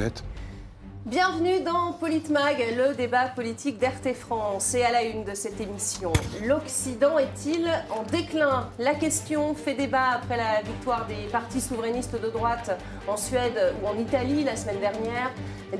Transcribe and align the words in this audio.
met. 0.00 0.22
Bienvenue 1.06 1.60
dans 1.60 1.94
Politmag, 1.94 2.62
le 2.76 2.94
débat 2.94 3.24
politique 3.34 3.78
d'RT 3.78 4.14
France. 4.14 4.74
Et 4.74 4.84
à 4.84 4.92
la 4.92 5.02
une 5.02 5.24
de 5.24 5.34
cette 5.34 5.58
émission, 5.58 6.12
l'Occident 6.46 7.18
est-il 7.18 7.66
en 7.88 8.02
déclin? 8.02 8.68
La 8.78 8.94
question 8.94 9.54
fait 9.54 9.72
débat 9.72 10.10
après 10.16 10.36
la 10.36 10.60
victoire 10.60 11.06
des 11.06 11.26
partis 11.32 11.62
souverainistes 11.62 12.20
de 12.20 12.28
droite 12.28 12.78
en 13.08 13.16
Suède 13.16 13.74
ou 13.82 13.86
en 13.88 13.98
Italie 13.98 14.44
la 14.44 14.56
semaine 14.56 14.80
dernière. 14.80 15.30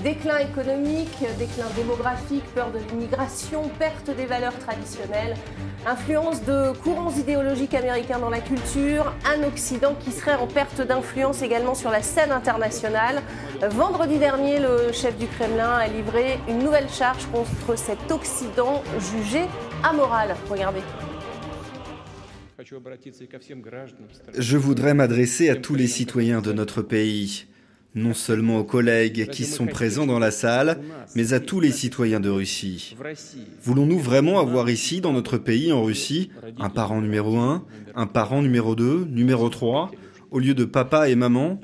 Déclin 0.03 0.39
économique, 0.39 1.19
déclin 1.39 1.67
démographique, 1.77 2.45
peur 2.55 2.71
de 2.71 2.79
l'immigration, 2.79 3.69
perte 3.79 4.09
des 4.09 4.25
valeurs 4.25 4.57
traditionnelles, 4.61 5.37
influence 5.85 6.45
de 6.45 6.73
courants 6.83 7.11
idéologiques 7.11 7.75
américains 7.75 8.21
dans 8.21 8.31
la 8.31 8.41
culture, 8.41 9.13
un 9.27 9.43
Occident 9.43 9.95
qui 10.01 10.13
serait 10.13 10.37
en 10.37 10.47
perte 10.47 10.81
d'influence 10.81 11.43
également 11.43 11.75
sur 11.75 11.91
la 11.91 12.03
scène 12.03 12.33
internationale. 12.33 13.21
Vendredi 13.63 14.19
dernier, 14.19 14.61
le 14.61 14.93
chef 14.93 15.10
du 15.19 15.27
Kremlin 15.27 15.71
a 15.71 15.89
livré 15.89 16.39
une 16.49 16.59
nouvelle 16.59 16.89
charge 16.89 17.27
contre 17.33 17.77
cet 17.79 18.11
Occident 18.11 18.83
jugé 18.99 19.43
amoral. 19.83 20.37
Regardez. 20.49 20.81
Je 24.39 24.57
voudrais 24.57 24.95
m'adresser 24.95 25.49
à 25.49 25.57
tous 25.57 25.75
les 25.75 25.87
citoyens 25.87 26.41
de 26.41 26.53
notre 26.53 26.83
pays, 26.83 27.47
non 27.95 28.15
seulement 28.15 28.59
aux 28.59 28.65
collègues 28.65 29.29
qui 29.29 29.45
sont 29.45 29.67
présents 29.67 30.07
dans 30.07 30.19
la 30.19 30.31
salle, 30.31 30.81
mais 31.15 31.33
à 31.33 31.41
tous 31.41 31.61
les 31.61 31.73
citoyens 31.73 32.21
de 32.21 32.29
Russie. 32.29 32.97
Voulons-nous 33.63 33.99
vraiment 33.99 34.39
avoir 34.39 34.69
ici, 34.69 35.01
dans 35.01 35.13
notre 35.13 35.39
pays, 35.39 35.73
en 35.73 35.83
Russie, 35.83 36.31
un 36.59 36.69
parent 36.69 37.01
numéro 37.01 37.39
1, 37.39 37.65
un 37.95 38.07
parent 38.07 38.43
numéro 38.43 38.75
2, 38.75 39.07
numéro 39.07 39.49
3 39.49 39.91
au 40.31 40.39
lieu 40.39 40.55
de 40.55 40.65
papa 40.65 41.09
et 41.09 41.17
maman, 41.17 41.61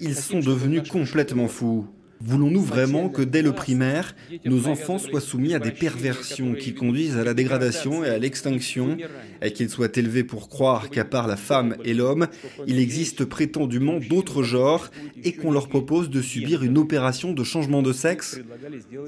ils 0.00 0.14
sont 0.14 0.40
devenus 0.40 0.88
complètement 0.88 1.48
fous. 1.48 1.86
Voulons-nous 2.24 2.62
vraiment 2.62 3.08
que 3.08 3.22
dès 3.22 3.42
le 3.42 3.52
primaire, 3.52 4.14
nos 4.44 4.68
enfants 4.68 4.98
soient 4.98 5.20
soumis 5.20 5.54
à 5.54 5.58
des 5.58 5.72
perversions 5.72 6.54
qui 6.54 6.72
conduisent 6.74 7.16
à 7.16 7.24
la 7.24 7.34
dégradation 7.34 8.04
et 8.04 8.08
à 8.08 8.18
l'extinction, 8.18 8.96
et 9.42 9.52
qu'ils 9.52 9.70
soient 9.70 9.88
élevés 9.94 10.24
pour 10.24 10.48
croire 10.48 10.90
qu'à 10.90 11.04
part 11.04 11.26
la 11.26 11.36
femme 11.36 11.76
et 11.84 11.94
l'homme, 11.94 12.28
il 12.66 12.78
existe 12.78 13.24
prétendument 13.24 13.98
d'autres 13.98 14.42
genres 14.42 14.90
et 15.24 15.32
qu'on 15.32 15.50
leur 15.50 15.68
propose 15.68 16.10
de 16.10 16.22
subir 16.22 16.62
une 16.62 16.78
opération 16.78 17.32
de 17.32 17.44
changement 17.44 17.82
de 17.82 17.92
sexe. 17.92 18.40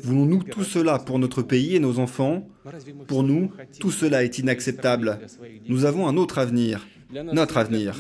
Voulons-nous 0.03 0.43
tout 0.43 0.65
cela 0.65 0.99
pour 0.99 1.19
notre 1.19 1.43
pays 1.43 1.77
et 1.77 1.81
nos 1.81 1.99
enfants? 1.99 2.49
Pour 3.07 3.23
nous, 3.23 3.51
tout 3.79 3.91
cela 3.91 4.25
est 4.25 4.39
inacceptable. 4.39 5.19
Nous 5.69 5.85
avons 5.85 6.09
un 6.09 6.17
autre 6.17 6.39
avenir, 6.39 6.87
notre 7.33 7.59
avenir. 7.59 7.95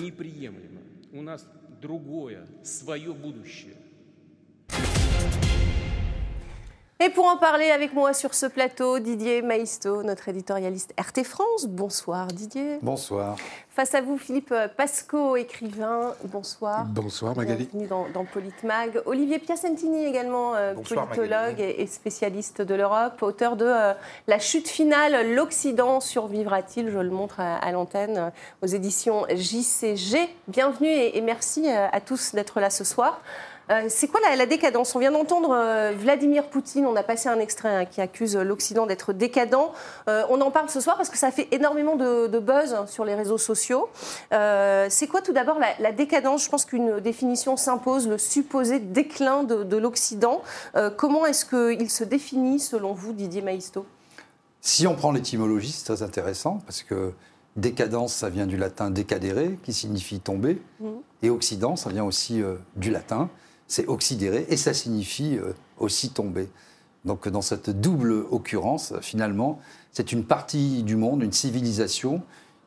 Et 7.00 7.10
pour 7.10 7.26
en 7.26 7.36
parler 7.36 7.72
avec 7.72 7.92
moi 7.92 8.14
sur 8.14 8.34
ce 8.34 8.46
plateau, 8.46 9.00
Didier 9.00 9.42
Maisto, 9.42 10.04
notre 10.04 10.28
éditorialiste 10.28 10.94
RT 10.96 11.24
France. 11.24 11.66
Bonsoir 11.66 12.28
Didier. 12.28 12.78
Bonsoir. 12.82 13.36
Face 13.70 13.96
à 13.96 14.00
vous, 14.00 14.16
Philippe 14.16 14.54
Pasco, 14.76 15.34
écrivain. 15.34 16.14
Bonsoir. 16.26 16.84
Bonsoir 16.84 17.36
Magali. 17.36 17.64
Bienvenue 17.64 17.88
dans, 17.88 18.06
dans 18.14 18.24
Politmag. 18.24 19.02
Olivier 19.06 19.40
Piacentini, 19.40 20.04
également 20.04 20.54
euh, 20.54 20.74
politologue 20.74 21.58
et, 21.58 21.84
spécialiste 21.88 22.62
de 22.62 22.76
l'Europe, 22.76 23.20
auteur 23.22 23.56
de 23.56 23.66
euh, 23.66 23.92
La 24.28 24.38
chute 24.38 24.68
finale, 24.68 25.34
l'Occident 25.34 25.98
survivra-t-il 25.98 26.90
Je 26.90 26.98
le 26.98 27.10
montre 27.10 27.40
à, 27.40 27.72
l'antenne 27.72 28.18
euh, 28.18 28.30
aux 28.62 28.68
éditions 28.68 29.26
JCG. 29.28 30.28
Bienvenue 30.46 30.88
et 30.88 31.20
merci 31.22 31.68
à 31.68 32.00
tous 32.00 32.36
d'être 32.36 32.60
là 32.60 32.70
ce 32.70 32.84
soir. 32.84 33.20
Euh, 33.70 33.86
c'est 33.88 34.08
quoi 34.08 34.20
la, 34.20 34.46
décadence? 34.46 34.94
On 34.94 34.98
vient 34.98 35.12
d'entendre 35.12 35.50
euh, 35.52 35.92
Vladimir 35.96 36.48
Poutine, 36.48 36.86
on 36.86 36.96
a 36.96 37.02
passé 37.02 37.28
un 37.28 37.38
extrait 37.38 37.74
hein, 37.74 37.84
qui 37.86 38.00
accuse 38.00 38.36
l'Occident 38.36 38.86
d'être 38.86 39.12
décadent. 39.12 39.70
Euh, 40.08 40.24
on 40.28 40.40
en 40.40 40.50
parle 40.50 40.68
ce 40.68 40.80
soir 40.80 40.96
parce 40.96 41.08
que 41.08 41.16
ça 41.16 41.30
fait 41.30 41.48
énormément 41.50 41.96
de, 41.96 42.38
buzz 42.38 42.76
sur 42.86 43.04
les 43.04 43.14
réseaux 43.14 43.38
sociaux. 43.38 43.88
c'est 44.30 45.06
quoi 45.08 45.22
tout 45.22 45.32
d'abord 45.32 45.58
la, 45.78 45.92
décadence? 45.92 46.44
Je 46.44 46.50
pense 46.50 46.64
qu'une 46.64 47.00
définition 47.00 47.56
s'impose, 47.56 48.08
le 48.08 48.18
supposé 48.18 48.80
déclin 48.80 49.44
de, 49.44 49.76
l'Occident. 49.76 50.42
comment 50.96 51.26
est-ce 51.26 51.44
qu'il 51.44 51.90
se 51.90 52.04
définit 52.04 52.60
selon 52.60 52.92
vous, 52.92 53.12
Didier 53.12 53.42
Maisto? 53.42 53.86
Si 54.60 54.86
on 54.86 54.94
prend 54.94 55.12
l'étymologie, 55.12 55.72
c'est 55.72 55.84
très 55.84 56.02
intéressant 56.02 56.60
parce 56.66 56.82
que 56.82 57.12
décadence, 57.56 58.12
ça 58.12 58.28
vient 58.28 58.46
du 58.46 58.56
latin 58.56 58.90
décadere, 58.90 59.52
qui 59.62 59.72
signifie 59.72 60.20
tomber, 60.20 60.60
mmh. 60.80 60.86
et 61.22 61.30
Occident, 61.30 61.76
ça 61.76 61.90
vient 61.90 62.04
aussi 62.04 62.42
du 62.76 62.90
latin 62.90 63.30
c'est 63.74 63.88
oxydéré 63.88 64.46
et 64.48 64.56
ça 64.56 64.72
signifie 64.72 65.36
euh, 65.36 65.52
aussi 65.78 66.10
tomber. 66.10 66.48
Donc 67.04 67.28
dans 67.28 67.42
cette 67.42 67.70
double 67.70 68.24
occurrence, 68.30 68.94
finalement, 69.00 69.58
c'est 69.90 70.12
une 70.12 70.24
partie 70.24 70.84
du 70.84 70.94
monde, 70.94 71.22
une 71.22 71.32
civilisation 71.32 72.22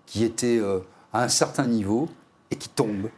qui 0.05 0.25
était 0.25 0.57
euh, 0.57 0.79
à 1.13 1.23
un 1.23 1.29
certain 1.29 1.65
niveau 1.65 2.09
et 2.51 2.57
qui 2.57 2.69
tombe. 2.69 3.09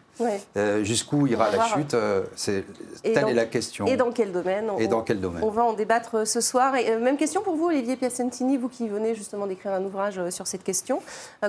Euh, 0.57 0.83
jusqu'où 0.83 1.27
ira 1.27 1.49
la 1.49 1.63
chute 1.63 1.95
c'est, 2.35 2.65
Telle 3.01 3.29
est 3.29 3.33
la 3.33 3.45
question. 3.45 3.85
Et 3.85 3.95
dans 3.95 4.11
quel 4.11 4.33
domaine 4.33 4.69
Et 4.77 4.89
dans 4.89 5.01
quel 5.01 5.21
domaine 5.21 5.41
On 5.43 5.49
va 5.49 5.63
en 5.63 5.71
débattre 5.71 6.27
ce 6.27 6.41
soir. 6.41 6.75
Et, 6.75 6.97
même 6.97 7.15
question 7.15 7.41
pour 7.41 7.55
vous, 7.55 7.67
Olivier 7.67 7.95
Piacentini, 7.95 8.57
vous 8.57 8.67
qui 8.67 8.89
venez 8.89 9.15
justement 9.15 9.47
d'écrire 9.47 9.71
un 9.71 9.83
ouvrage 9.83 10.29
sur 10.29 10.45
cette 10.45 10.63
question. 10.63 11.01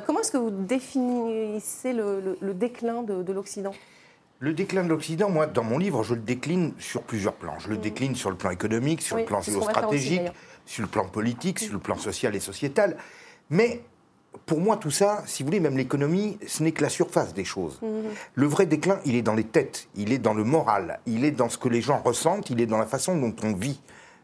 comment 0.06 0.20
est-ce 0.20 0.30
que 0.30 0.38
vous 0.38 0.50
définissez 0.52 1.92
le, 1.92 2.54
déclin 2.54 3.02
de 3.02 3.32
l'Occident? 3.32 3.72
Le 4.40 4.54
déclin 4.54 4.82
de 4.82 4.88
l'Occident, 4.88 5.28
moi, 5.28 5.46
dans 5.46 5.62
mon 5.62 5.78
livre, 5.78 6.02
je 6.02 6.14
le 6.14 6.20
décline 6.20 6.72
sur 6.78 7.02
plusieurs 7.02 7.34
plans. 7.34 7.58
Je 7.58 7.68
le 7.68 7.76
mm. 7.76 7.80
décline 7.80 8.16
sur 8.16 8.30
le 8.30 8.36
plan 8.36 8.50
économique, 8.50 9.02
sur 9.02 9.16
le 9.16 9.24
plan 9.24 9.42
géostratégique, 9.42 10.22
sur 10.64 10.82
le 10.82 10.88
plan 10.88 11.06
politique, 11.06 11.58
sur 11.58 11.74
le 11.74 11.78
plan 11.78 11.96
social 11.96 12.34
et 12.34 12.40
sociétal. 12.40 12.96
Mais 13.50 13.82
pour 14.46 14.60
moi, 14.60 14.78
tout 14.78 14.90
ça, 14.90 15.22
si 15.26 15.42
vous 15.42 15.48
voulez, 15.48 15.60
même 15.60 15.76
l'économie, 15.76 16.38
ce 16.46 16.62
n'est 16.62 16.72
que 16.72 16.82
la 16.82 16.88
surface 16.88 17.34
des 17.34 17.44
choses. 17.44 17.78
Mm-hmm. 17.82 18.04
Le 18.34 18.46
vrai 18.46 18.64
déclin, 18.64 18.98
il 19.04 19.14
est 19.14 19.22
dans 19.22 19.34
les 19.34 19.44
têtes, 19.44 19.88
il 19.94 20.10
est 20.10 20.18
dans 20.18 20.34
le 20.34 20.44
moral, 20.44 21.00
il 21.04 21.24
est 21.26 21.32
dans 21.32 21.50
ce 21.50 21.58
que 21.58 21.68
les 21.68 21.82
gens 21.82 22.00
ressentent, 22.02 22.48
il 22.48 22.62
est 22.62 22.66
dans 22.66 22.78
la 22.78 22.86
façon 22.86 23.16
dont 23.16 23.34
on 23.42 23.52
vit 23.52 23.80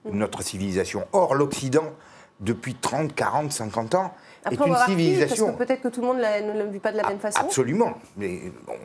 mm. 0.07 0.17
notre 0.17 0.43
civilisation. 0.43 1.07
Or, 1.13 1.35
l'Occident, 1.35 1.93
depuis 2.41 2.75
30, 2.75 3.15
40, 3.15 3.53
50 3.53 3.95
ans, 3.97 4.15
est 4.51 4.67
une 4.67 4.77
civilisation. 4.87 5.55
Peut-être 5.55 5.83
que 5.83 5.89
tout 5.89 6.01
le 6.01 6.07
monde 6.07 6.19
ne 6.19 6.65
le 6.65 6.71
vit 6.71 6.79
pas 6.79 6.93
de 6.93 6.97
la 6.97 7.09
même 7.09 7.19
façon. 7.19 7.41
Absolument. 7.41 7.95
Mais 8.17 8.41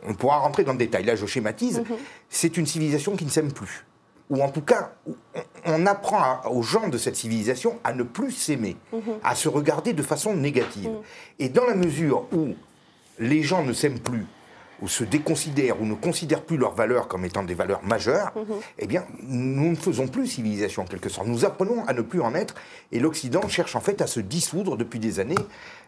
on 0.06 0.14
pourra 0.14 0.38
rentrer 0.38 0.64
dans 0.64 0.72
le 0.72 0.78
détail. 0.78 1.04
Là, 1.04 1.14
je 1.14 1.26
schématise. 1.26 1.80
Mhm. 1.80 1.96
C'est 2.28 2.56
une 2.56 2.66
civilisation 2.66 3.16
qui 3.16 3.24
ne 3.24 3.30
s'aime 3.30 3.52
plus. 3.52 3.84
Ou 4.30 4.42
en 4.42 4.48
tout 4.48 4.62
cas, 4.62 4.92
on 5.66 5.86
apprend 5.86 6.40
aux 6.50 6.62
gens 6.62 6.88
de 6.88 6.96
cette 6.96 7.16
civilisation 7.16 7.78
à 7.84 7.92
ne 7.92 8.02
plus 8.02 8.32
s'aimer, 8.32 8.76
mhm. 8.92 9.00
à 9.22 9.34
se 9.34 9.48
regarder 9.48 9.92
de 9.92 10.02
façon 10.02 10.34
négative. 10.34 10.90
Mhm. 10.90 11.02
Et 11.38 11.48
dans 11.48 11.66
la 11.66 11.74
mesure 11.74 12.26
où 12.32 12.54
les 13.18 13.42
gens 13.42 13.62
ne 13.62 13.72
s'aiment 13.72 14.00
plus, 14.00 14.26
ou 14.82 14.88
se 14.88 15.04
déconsidèrent 15.04 15.80
ou 15.80 15.86
ne 15.86 15.94
considèrent 15.94 16.42
plus 16.42 16.56
leurs 16.56 16.74
valeurs 16.74 17.06
comme 17.06 17.24
étant 17.24 17.44
des 17.44 17.54
valeurs 17.54 17.82
majeures, 17.84 18.32
mhm. 18.34 18.56
eh 18.80 18.86
bien, 18.86 19.04
nous 19.22 19.70
ne 19.70 19.76
faisons 19.76 20.08
plus 20.08 20.26
civilisation 20.26 20.82
en 20.82 20.86
quelque 20.86 21.08
sorte. 21.08 21.28
Nous 21.28 21.44
apprenons 21.44 21.84
à 21.86 21.92
ne 21.94 22.02
plus 22.02 22.20
en 22.20 22.34
être 22.34 22.56
et 22.90 22.98
l'Occident 22.98 23.46
cherche 23.48 23.76
en 23.76 23.80
fait 23.80 24.02
à 24.02 24.08
se 24.08 24.18
dissoudre 24.18 24.76
depuis 24.76 24.98
des 24.98 25.20
années 25.20 25.36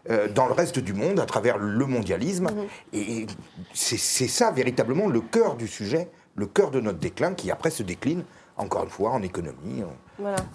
euh, 0.09 0.29
dans 0.29 0.47
le 0.47 0.53
reste 0.53 0.79
du 0.79 0.93
monde 0.93 1.19
à 1.19 1.25
travers 1.25 1.57
le 1.57 1.85
mondialisme. 1.85 2.45
Mhm. 2.45 2.67
Et 2.93 3.27
c'est 3.73 3.97
ça 3.97 4.51
véritablement 4.51 5.07
le 5.07 5.19
cœur 5.19 5.55
du 5.55 5.67
sujet, 5.67 6.09
le 6.35 6.45
cœur 6.45 6.71
de 6.71 6.79
notre 6.79 6.99
déclin 6.99 7.33
qui 7.33 7.51
après 7.51 7.71
se 7.71 7.83
décline 7.83 8.23
encore 8.57 8.83
une 8.83 8.89
fois 8.89 9.11
en 9.11 9.21
économie, 9.21 9.83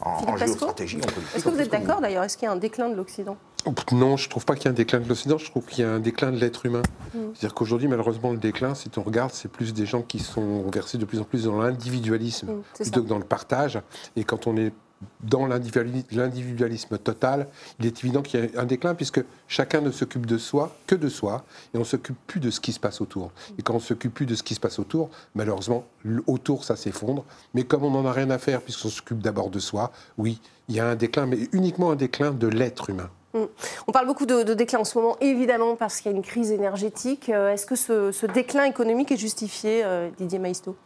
en, 0.01 0.37
géostratégie, 0.39 0.97
en 0.97 1.01
politique. 1.01 1.37
Est-ce 1.37 1.45
que 1.45 1.51
vous 1.51 1.61
êtes 1.61 1.71
d'accord 1.71 2.01
d'ailleurs? 2.01 2.25
Est-ce 2.25 2.39
qu'il 2.39 2.47
y 2.47 2.49
a 2.49 2.53
un 2.53 2.57
déclin 2.57 2.89
de 2.89 2.95
l'Occident? 2.95 3.37
Non, 3.93 4.17
je 4.17 4.27
ne 4.27 4.31
trouve 4.31 4.45
pas 4.45 4.55
qu'il 4.55 4.65
y 4.65 4.67
ait 4.69 4.71
un 4.71 4.75
déclin 4.75 5.01
de 5.01 5.09
l'Occident, 5.09 5.39
je 5.39 5.51
trouve 5.51 5.65
qu'il 5.67 5.85
y 5.85 5.87
a 5.87 5.91
un 5.91 6.01
déclin 6.01 6.31
de 6.33 6.39
l'être 6.39 6.67
humain. 6.67 6.83
Mm. 7.15 7.19
C'est-à-dire 7.35 7.55
qu'aujourd'hui, 7.55 7.89
malheureusement, 7.89 8.33
le 8.33 8.39
déclin, 8.39 8.75
si 8.75 8.91
on 8.97 9.03
regarde, 9.03 9.33
c'est 9.33 9.51
plus 9.51 9.73
des 9.75 9.87
gens 9.87 10.03
qui 10.03 10.19
sont 10.19 10.69
versés 10.71 10.99
de 10.99 11.05
plus 11.05 11.21
en 11.21 11.25
plus 11.25 11.45
dans 11.45 11.61
l'individualisme 11.61 12.53
mm, 12.53 12.63
plutôt 12.75 13.03
que 13.03 13.09
dans 13.09 13.19
le 13.19 13.25
partage. 13.25 13.81
Et 14.17 14.25
quand 14.25 14.47
on 14.47 14.57
est 14.57 14.73
dans 15.23 15.47
l'individualisme 15.47 16.99
total, 16.99 17.49
il 17.79 17.87
est 17.87 18.05
évident 18.05 18.23
qu'il 18.23 18.41
y 18.41 18.57
a 18.57 18.61
un 18.61 18.67
déclin 18.67 18.95
puisque 18.95 19.25
chacun 19.49 19.81
ne 19.81 19.91
s'occupe 19.91 20.27
de 20.27 20.37
soi 20.37 20.77
que 20.87 20.95
de 20.95 21.09
soi 21.09 21.45
et 21.73 21.79
on 21.79 21.81
ne 21.81 21.85
s'occupe 21.85 22.19
plus 22.27 22.41
de 22.41 22.51
ce 22.51 22.61
qui 22.61 22.73
se 22.73 22.81
passe 22.81 23.01
autour. 23.01 23.33
Et 23.59 23.63
quand 23.63 23.73
on 23.73 23.79
ne 23.79 23.83
s'occupe 23.83 24.13
plus 24.13 24.27
de 24.27 24.35
ce 24.35 24.43
qui 24.43 24.55
se 24.55 24.61
passe 24.61 24.79
autour, 24.79 25.09
malheureusement, 25.35 25.87
autour, 26.27 26.65
ça 26.65 26.77
s'effondre. 26.77 27.25
Mais 27.55 27.65
comme 27.65 27.85
on 27.85 27.91
n'en 27.91 28.05
a 28.05 28.13
rien 28.13 28.31
à 28.31 28.39
faire 28.39 28.61
puisqu'on 28.61 28.91
s'occupe 28.91 29.21
d'abord 29.21 29.51
de 29.51 29.59
soi, 29.59 29.91
oui, 30.19 30.41
il 30.69 30.75
y 30.75 30.81
a 30.81 30.87
un 30.87 30.97
déclin, 30.97 31.27
mais 31.27 31.49
uniquement 31.53 31.91
un 31.91 31.97
déclin 31.97 32.33
de 32.33 32.47
l'être 32.47 32.91
humain. 32.91 33.11
Mm. 33.35 33.45
On 33.87 33.93
parle 33.93 34.07
beaucoup 34.07 34.27
de, 34.27 34.43
déclin 34.55 34.81
en 34.81 34.85
ce 34.85 34.99
moment, 34.99 35.17
évidemment, 35.21 35.77
parce 35.77 36.01
qu'il 36.01 36.11
y 36.11 36.15
a 36.15 36.17
une 36.17 36.23
crise 36.23 36.51
énergétique. 36.51 37.29
Euh, 37.29 37.53
est-ce 37.53 37.67
que 37.67 37.77
ce, 37.77 38.27
déclin 38.27 38.65
économique 38.65 39.13
est 39.13 39.17
justifié, 39.17 39.83
euh, 39.85 40.09
Didier 40.19 40.39
Maisto? 40.39 40.77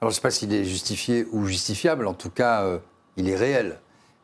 Alors, 0.00 0.10
je 0.10 0.14
ne 0.14 0.20
sais 0.20 0.20
pas 0.20 0.30
s'il 0.30 0.52
est 0.52 0.64
justifié 0.64 1.26
ou 1.32 1.46
justifiable. 1.46 2.06
En 2.06 2.14
tout 2.14 2.30
cas, 2.30 2.62
euh, 2.62 2.78
il 3.16 3.28
est 3.28 3.36
réel. 3.36 3.78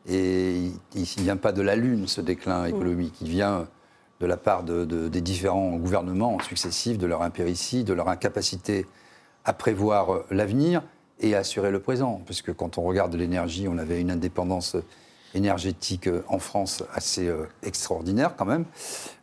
Et 0.07 0.71
il 0.95 1.01
ne 1.01 1.23
vient 1.23 1.37
pas 1.37 1.53
de 1.53 1.61
la 1.61 1.75
Lune, 1.75 2.07
ce 2.07 2.21
déclin 2.21 2.63
mm. 2.63 2.67
économique. 2.67 3.15
Il 3.21 3.29
vient 3.29 3.67
de 4.19 4.25
la 4.25 4.37
part 4.37 4.63
des 4.63 5.21
différents 5.21 5.75
gouvernements 5.75 6.39
successifs, 6.39 6.97
de 6.97 7.07
leur 7.07 7.23
impéritie, 7.23 7.83
de 7.83 7.93
leur 7.93 8.07
incapacité 8.07 8.85
à 9.43 9.51
prévoir 9.51 10.21
l'avenir 10.31 10.81
et 11.19 11.35
assurer 11.35 11.71
le 11.71 11.81
présent. 11.81 12.21
Parce 12.25 12.41
que 12.41 12.51
quand 12.51 12.77
on 12.77 12.83
regarde 12.83 13.13
l'énergie, 13.15 13.67
on 13.67 13.77
avait 13.77 13.99
une 13.99 14.11
indépendance 14.11 14.77
énergétique 15.33 16.07
euh, 16.07 16.23
en 16.27 16.39
France 16.39 16.83
assez 16.93 17.27
euh, 17.27 17.45
extraordinaire 17.63 18.35
quand 18.37 18.45
même. 18.45 18.65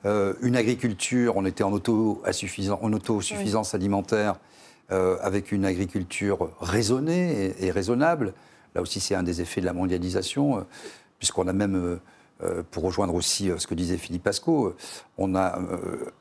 Euh, 0.05 0.35
une 0.43 0.57
agriculture, 0.57 1.37
on 1.37 1.45
était 1.45 1.65
en, 1.65 1.73
en 1.73 2.93
autosuffisance 2.93 3.75
alimentaire 3.75 4.37
avec 5.23 5.53
une 5.53 5.65
agriculture 5.65 6.51
raisonnée 6.61 7.55
et, 7.61 7.71
raisonnable. 7.71 8.35
Là 8.75 8.83
aussi, 8.83 8.99
c'est 8.99 9.15
un 9.15 9.23
des 9.23 9.41
effets 9.41 9.61
de 9.61 9.67
la 9.67 9.73
mondialisation, 9.73 10.67
puisqu'on 11.21 11.47
a 11.47 11.53
même, 11.53 12.01
pour 12.73 12.83
rejoindre 12.83 13.15
aussi 13.15 13.53
ce 13.57 13.69
que 13.69 13.75
disait 13.77 13.97
Philippe 13.97 14.25
Pasco, 14.25 14.75
on 15.17 15.37
a 15.37 15.61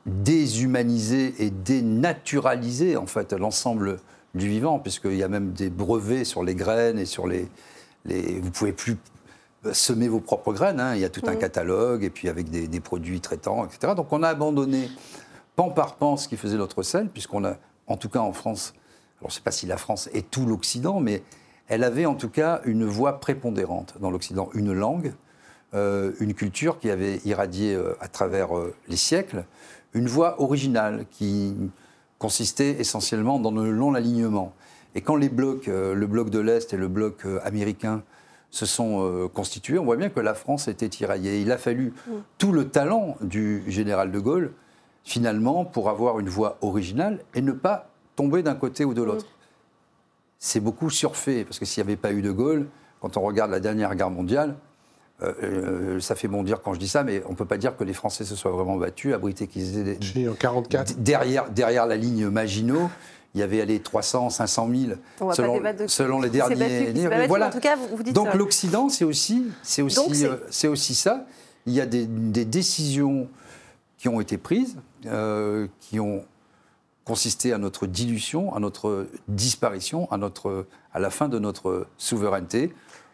déshumanisé 0.06 1.34
et 1.40 1.50
dénaturalisé 1.50 2.96
en 2.96 3.06
fait 3.06 3.32
l'ensemble 3.32 3.98
du 4.36 4.48
vivant, 4.48 4.78
puisqu'il 4.78 5.16
y 5.16 5.24
a 5.24 5.28
même 5.28 5.50
des 5.50 5.68
brevets 5.68 6.24
sur 6.24 6.44
les 6.44 6.54
graines 6.54 7.00
et 7.00 7.06
sur 7.06 7.26
les, 7.26 7.48
les, 8.04 8.38
vous 8.38 8.52
pouvez 8.52 8.72
plus 8.72 8.96
semer 9.72 10.08
vos 10.08 10.20
propres 10.20 10.52
graines. 10.52 10.80
Hein. 10.80 10.94
Il 10.94 11.00
y 11.00 11.04
a 11.04 11.08
tout 11.08 11.22
un 11.26 11.34
mm. 11.34 11.38
catalogue, 11.38 12.04
et 12.04 12.10
puis 12.10 12.28
avec 12.28 12.50
des, 12.50 12.80
produits 12.80 13.20
traitants, 13.20 13.64
etc. 13.66 13.94
Donc 13.94 14.12
on 14.12 14.22
a 14.22 14.28
abandonné 14.28 14.88
pan 15.56 15.70
par 15.70 15.96
pan 15.96 16.16
ce 16.16 16.28
qui 16.28 16.36
faisait 16.36 16.56
notre 16.56 16.82
sel, 16.82 17.08
puisqu'on 17.08 17.44
a, 17.44 17.56
en 17.86 17.96
tout 17.96 18.08
cas 18.08 18.20
en 18.20 18.32
France, 18.32 18.74
alors 19.20 19.30
je 19.30 19.34
ne 19.34 19.36
sais 19.36 19.42
pas 19.42 19.50
si 19.50 19.66
la 19.66 19.76
France 19.76 20.08
est 20.14 20.30
tout 20.30 20.46
l'Occident, 20.46 21.00
mais 21.00 21.22
elle 21.68 21.84
avait 21.84 22.06
en 22.06 22.14
tout 22.14 22.30
cas 22.30 22.60
une 22.64 22.84
voix 22.84 23.20
prépondérante 23.20 23.94
dans 24.00 24.10
l'Occident, 24.10 24.50
une 24.54 24.72
langue, 24.72 25.12
euh, 25.72 26.12
une 26.18 26.34
culture 26.34 26.80
qui 26.80 26.90
avait 26.90 27.20
irradié 27.24 27.74
euh, 27.74 27.94
à 28.00 28.08
travers 28.08 28.58
euh, 28.58 28.74
les 28.88 28.96
siècles, 28.96 29.44
une 29.94 30.08
voix 30.08 30.42
originale 30.42 31.04
qui 31.12 31.54
consistait 32.18 32.80
essentiellement 32.80 33.38
dans 33.38 33.52
le 33.52 33.70
long 33.70 33.94
alignement. 33.94 34.52
Et 34.96 35.00
quand 35.00 35.14
les 35.14 35.28
blocs, 35.28 35.66
le 35.68 36.06
bloc 36.06 36.30
de 36.30 36.40
l'Est 36.40 36.72
et 36.72 36.76
le 36.76 36.88
bloc 36.88 37.24
américain, 37.44 38.02
se 38.50 38.66
sont 38.66 39.04
euh, 39.04 39.28
constitués, 39.28 39.78
on 39.78 39.84
voit 39.84 39.96
bien 39.96 40.08
que 40.08 40.20
la 40.20 40.34
France 40.34 40.68
était 40.68 40.88
tiraillée. 40.88 41.40
Il 41.40 41.52
a 41.52 41.58
fallu 41.58 41.92
mm. 42.06 42.12
tout 42.38 42.52
le 42.52 42.68
talent 42.68 43.16
du 43.20 43.62
général 43.68 44.10
de 44.10 44.18
Gaulle, 44.18 44.52
finalement, 45.04 45.64
pour 45.64 45.88
avoir 45.88 46.18
une 46.18 46.28
voix 46.28 46.58
originale 46.60 47.20
et 47.34 47.42
ne 47.42 47.52
pas 47.52 47.90
tomber 48.16 48.42
d'un 48.42 48.54
côté 48.54 48.84
ou 48.84 48.94
de 48.94 49.02
l'autre. 49.02 49.24
Mm. 49.24 49.36
C'est 50.38 50.60
beaucoup 50.60 50.90
surfait, 50.90 51.44
parce 51.44 51.58
que 51.58 51.64
s'il 51.64 51.84
n'y 51.84 51.90
avait 51.90 51.96
pas 51.96 52.12
eu 52.12 52.22
de 52.22 52.32
Gaulle, 52.32 52.66
quand 53.00 53.16
on 53.16 53.20
regarde 53.22 53.50
la 53.50 53.60
dernière 53.60 53.94
guerre 53.94 54.10
mondiale, 54.10 54.56
euh, 55.22 55.32
euh, 55.42 56.00
ça 56.00 56.14
fait 56.14 56.28
bondir 56.28 56.62
quand 56.62 56.72
je 56.72 56.78
dis 56.78 56.88
ça, 56.88 57.04
mais 57.04 57.22
on 57.26 57.30
ne 57.30 57.36
peut 57.36 57.44
pas 57.44 57.58
dire 57.58 57.76
que 57.76 57.84
les 57.84 57.92
Français 57.92 58.24
se 58.24 58.34
soient 58.34 58.52
vraiment 58.52 58.76
battus, 58.76 59.12
abrités 59.12 59.46
qu'ils 59.46 59.78
étaient 59.78 60.28
en 60.28 60.34
44. 60.34 60.96
Derrière, 60.98 61.50
derrière 61.50 61.86
la 61.86 61.96
ligne 61.96 62.28
Maginot 62.28 62.90
il 63.34 63.40
y 63.40 63.42
avait 63.42 63.60
allé 63.60 63.80
300, 63.80 64.30
500 64.30 64.68
000 64.68 64.92
selon, 65.88 66.20
les 66.20 66.30
derniers. 66.30 67.26
voilà. 67.28 67.48
En 67.48 67.50
tout 67.50 67.60
cas, 67.60 67.76
vous, 67.76 68.02
dites 68.02 68.14
Donc 68.14 68.34
l'Occident, 68.34 68.88
c'est 68.88 69.04
aussi, 69.04 69.46
c'est 69.62 69.82
aussi, 69.82 70.26
euh, 70.26 70.36
c'est 70.50 70.68
aussi 70.68 70.94
ça. 70.94 71.26
Il 71.66 71.72
y 71.72 71.80
a 71.80 71.86
des, 71.86 72.06
décisions 72.06 73.28
qui 73.98 74.08
ont 74.08 74.20
été 74.20 74.36
prises, 74.36 74.76
euh, 75.06 75.68
qui 75.80 76.00
ont 76.00 76.24
consisté 77.04 77.52
à 77.52 77.58
notre 77.58 77.86
dilution, 77.86 78.54
à 78.54 78.60
notre 78.60 79.06
disparition, 79.28 80.10
à, 80.10 80.16
notre, 80.16 80.66
à 80.92 80.98
la 80.98 81.10
fin 81.10 81.28
de 81.28 81.38
notre 81.38 81.86
souveraineté, 81.98 82.72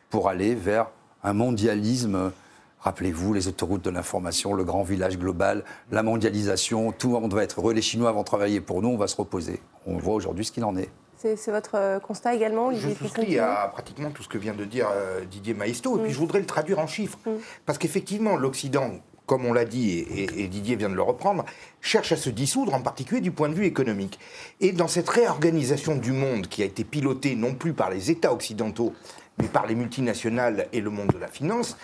pour 0.08 0.28
aller 0.28 0.54
vers 0.54 0.90
un 1.22 1.32
mondialisme 1.34 2.32
Rappelez-vous 2.80 3.32
les 3.32 3.48
autoroutes 3.48 3.82
de 3.82 3.90
l'information, 3.90 4.54
le 4.54 4.64
grand 4.64 4.82
village 4.82 5.18
global, 5.18 5.64
la 5.90 6.02
mondialisation, 6.02 6.92
tout 6.92 7.08
le 7.08 7.20
monde 7.20 7.34
va 7.34 7.42
être 7.42 7.60
heureux. 7.60 7.72
Les 7.72 7.82
Chinois 7.82 8.12
vont 8.12 8.22
travailler 8.22 8.60
pour 8.60 8.82
nous, 8.82 8.90
on 8.90 8.96
va 8.96 9.08
se 9.08 9.16
reposer. 9.16 9.60
On 9.86 9.96
voit 9.96 10.14
aujourd'hui 10.14 10.44
ce 10.44 10.52
qu'il 10.52 10.64
en 10.64 10.76
est. 10.76 10.90
C'est 11.16 11.50
votre 11.50 11.74
euh, 11.74 11.98
constat 11.98 12.34
également 12.34 12.72
Je 12.72 12.90
souscris 12.90 13.38
à 13.38 13.68
pratiquement 13.72 14.10
tout 14.10 14.22
ce 14.22 14.28
que 14.28 14.38
vient 14.38 14.54
de 14.54 14.64
dire 14.64 14.88
euh, 14.92 15.24
Didier 15.24 15.54
Maestro, 15.54 15.96
et 15.96 16.02
puis 16.02 16.10
mm. 16.10 16.14
je 16.14 16.18
voudrais 16.18 16.40
le 16.40 16.46
traduire 16.46 16.78
en 16.78 16.86
chiffres. 16.86 17.18
Mm. 17.26 17.30
Parce 17.64 17.78
qu'effectivement, 17.78 18.36
l'Occident, 18.36 18.90
comme 19.24 19.44
on 19.46 19.52
l'a 19.52 19.64
dit, 19.64 20.06
et, 20.14 20.46
Didier 20.46 20.76
vient 20.76 20.90
de 20.90 20.94
le 20.94 21.02
reprendre, 21.02 21.44
cherche 21.80 22.12
à 22.12 22.16
se 22.16 22.30
dissoudre, 22.30 22.74
en 22.74 22.80
particulier 22.80 23.20
du 23.20 23.32
point 23.32 23.48
de 23.48 23.54
vue 23.54 23.64
économique. 23.64 24.18
Et 24.60 24.72
dans 24.72 24.88
cette 24.88 25.08
réorganisation 25.08 25.96
du 25.96 26.12
monde 26.12 26.46
qui 26.48 26.62
a 26.62 26.66
été 26.66 26.84
pilotée 26.84 27.34
non 27.34 27.54
plus 27.54 27.72
par 27.72 27.90
les 27.90 28.10
États 28.10 28.32
occidentaux, 28.32 28.92
mais 29.38 29.48
par 29.48 29.66
les 29.66 29.74
multinationales 29.74 30.68
et 30.72 30.80
le 30.80 30.90
monde 30.90 31.08
de 31.08 31.18
la 31.18 31.28
finance, 31.28 31.76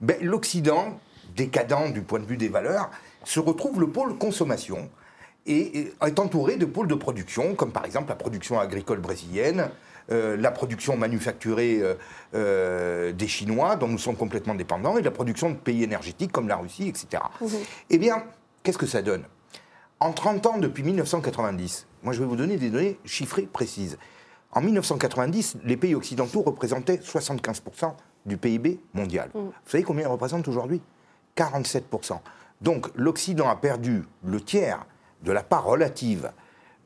ben, 0.00 0.16
l'Occident, 0.22 0.98
décadent 1.36 1.92
du 1.92 2.02
point 2.02 2.18
de 2.18 2.26
vue 2.26 2.36
des 2.36 2.48
valeurs, 2.48 2.90
se 3.24 3.40
retrouve 3.40 3.80
le 3.80 3.88
pôle 3.88 4.16
consommation 4.18 4.90
et 5.46 5.92
est 6.04 6.18
entouré 6.18 6.56
de 6.56 6.66
pôles 6.66 6.88
de 6.88 6.94
production, 6.94 7.54
comme 7.54 7.72
par 7.72 7.84
exemple 7.84 8.08
la 8.08 8.16
production 8.16 8.60
agricole 8.60 9.00
brésilienne, 9.00 9.70
euh, 10.10 10.36
la 10.36 10.50
production 10.50 10.96
manufacturée 10.96 11.80
euh, 11.80 11.94
euh, 12.34 13.12
des 13.12 13.28
Chinois, 13.28 13.76
dont 13.76 13.88
nous 13.88 13.98
sommes 13.98 14.16
complètement 14.16 14.54
dépendants, 14.54 14.98
et 14.98 15.02
la 15.02 15.10
production 15.10 15.50
de 15.50 15.56
pays 15.56 15.82
énergétiques 15.82 16.32
comme 16.32 16.48
la 16.48 16.56
Russie, 16.56 16.88
etc. 16.88 17.22
Mhm. 17.40 17.48
Eh 17.90 17.98
bien, 17.98 18.24
qu'est-ce 18.62 18.78
que 18.78 18.86
ça 18.86 19.02
donne? 19.02 19.24
En 20.00 20.12
30 20.12 20.46
ans, 20.46 20.58
depuis 20.58 20.82
1990, 20.82 21.86
moi 22.02 22.12
je 22.12 22.20
vais 22.20 22.26
vous 22.26 22.36
donner 22.36 22.56
des 22.56 22.70
données 22.70 22.98
chiffrées 23.04 23.48
précises. 23.50 23.98
En 24.52 24.62
1990, 24.62 25.58
les 25.64 25.76
pays 25.76 25.94
occidentaux 25.94 26.42
représentaient 26.42 26.96
75% 26.96 27.94
du 28.26 28.36
PIB 28.36 28.80
mondial. 28.94 29.30
Mm. 29.34 29.38
Vous 29.38 29.52
savez 29.70 29.84
combien 29.84 30.04
ils 30.04 30.10
représentent 30.10 30.48
aujourd'hui? 30.48 30.80
47%. 31.36 32.18
Donc 32.60 32.88
l'Occident 32.94 33.48
a 33.48 33.56
perdu 33.56 34.04
le 34.24 34.40
tiers 34.40 34.84
de 35.22 35.32
la 35.32 35.42
part 35.42 35.64
relative 35.64 36.30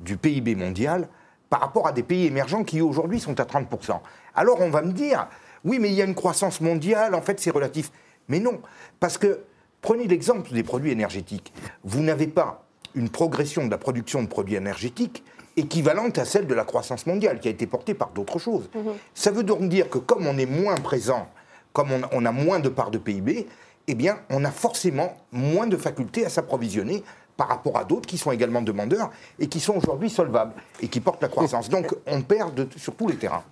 du 0.00 0.16
PIB 0.16 0.54
mondial 0.54 1.08
par 1.50 1.60
rapport 1.60 1.86
à 1.86 1.92
des 1.92 2.02
pays 2.02 2.26
émergents 2.26 2.64
qui 2.64 2.80
aujourd'hui 2.80 3.20
sont 3.20 3.38
à 3.40 3.44
30%. 3.44 4.00
Alors 4.34 4.60
on 4.60 4.70
va 4.70 4.82
me 4.82 4.92
dire, 4.92 5.28
oui 5.64 5.78
mais 5.78 5.88
il 5.88 5.94
y 5.94 6.02
a 6.02 6.04
une 6.04 6.14
croissance 6.14 6.60
mondiale, 6.60 7.14
en 7.14 7.22
fait 7.22 7.40
c'est 7.40 7.50
relatif. 7.50 7.90
Mais 8.28 8.40
non, 8.40 8.60
parce 9.00 9.18
que 9.18 9.40
prenez 9.82 10.06
l'exemple 10.06 10.52
des 10.52 10.62
produits 10.62 10.90
énergétiques. 10.90 11.52
Vous 11.84 12.00
n'avez 12.00 12.26
pas 12.26 12.64
une 12.94 13.08
progression 13.08 13.66
de 13.66 13.70
la 13.70 13.78
production 13.78 14.22
de 14.22 14.28
produits 14.28 14.54
énergétiques 14.54 15.24
équivalente 15.56 16.18
à 16.18 16.24
celle 16.24 16.46
de 16.46 16.54
la 16.54 16.64
croissance 16.64 17.06
mondiale, 17.06 17.40
qui 17.40 17.48
a 17.48 17.50
été 17.50 17.66
portée 17.66 17.94
par 17.94 18.10
d'autres 18.10 18.38
choses. 18.38 18.68
Mhm. 18.74 18.94
Ça 19.14 19.30
veut 19.30 19.44
donc 19.44 19.68
dire 19.68 19.88
que 19.88 19.98
comme 19.98 20.26
on 20.26 20.36
est 20.38 20.46
moins 20.46 20.76
présent, 20.76 21.28
comme 21.72 21.88
on, 22.12 22.24
a 22.24 22.32
moins 22.32 22.60
de 22.60 22.68
parts 22.68 22.90
de 22.90 22.98
PIB, 22.98 23.46
eh 23.88 23.94
bien, 23.94 24.18
on 24.30 24.44
a 24.44 24.50
forcément 24.50 25.16
moins 25.32 25.66
de 25.66 25.76
facultés 25.76 26.24
à 26.24 26.28
s'approvisionner 26.28 27.02
par 27.36 27.48
rapport 27.48 27.76
à 27.76 27.84
d'autres 27.84 28.06
qui 28.06 28.16
sont 28.16 28.30
également 28.30 28.62
demandeurs 28.62 29.10
et 29.40 29.48
qui 29.48 29.58
sont 29.58 29.76
aujourd'hui 29.76 30.08
solvables 30.08 30.54
et 30.80 30.88
qui 30.88 31.00
portent 31.00 31.22
la 31.22 31.28
croissance. 31.28 31.68
Donc, 31.70 31.94
on 32.06 32.22
perd 32.22 32.68
sur 32.76 32.94
tous 32.94 33.08
les 33.08 33.16
terrains. 33.16 33.42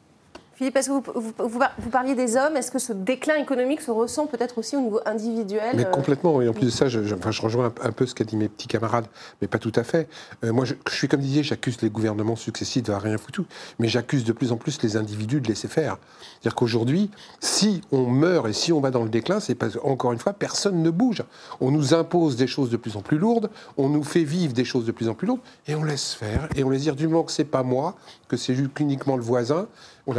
Philippe, 0.63 0.75
parce 0.75 0.87
que 0.87 0.93
vous, 0.93 1.03
vous, 1.49 1.91
parliez 1.91 2.15
des 2.15 2.37
hommes, 2.37 2.57
est-ce 2.57 2.71
que 2.71 2.79
ce 2.79 2.93
déclin 2.93 3.35
économique 3.35 3.81
se 3.81 3.91
ressent 3.91 4.29
peut-être 4.29 4.59
aussi 4.59 4.77
au 4.77 4.81
niveau 4.81 5.01
individuel 5.07 5.75
Mais 5.75 5.91
complètement, 5.91 6.41
et 6.41 6.47
en 6.47 6.53
plus 6.53 6.67
de 6.67 6.71
ça, 6.71 6.87
je, 6.87 7.01
rejoins 7.43 7.73
un, 7.83 7.91
peu 7.91 8.07
ce 8.07 8.15
qu'a 8.15 8.23
dit 8.23 8.37
mes 8.37 8.49
petits 8.49 8.69
camarades, 8.69 9.07
mais 9.41 9.49
pas 9.49 9.59
tout 9.59 9.73
à 9.75 9.83
fait. 9.83 10.09
Euh, 10.45 10.53
moi, 10.53 10.65
je, 10.65 10.75
suis 10.93 11.09
comme 11.09 11.19
Didier, 11.19 11.43
j'accuse 11.43 11.83
les 11.83 11.91
gouvernements 11.91 12.37
successifs 12.37 12.85
de 12.85 12.93
rien 12.93 13.19
foutu, 13.19 13.43
mais 13.81 13.89
j'accuse 13.89 14.23
de 14.23 14.31
plus 14.31 14.53
en 14.53 14.57
plus 14.57 14.81
les 14.83 14.97
individus 14.97 15.41
de 15.41 15.49
laisser 15.49 15.67
faire. 15.67 15.97
C'est-à-dire 16.21 16.55
qu'aujourd'hui, 16.55 17.11
si 17.41 17.81
on 17.91 18.07
meurt 18.07 18.47
et 18.47 18.53
si 18.53 18.73
on 18.73 18.81
va 18.81 18.93
dans 18.93 19.03
le 19.03 19.11
déclin, 19.11 19.41
c'est 19.41 19.57
parce 19.57 19.77
encore 19.83 20.13
une 20.13 20.21
fois, 20.21 20.33
personne 20.33 20.81
ne 20.81 20.91
bouge. 20.91 21.25
On 21.61 21.73
nous 21.73 21.93
impose 21.93 22.37
des 22.37 22.47
choses 22.47 22.71
de 22.71 22.77
plus 22.77 22.97
en 22.97 23.01
plus 23.01 23.19
lourdes, 23.19 23.51
on 23.77 23.89
nous 23.89 24.05
fait 24.05 24.23
vivre 24.23 24.53
des 24.53 24.65
choses 24.65 24.85
de 24.85 24.93
plus 24.93 25.09
en 25.09 25.15
plus 25.15 25.27
lourdes, 25.27 25.41
et 25.67 25.75
on 25.75 25.83
laisse 25.83 26.15
faire, 26.15 26.49
et 26.55 26.63
on 26.63 26.71
laisse 26.71 26.83
dire 26.83 26.95
du 26.95 27.09
moment 27.09 27.25
que 27.25 27.33
c'est 27.33 27.43
pas 27.43 27.65
moi, 27.65 27.97
que 28.29 28.37
c'est 28.37 28.55
uniquement 28.79 29.17
le 29.17 29.23
voisin, 29.23 29.67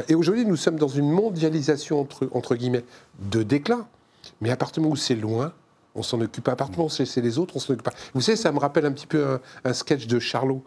et 0.08 0.16
aujourd'hui, 0.16 0.46
nous 0.46 0.56
sommes 0.56 0.78
dans 0.78 0.88
une 0.88 1.10
mondialisation, 1.10 2.08
entre, 2.32 2.56
guillemets, 2.56 2.86
de 3.20 3.44
déclin. 3.44 3.88
Mais 4.42 4.50
à 4.50 4.56
partir 4.56 4.84
où 4.84 4.96
c'est 4.96 5.16
loin, 5.16 5.54
on 5.96 6.04
s'en 6.04 6.22
occupe 6.22 6.44
pas. 6.44 6.54
À 6.54 6.56
partir 6.56 6.80
où 6.80 6.90
c'est 6.90 7.22
les 7.22 7.38
autres, 7.38 7.56
on 7.58 7.60
s'en 7.60 7.74
occupe 7.74 7.86
pas. 7.86 7.94
Vous 8.14 8.22
savez, 8.22 8.38
ça 8.38 8.52
me 8.52 8.60
rappelle 8.60 8.86
un 8.86 8.92
petit 8.92 9.08
peu 9.08 9.40
un, 9.64 9.74
sketch 9.74 10.08
de 10.08 10.20
Charlot, 10.20 10.64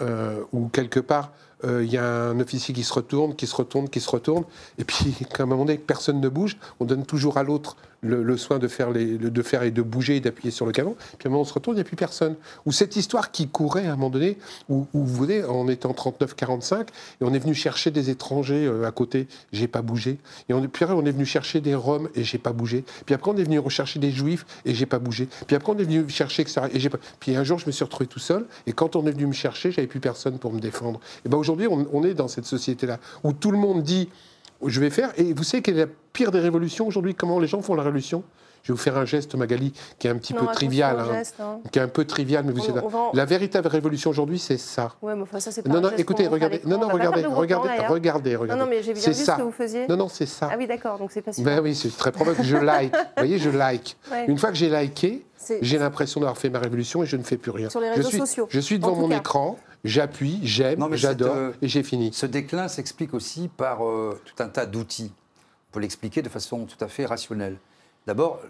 euh, 0.00 0.42
où 0.52 0.68
quelque 0.68 1.00
part, 1.00 1.32
euh, 1.64 1.84
il 1.84 1.90
y 1.90 1.98
a 1.98 2.06
un 2.06 2.38
officier 2.38 2.72
qui 2.72 2.84
se 2.84 2.92
retourne, 2.92 3.34
qui 3.34 3.46
se 3.46 3.56
retourne, 3.56 3.88
qui 3.88 4.00
se 4.00 4.10
retourne, 4.10 4.44
et 4.78 4.84
puis, 4.84 5.14
quand 5.34 5.40
à 5.40 5.42
un 5.42 5.46
moment 5.46 5.64
donné, 5.64 5.78
personne 5.78 6.20
ne 6.20 6.28
bouge, 6.28 6.56
on 6.78 6.84
donne 6.84 7.04
toujours 7.04 7.38
à 7.38 7.42
l'autre 7.42 7.76
le, 8.02 8.36
soin 8.36 8.58
de 8.58 8.68
faire, 8.68 8.90
les, 8.90 9.18
de 9.18 9.42
faire 9.42 9.62
et 9.62 9.70
de 9.70 9.82
bouger 9.82 10.16
et 10.16 10.20
d'appuyer 10.20 10.50
sur 10.50 10.66
le 10.66 10.72
canon. 10.72 10.96
Puis 11.18 11.26
à 11.26 11.28
un 11.28 11.30
moment, 11.30 11.42
on 11.42 11.44
se 11.44 11.54
retourne, 11.54 11.76
il 11.76 11.78
n'y 11.78 11.82
a 11.82 11.84
plus 11.84 11.96
personne. 11.96 12.36
Ou 12.64 12.72
cette 12.72 12.96
histoire 12.96 13.30
qui 13.30 13.48
courait 13.48 13.86
à 13.86 13.92
un 13.92 13.96
moment 13.96 14.10
donné, 14.10 14.38
où, 14.68 14.86
vous 14.92 15.06
voyez, 15.06 15.44
on 15.44 15.68
était 15.68 15.86
en 15.86 15.92
39-45, 15.92 16.82
et 16.82 16.86
on 17.20 17.32
est 17.32 17.38
venu 17.38 17.54
chercher 17.54 17.90
des 17.90 18.10
étrangers 18.10 18.66
euh, 18.66 18.86
à 18.86 18.90
côté, 18.90 19.28
j'ai 19.52 19.68
pas 19.68 19.82
bougé. 19.82 20.18
Et 20.48 20.54
puis 20.54 20.84
après, 20.84 20.94
on 20.94 21.04
est 21.04 21.12
venu 21.12 21.26
chercher 21.26 21.60
des 21.60 21.74
Roms, 21.74 22.08
et 22.14 22.24
j'ai 22.24 22.38
pas 22.38 22.52
bougé. 22.52 22.84
Puis 23.04 23.14
après, 23.14 23.30
on 23.30 23.36
est 23.36 23.44
venu 23.44 23.58
rechercher 23.58 23.98
des 23.98 24.10
Juifs, 24.10 24.46
et 24.64 24.74
j'ai 24.74 24.86
pas 24.86 24.98
bougé. 24.98 25.28
Puis 25.46 25.56
après, 25.56 25.72
on 25.72 25.78
est 25.78 25.84
venu 25.84 26.08
chercher, 26.08 26.42
etc. 26.42 26.62
Et 26.72 26.80
j'ai 26.80 26.90
pas... 26.90 26.98
Puis 27.20 27.34
un 27.36 27.44
jour, 27.44 27.58
je 27.58 27.66
me 27.66 27.72
suis 27.72 27.84
retrouvé 27.84 28.06
tout 28.06 28.18
seul, 28.18 28.46
et 28.66 28.72
quand 28.72 28.96
on 28.96 29.06
est 29.06 29.12
venu 29.12 29.26
me 29.26 29.32
chercher, 29.32 29.70
j'avais 29.70 29.86
plus 29.86 30.00
personne 30.00 30.38
pour 30.38 30.52
me 30.52 30.60
défendre. 30.60 31.00
Et 31.24 31.28
ben 31.28 31.38
aujourd'hui, 31.38 31.66
on, 31.68 31.86
on 31.92 32.04
est 32.04 32.14
dans 32.14 32.28
cette 32.28 32.46
société-là, 32.46 32.98
où 33.24 33.32
tout 33.32 33.50
le 33.50 33.58
monde 33.58 33.82
dit 33.82 34.08
je 34.64 34.80
vais 34.80 34.90
faire. 34.90 35.12
Et 35.16 35.32
vous 35.32 35.44
savez 35.44 35.62
quelle 35.62 35.76
est 35.76 35.86
la 35.86 35.90
pire 36.16 36.30
des 36.30 36.40
révolutions 36.40 36.86
aujourd'hui 36.86 37.14
Comment 37.14 37.38
les 37.38 37.46
gens 37.46 37.60
font 37.60 37.74
la 37.74 37.82
révolution? 37.82 38.24
Je 38.62 38.72
vais 38.72 38.76
vous 38.76 38.82
faire 38.82 38.96
un 38.96 39.04
geste, 39.04 39.34
Magali, 39.34 39.74
qui 39.98 40.08
est 40.08 40.10
un 40.10 40.16
petit 40.16 40.32
peu 40.32 40.46
trivial. 40.46 40.98
Hein. 40.98 41.22
Hein. 41.38 41.58
Qui 41.70 41.78
est 41.78 41.82
un 41.82 41.88
peu 41.88 42.04
trivial, 42.04 42.42
mais 42.44 42.52
vous 42.52 42.62
savez. 42.62 42.80
La 43.12 43.26
véritable 43.26 43.68
révolution 43.68 44.10
aujourd'hui, 44.10 44.38
c'est 44.38 44.56
ça. 44.56 44.94
Ouais, 45.02 45.14
mais 45.14 45.22
enfin, 45.22 45.38
ça, 45.38 45.52
c'est 45.52 45.64
Non, 45.68 45.80
non, 45.80 45.90
écoutez, 45.96 46.26
regardez. 46.26 46.62
Non, 46.64 46.78
non, 46.78 46.88
regardez, 46.88 47.24
regardez, 47.26 47.68
regardez, 47.86 48.34
regardez. 48.34 48.58
Non, 48.58 48.64
non, 48.64 48.70
mais 48.70 48.82
j'ai 48.82 48.94
bien 48.94 49.02
vu 49.02 49.14
ce 49.14 49.30
que 49.30 49.42
vous 49.42 49.52
faisiez. 49.52 49.86
Non, 49.86 49.96
non, 49.96 50.08
c'est 50.08 50.26
ça. 50.26 50.48
Ah 50.50 50.56
oui, 50.58 50.66
d'accord, 50.66 50.98
donc 50.98 51.12
c'est 51.12 51.20
pas 51.20 51.32
Ben 51.38 51.60
oui, 51.60 51.74
c'est 51.74 51.94
très 51.96 52.10
probable 52.10 52.38
que 52.38 52.42
je 52.42 52.56
like. 52.72 52.92
vous 52.92 53.02
voyez, 53.18 53.38
je 53.38 53.50
like. 53.50 53.96
Une 54.26 54.38
fois 54.38 54.48
que 54.48 54.56
j'ai 54.56 54.70
liké, 54.70 55.24
j'ai 55.60 55.78
l'impression 55.78 56.20
d'avoir 56.20 56.38
fait 56.38 56.48
ma 56.48 56.58
révolution 56.58 57.02
et 57.02 57.06
je 57.06 57.18
ne 57.18 57.22
fais 57.22 57.36
plus 57.36 57.50
rien. 57.50 57.68
Sur 57.68 57.80
les 57.80 57.90
réseaux 57.90 58.02
je 58.04 58.08
suis, 58.08 58.18
sociaux. 58.18 58.48
Je 58.50 58.58
suis 58.58 58.78
devant 58.78 58.96
mon 58.96 59.10
écran, 59.10 59.58
j'appuie, 59.84 60.40
j'aime, 60.42 60.84
j'adore 60.92 61.36
euh, 61.36 61.52
et 61.60 61.68
j'ai 61.68 61.82
fini. 61.82 62.10
Ce 62.12 62.26
déclin 62.26 62.66
s'explique 62.68 63.14
aussi 63.14 63.48
par 63.54 63.86
euh, 63.86 64.18
tout 64.24 64.42
un 64.42 64.48
tas 64.48 64.66
d'outils. 64.66 65.12
Pour 65.72 65.80
l'expliquer 65.80 66.22
de 66.22 66.28
façon 66.28 66.64
tout 66.64 66.82
à 66.82 66.88
fait 66.88 67.06
rationnelle. 67.06 67.58
D'abord, 68.06 68.40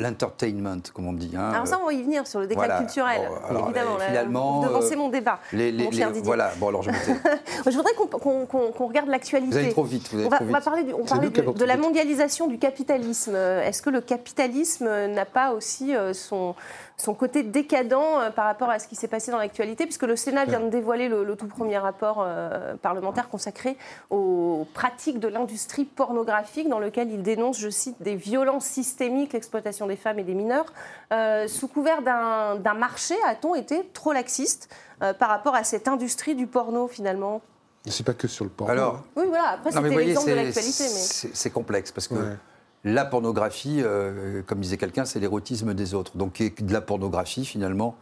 l'entertainment, 0.00 0.80
comme 0.94 1.06
on 1.06 1.12
dit. 1.12 1.32
Hein. 1.36 1.50
Alors 1.52 1.66
ça, 1.66 1.78
on 1.80 1.86
va 1.86 1.92
y 1.92 2.02
venir 2.02 2.26
sur 2.26 2.40
le 2.40 2.46
déclin 2.46 2.78
culturel, 2.78 3.28
évidemment. 3.50 3.98
finalement, 3.98 4.60
vous 4.60 4.68
devancez 4.68 4.96
mon 4.96 5.08
débat, 5.08 5.38
les, 5.52 5.72
mon 5.72 5.90
cher 5.90 6.08
Didier. 6.08 6.22
Voilà, 6.22 6.52
bon 6.56 6.68
alors 6.68 6.82
je 6.82 6.90
Je 7.66 7.76
voudrais 7.76 7.92
qu'on 7.94 8.86
regarde 8.86 9.08
l'actualité. 9.08 9.52
Vous 9.52 9.58
allez 9.58 9.72
trop 9.72 9.84
vite. 9.84 10.10
on, 10.14 10.28
va, 10.28 10.60
parler, 10.60 10.92
on 10.94 11.04
parlait 11.04 11.30
de, 11.30 11.64
la 11.64 11.76
mondialisation 11.76 12.46
du 12.46 12.58
capitalisme. 12.58 13.36
Est-ce 13.36 13.82
que 13.82 13.90
le 13.90 14.00
capitalisme 14.00 14.88
n'a 15.06 15.24
pas 15.24 15.52
aussi 15.52 15.94
euh, 15.94 16.14
son, 16.14 16.54
son 17.00 17.14
côté 17.14 17.42
décadent 17.42 17.92
euh, 17.94 18.30
par 18.30 18.44
rapport 18.44 18.70
à 18.70 18.78
ce 18.78 18.86
qui 18.86 18.94
s'est 18.94 19.08
passé 19.08 19.30
dans 19.30 19.38
l'actualité, 19.38 19.84
puisque 19.84 20.02
le 20.04 20.16
Sénat 20.16 20.44
vient 20.44 20.60
de 20.60 20.68
dévoiler 20.68 21.08
le, 21.08 21.34
tout 21.34 21.46
premier 21.46 21.78
rapport 21.78 22.18
euh, 22.20 22.74
parlementaire 22.76 23.28
consacré 23.28 23.76
aux 24.10 24.66
pratiques 24.74 25.18
de 25.18 25.28
l'industrie 25.28 25.84
pornographique, 25.84 26.68
dans 26.68 26.78
lequel 26.78 27.10
il 27.10 27.22
dénonce, 27.22 27.58
je 27.58 27.70
cite, 27.70 27.96
des 28.00 28.16
violences 28.16 28.66
systémiques, 28.66 29.32
l'exploitation 29.32 29.86
des 29.86 29.96
femmes 29.96 30.18
et 30.18 30.24
des 30.24 30.34
mineurs. 30.34 30.66
Euh, 31.12 31.48
sous 31.48 31.68
couvert 31.68 32.02
d'un 32.02 32.74
marché, 32.74 33.14
a-t-on 33.26 33.54
été 33.54 33.88
trop 33.92 34.12
laxiste 34.12 34.68
par 35.18 35.30
rapport 35.30 35.54
à 35.54 35.64
cette 35.64 35.88
industrie 35.88 36.34
du 36.34 36.46
porno, 36.46 36.86
finalement? 36.86 37.40
C'est 37.86 38.04
pas 38.04 38.12
que 38.12 38.28
sur 38.28 38.44
le 38.44 38.50
porno. 38.50 38.70
Alors, 38.70 39.04
oui, 39.16 39.24
voilà. 39.26 39.50
Après, 39.52 39.72
c'était 39.72 39.88
l'exemple 39.88 40.28
de 40.28 40.34
l'actualité. 40.34 40.84
Mais... 40.84 41.30
C'est 41.32 41.50
complexe 41.50 41.90
parce 41.90 42.06
que 42.08 42.14
la 42.84 43.04
pornographie, 43.04 43.80
euh, 43.82 44.42
comme 44.46 44.60
disait 44.60 44.78
quelqu'un, 44.78 45.04
c'est 45.04 45.20
l'érotisme 45.20 45.74
des 45.74 45.94
autres. 45.94 46.16
Donc 46.16 46.40
de 46.40 46.72
la 46.72 46.80
pornographie, 46.80 47.44
finalement, 47.44 47.96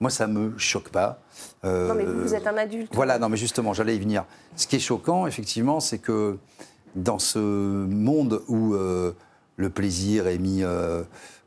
moi, 0.00 0.10
ça 0.10 0.26
me 0.26 0.58
choque 0.58 0.88
pas. 0.88 1.20
Euh, 1.64 1.88
non, 1.88 1.94
mais 1.94 2.04
vous, 2.04 2.34
êtes 2.34 2.46
un 2.46 2.56
adulte. 2.56 2.90
Voilà, 2.94 3.18
non, 3.18 3.28
mais 3.28 3.36
justement, 3.36 3.72
j'allais 3.72 3.96
y 3.96 4.00
venir. 4.00 4.24
Ce 4.56 4.66
qui 4.66 4.76
est 4.76 4.80
choquant, 4.80 5.26
effectivement, 5.26 5.78
c'est 5.78 5.98
que 5.98 6.36
dans 6.96 7.20
ce 7.20 7.38
monde 7.38 8.42
où 8.48 8.74
euh, 8.74 9.12
le 9.56 9.70
plaisir 9.70 10.26
est 10.26 10.38
mis, 10.38 10.64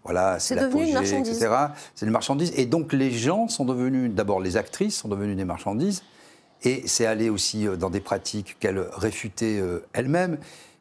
voilà, 0.03 0.39
c'est 0.39 0.55
devenu 0.55 0.87
une 0.87 0.93
marchandise. 0.93 1.37
etc. 1.37 1.55
C'est 1.93 2.05
une 2.05 2.11
marchandise. 2.13 2.53
Et 2.55 2.65
donc, 2.65 2.93
les 2.93 3.11
gens 3.11 3.49
sont 3.49 3.65
devenus, 3.65 4.13
d'abord, 4.13 4.39
les 4.39 4.55
actrices 4.55 4.95
sont 4.95 5.09
devenues 5.09 5.35
des 5.35 5.45
marchandises. 5.45 6.03
Et 6.63 6.87
c'est 6.87 7.05
aller 7.05 7.29
aussi 7.29 7.67
dans 7.77 7.89
des 7.89 7.99
pratiques 7.99 8.57
qu'elles 8.59 8.83
réfutaient 8.93 9.61
elles-mêmes. 9.91 10.37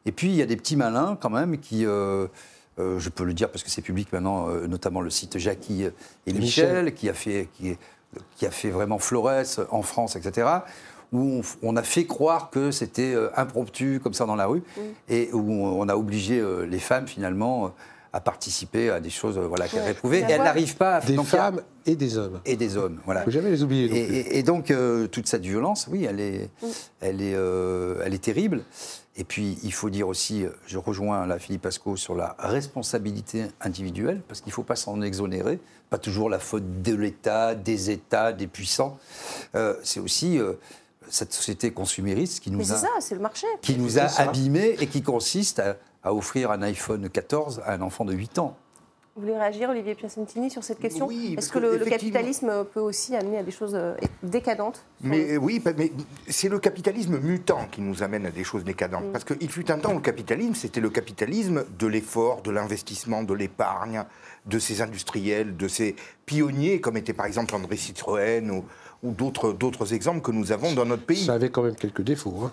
Et 0.07 0.13
puis, 0.13 0.29
il 0.29 0.35
y 0.35 0.41
a 0.41 0.45
des 0.45 0.55
petits 0.55 0.77
malins, 0.77 1.17
quand 1.19 1.29
même, 1.29 1.59
qui. 1.59 1.85
Euh, 1.85 2.27
euh, 2.79 2.97
je 2.97 3.09
peux 3.09 3.23
le 3.23 3.33
dire 3.33 3.49
parce 3.49 3.63
que 3.63 3.69
c'est 3.69 3.81
public 3.81 4.13
maintenant, 4.13 4.49
euh, 4.49 4.67
notamment 4.67 5.01
le 5.01 5.09
site 5.09 5.37
Jackie 5.37 5.83
et 6.27 6.33
Michel, 6.33 6.93
qui, 6.93 7.09
a 7.09 7.13
fait, 7.13 7.49
qui, 7.53 7.75
qui, 8.37 8.45
a 8.45 8.51
fait 8.51 8.69
vraiment 8.69 8.99
Flores 8.99 9.59
en 9.71 9.81
France, 9.81 10.15
etc., 10.15 10.47
où 11.11 11.41
on, 11.63 11.75
a 11.75 11.83
fait 11.83 12.05
croire 12.05 12.49
que 12.49 12.69
c'était 12.69 13.15
impromptu, 13.35 13.99
comme 14.03 14.13
ça, 14.13 14.25
dans 14.25 14.35
la 14.35 14.45
rue, 14.45 14.61
et 15.09 15.29
où 15.33 15.51
on 15.51 15.87
a 15.87 15.95
obligé 15.95 16.43
les 16.67 16.79
femmes, 16.79 17.07
finalement, 17.07 17.73
à 18.11 18.19
participer 18.19 18.89
à 18.89 18.99
des 18.99 19.09
choses 19.09 19.37
voilà, 19.37 19.67
qu'elles 19.67 19.83
réprouvaient. 19.83 20.19
Et 20.19 20.31
elles 20.31 20.43
n'arrivent 20.43 20.75
pas 20.75 20.95
à... 20.95 21.01
Des 21.01 21.17
femmes 21.23 21.61
et 21.85 21.95
des 21.95 22.17
hommes. 22.17 22.41
Et 22.45 22.57
des 22.57 22.75
hommes, 22.75 22.99
voilà. 23.05 23.23
faut 23.23 23.31
jamais 23.31 23.49
les 23.49 23.63
oublier. 23.63 23.85
Et, 23.85 24.37
et, 24.37 24.43
donc, 24.43 24.73
toute 25.11 25.27
cette 25.27 25.43
violence, 25.43 25.87
oui, 25.89 26.03
elle 26.03 26.19
est, 26.19 26.49
elle 26.99 27.21
est, 27.21 27.37
elle 28.05 28.13
est 28.13 28.23
terrible. 28.23 28.63
Et 29.17 29.23
puis, 29.23 29.57
il 29.63 29.73
faut 29.73 29.89
dire 29.89 30.07
aussi, 30.07 30.45
je 30.67 30.77
rejoins 30.77 31.25
la 31.25 31.39
Philippe 31.39 31.63
Pasco 31.63 31.95
sur 31.95 32.13
la 32.13 32.35
responsabilité 32.37 33.47
individuelle, 33.59 34.21
parce 34.27 34.41
qu'il 34.41 34.51
ne 34.51 34.53
faut 34.53 34.63
pas 34.63 34.75
s'en 34.75 35.01
exonérer. 35.01 35.59
Pas 35.89 35.97
toujours 35.97 36.29
la 36.29 36.37
faute 36.37 36.83
de 36.83 36.93
l'État, 36.93 37.55
des 37.55 37.89
États, 37.89 38.31
des 38.31 38.45
puissants. 38.45 38.99
Euh, 39.55 39.73
c'est 39.83 39.99
aussi 39.99 40.37
euh, 40.37 40.53
cette 41.09 41.33
société 41.33 41.71
consumériste 41.71 42.41
qui 42.41 42.51
nous 42.51 42.71
a, 42.73 42.75
ça, 42.75 42.89
le 43.11 43.19
marché. 43.19 43.47
Qui 43.61 43.77
nous 43.77 43.97
a 43.97 44.03
abîmés 44.19 44.75
et 44.79 44.87
qui 44.87 45.01
consiste 45.01 45.59
à, 45.59 45.77
à 46.03 46.13
offrir 46.13 46.51
un 46.51 46.61
iPhone 46.61 47.09
14 47.09 47.61
à 47.65 47.73
un 47.73 47.81
enfant 47.81 48.05
de 48.05 48.13
8 48.13 48.39
ans. 48.39 48.55
Vous 49.17 49.23
voulez 49.23 49.35
réagir, 49.35 49.71
Olivier 49.71 49.95
Piacentini, 49.95 50.51
sur 50.51 50.63
cette 50.63 50.77
question 50.77 51.09
Est-ce 51.09 51.51
que, 51.51 51.57
le, 51.57 51.83
capitalisme 51.83 52.63
peut 52.71 52.79
aussi 52.79 53.15
amener 53.15 53.39
à 53.39 53.43
des 53.43 53.49
choses 53.49 53.73
euh, 53.73 53.95
décadentes 54.21 54.85
mais, 55.01 55.37
Oui, 55.37 55.59
mais 55.75 55.91
c'est 56.27 56.49
le 56.49 56.59
capitalisme 56.59 57.17
mutant 57.17 57.65
qui 57.71 57.81
nous 57.81 58.03
amène 58.03 58.27
à 58.27 58.29
des 58.29 58.43
choses 58.43 58.63
décadentes. 58.63 59.05
Mm. 59.05 59.11
Parce 59.11 59.23
qu'il 59.23 59.49
fut 59.49 59.71
un 59.71 59.79
temps 59.79 59.93
où 59.93 59.95
le 59.95 60.01
capitalisme, 60.01 60.53
c'était 60.53 60.81
le 60.81 60.91
capitalisme 60.91 61.65
de 61.79 61.87
l'effort, 61.87 62.43
de 62.43 62.51
l'investissement, 62.51 63.23
de 63.23 63.33
l'épargne, 63.33 64.03
de 64.45 64.59
ces 64.59 64.83
industriels, 64.83 65.57
de 65.57 65.67
ces 65.67 65.95
pionniers, 66.27 66.79
comme 66.79 66.95
était 66.95 67.13
par 67.13 67.25
exemple 67.25 67.55
André 67.55 67.75
Citroën 67.75 68.51
ou, 68.51 68.65
ou 69.03 69.11
d'autres 69.11 69.93
exemples 69.93 70.21
que 70.21 70.31
nous 70.31 70.51
avons 70.51 70.73
dans 70.73 70.85
notre 70.85 71.03
pays. 71.03 71.25
Ça 71.25 71.33
avait 71.33 71.49
quand 71.49 71.63
même 71.63 71.75
quelques 71.75 72.01
défauts. 72.01 72.45
Hein. 72.45 72.51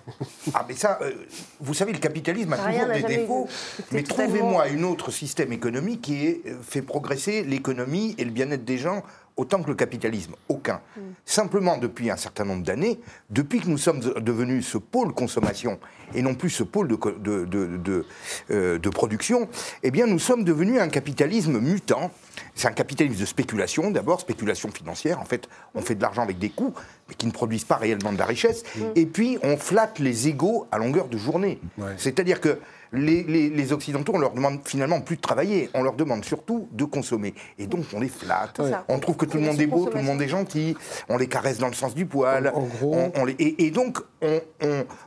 Ah, 0.52 0.64
mais 0.68 0.74
ça, 0.74 0.98
euh, 1.02 1.12
vous 1.60 1.74
savez, 1.74 1.92
le 1.92 1.98
capitalisme 1.98 2.52
a 2.52 2.58
toujours 2.58 2.92
des 2.92 3.02
défauts. 3.02 3.48
Mais 3.92 4.02
trouvez-moi 4.02 4.64
un 4.70 4.82
autre 4.82 5.10
système 5.10 5.52
économique 5.52 6.02
qui 6.02 6.26
ait 6.26 6.42
euh, 6.46 6.56
fait 6.62 6.82
progresser 6.82 7.44
l'économie 7.44 8.14
et 8.18 8.24
le 8.24 8.30
bien-être 8.30 8.64
des 8.64 8.78
gens 8.78 9.02
autant 9.36 9.62
que 9.62 9.68
le 9.68 9.74
capitalisme. 9.74 10.34
Aucun. 10.48 10.80
Hmm. 10.96 11.00
Simplement, 11.24 11.76
depuis 11.78 12.10
un 12.10 12.16
certain 12.16 12.44
nombre 12.44 12.62
d'années, 12.62 13.00
depuis 13.30 13.60
que 13.60 13.68
nous 13.68 13.78
sommes 13.78 14.00
devenus 14.00 14.66
ce 14.66 14.78
pôle 14.78 15.12
consommation 15.12 15.78
et 16.14 16.22
non 16.22 16.34
plus 16.34 16.50
ce 16.50 16.62
pôle 16.62 16.88
de, 16.88 16.96
de, 16.96 17.44
de, 17.44 18.06
euh, 18.50 18.78
de 18.78 18.88
production, 18.90 19.48
eh 19.82 19.90
bien, 19.90 20.06
nous 20.06 20.18
sommes 20.18 20.44
devenus 20.44 20.80
un 20.80 20.88
capitalisme 20.88 21.58
mutant 21.58 22.10
c'est 22.54 22.68
un 22.68 22.72
capitalisme 22.72 23.20
de 23.20 23.26
spéculation, 23.26 23.90
d'abord, 23.90 24.20
spéculation 24.20 24.70
financière. 24.70 25.20
En 25.20 25.24
fait, 25.24 25.48
on 25.74 25.80
fait 25.80 25.94
de 25.94 26.02
l'argent 26.02 26.22
avec 26.22 26.38
des 26.38 26.50
coûts, 26.50 26.74
mais 27.08 27.14
qui 27.14 27.26
ne 27.26 27.32
produisent 27.32 27.64
pas 27.64 27.76
réellement 27.76 28.12
de 28.12 28.18
la 28.18 28.26
richesse. 28.26 28.62
Mm. 28.76 28.82
Et 28.94 29.06
puis, 29.06 29.38
on 29.42 29.56
flatte 29.56 29.98
les 29.98 30.28
égaux 30.28 30.66
à 30.70 30.78
longueur 30.78 31.08
de 31.08 31.18
journée. 31.18 31.60
C'est-à-dire 31.96 32.40
que 32.40 32.58
les, 32.94 33.72
Occidentaux, 33.72 34.12
on 34.14 34.18
leur 34.18 34.32
demande 34.32 34.60
finalement 34.64 35.00
plus 35.00 35.16
de 35.16 35.20
travailler, 35.20 35.70
on 35.74 35.82
leur 35.82 35.94
demande 35.94 36.24
surtout 36.24 36.68
de 36.72 36.84
consommer. 36.84 37.34
Et 37.58 37.66
donc 37.66 37.84
on 37.94 38.00
les 38.00 38.08
flatte. 38.08 38.60
On 38.88 38.98
trouve 38.98 39.16
que 39.16 39.26
tout 39.26 39.38
le 39.38 39.44
monde 39.44 39.60
est 39.60 39.66
beau, 39.66 39.86
tout 39.86 39.96
le 39.96 40.02
monde 40.02 40.22
est 40.22 40.28
gentil, 40.28 40.76
on 41.08 41.16
les 41.16 41.26
caresse 41.26 41.58
dans 41.58 41.68
le 41.68 41.74
sens 41.74 41.94
du 41.94 42.06
poil. 42.06 42.52
En, 42.54 42.62
gros. 42.62 43.12
et, 43.38 43.70
donc 43.70 43.98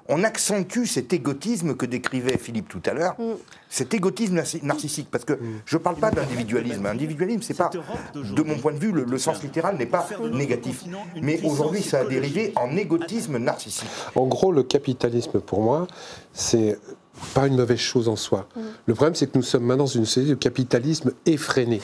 on, 0.09 0.23
accentue 0.23 0.85
cet 0.85 1.13
égotisme 1.13 1.75
que 1.75 1.85
décrivait 1.85 2.37
Philippe 2.37 2.67
tout 2.67 2.81
à 2.85 2.93
l'heure, 2.93 3.15
mm. 3.19 3.35
cet 3.69 3.93
égotisme 3.93 4.41
narcissique. 4.63 5.09
Parce 5.11 5.25
que 5.25 5.33
mm. 5.33 5.61
je 5.65 5.77
ne 5.77 5.81
parle 5.81 5.97
pas 5.97 6.11
d'individualisme. 6.11 6.85
Individualisme, 6.85 7.41
c'est 7.41 7.57
pas, 7.57 7.69
de 8.13 8.41
mon 8.41 8.57
point 8.57 8.73
de 8.73 8.79
vue, 8.79 8.91
le, 8.91 9.17
sens 9.17 9.41
littéral 9.43 9.77
n'est 9.77 9.85
pas 9.85 10.07
négatif. 10.31 10.83
Mais 11.21 11.39
aujourd'hui, 11.43 11.81
ça 11.81 11.99
a 11.99 12.05
dérivé 12.05 12.53
en 12.55 12.75
égotisme 12.75 13.37
narcissique. 13.37 13.89
En 14.15 14.25
gros, 14.25 14.51
le 14.51 14.63
capitalisme, 14.63 15.39
pour 15.39 15.61
moi, 15.61 15.87
c'est 16.33 16.77
pas 17.33 17.47
une 17.47 17.55
mauvaise 17.55 17.79
chose 17.79 18.07
en 18.07 18.15
soi. 18.15 18.47
Mm. 18.55 18.61
Le 18.85 18.93
problème, 18.93 19.15
c'est 19.15 19.31
que 19.31 19.37
nous 19.37 19.43
sommes 19.43 19.63
maintenant 19.63 19.85
dans 19.85 19.87
une 19.87 20.05
société 20.05 20.29
de 20.29 20.35
capitalisme 20.35 21.11
effréné. 21.25 21.81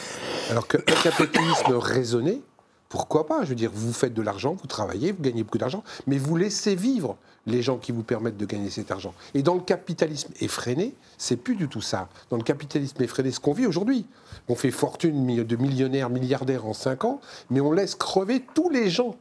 Alors 0.49 0.67
qu'un 0.67 0.79
capitalisme 0.79 1.73
raisonné, 1.75 2.41
pourquoi 2.89 3.25
pas? 3.25 3.43
Je 3.43 3.49
veux 3.49 3.55
dire, 3.55 3.71
vous 3.73 3.91
faites 3.91 4.13
de 4.13 4.21
l'argent, 4.21 4.55
vous 4.59 4.67
travaillez, 4.67 5.11
vous 5.11 5.23
gagnez 5.23 5.43
beaucoup 5.43 5.57
d'argent, 5.57 5.83
mais 6.05 6.17
vous 6.17 6.35
laissez 6.35 6.75
vivre 6.75 7.17
les 7.47 7.61
gens 7.61 7.77
qui 7.77 7.91
vous 7.91 8.03
permettent 8.03 8.37
de 8.37 8.45
gagner 8.45 8.69
cet 8.69 8.91
argent. 8.91 9.13
Et 9.33 9.41
dans 9.41 9.55
le 9.55 9.61
capitalisme 9.61 10.31
effréné, 10.39 10.93
c'est 11.17 11.35
plus 11.35 11.55
du 11.55 11.67
tout 11.67 11.81
ça. 11.81 12.07
Dans 12.29 12.37
le 12.37 12.43
capitalisme 12.43 13.01
effréné, 13.01 13.31
ce 13.31 13.39
qu'on 13.39 13.53
vit 13.53 13.65
aujourd'hui, 13.65 14.05
on 14.47 14.55
fait 14.55 14.71
fortune 14.71 15.43
de 15.43 15.55
millionnaires, 15.55 16.09
milliardaires 16.09 16.65
en 16.65 16.73
5 16.73 17.05
ans, 17.05 17.21
mais 17.49 17.61
on 17.61 17.71
laisse 17.71 17.95
crever 17.95 18.45
tous 18.53 18.69
les 18.69 18.89
gens 18.89 19.15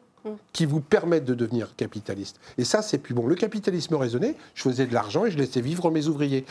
qui 0.52 0.66
vous 0.66 0.80
permettent 0.80 1.24
de 1.24 1.34
devenir 1.34 1.74
capitaliste. 1.76 2.40
Et 2.58 2.64
ça, 2.64 2.82
c'est 2.82 2.98
plus 2.98 3.14
bon. 3.14 3.26
Le 3.26 3.34
capitalisme 3.34 3.94
raisonné, 3.94 4.36
je 4.54 4.62
faisais 4.62 4.86
de 4.86 4.94
l'argent 4.94 5.24
et 5.24 5.30
je 5.30 5.38
laissais 5.38 5.60
vivre 5.60 5.90
mes 5.90 6.06
ouvriers 6.06 6.44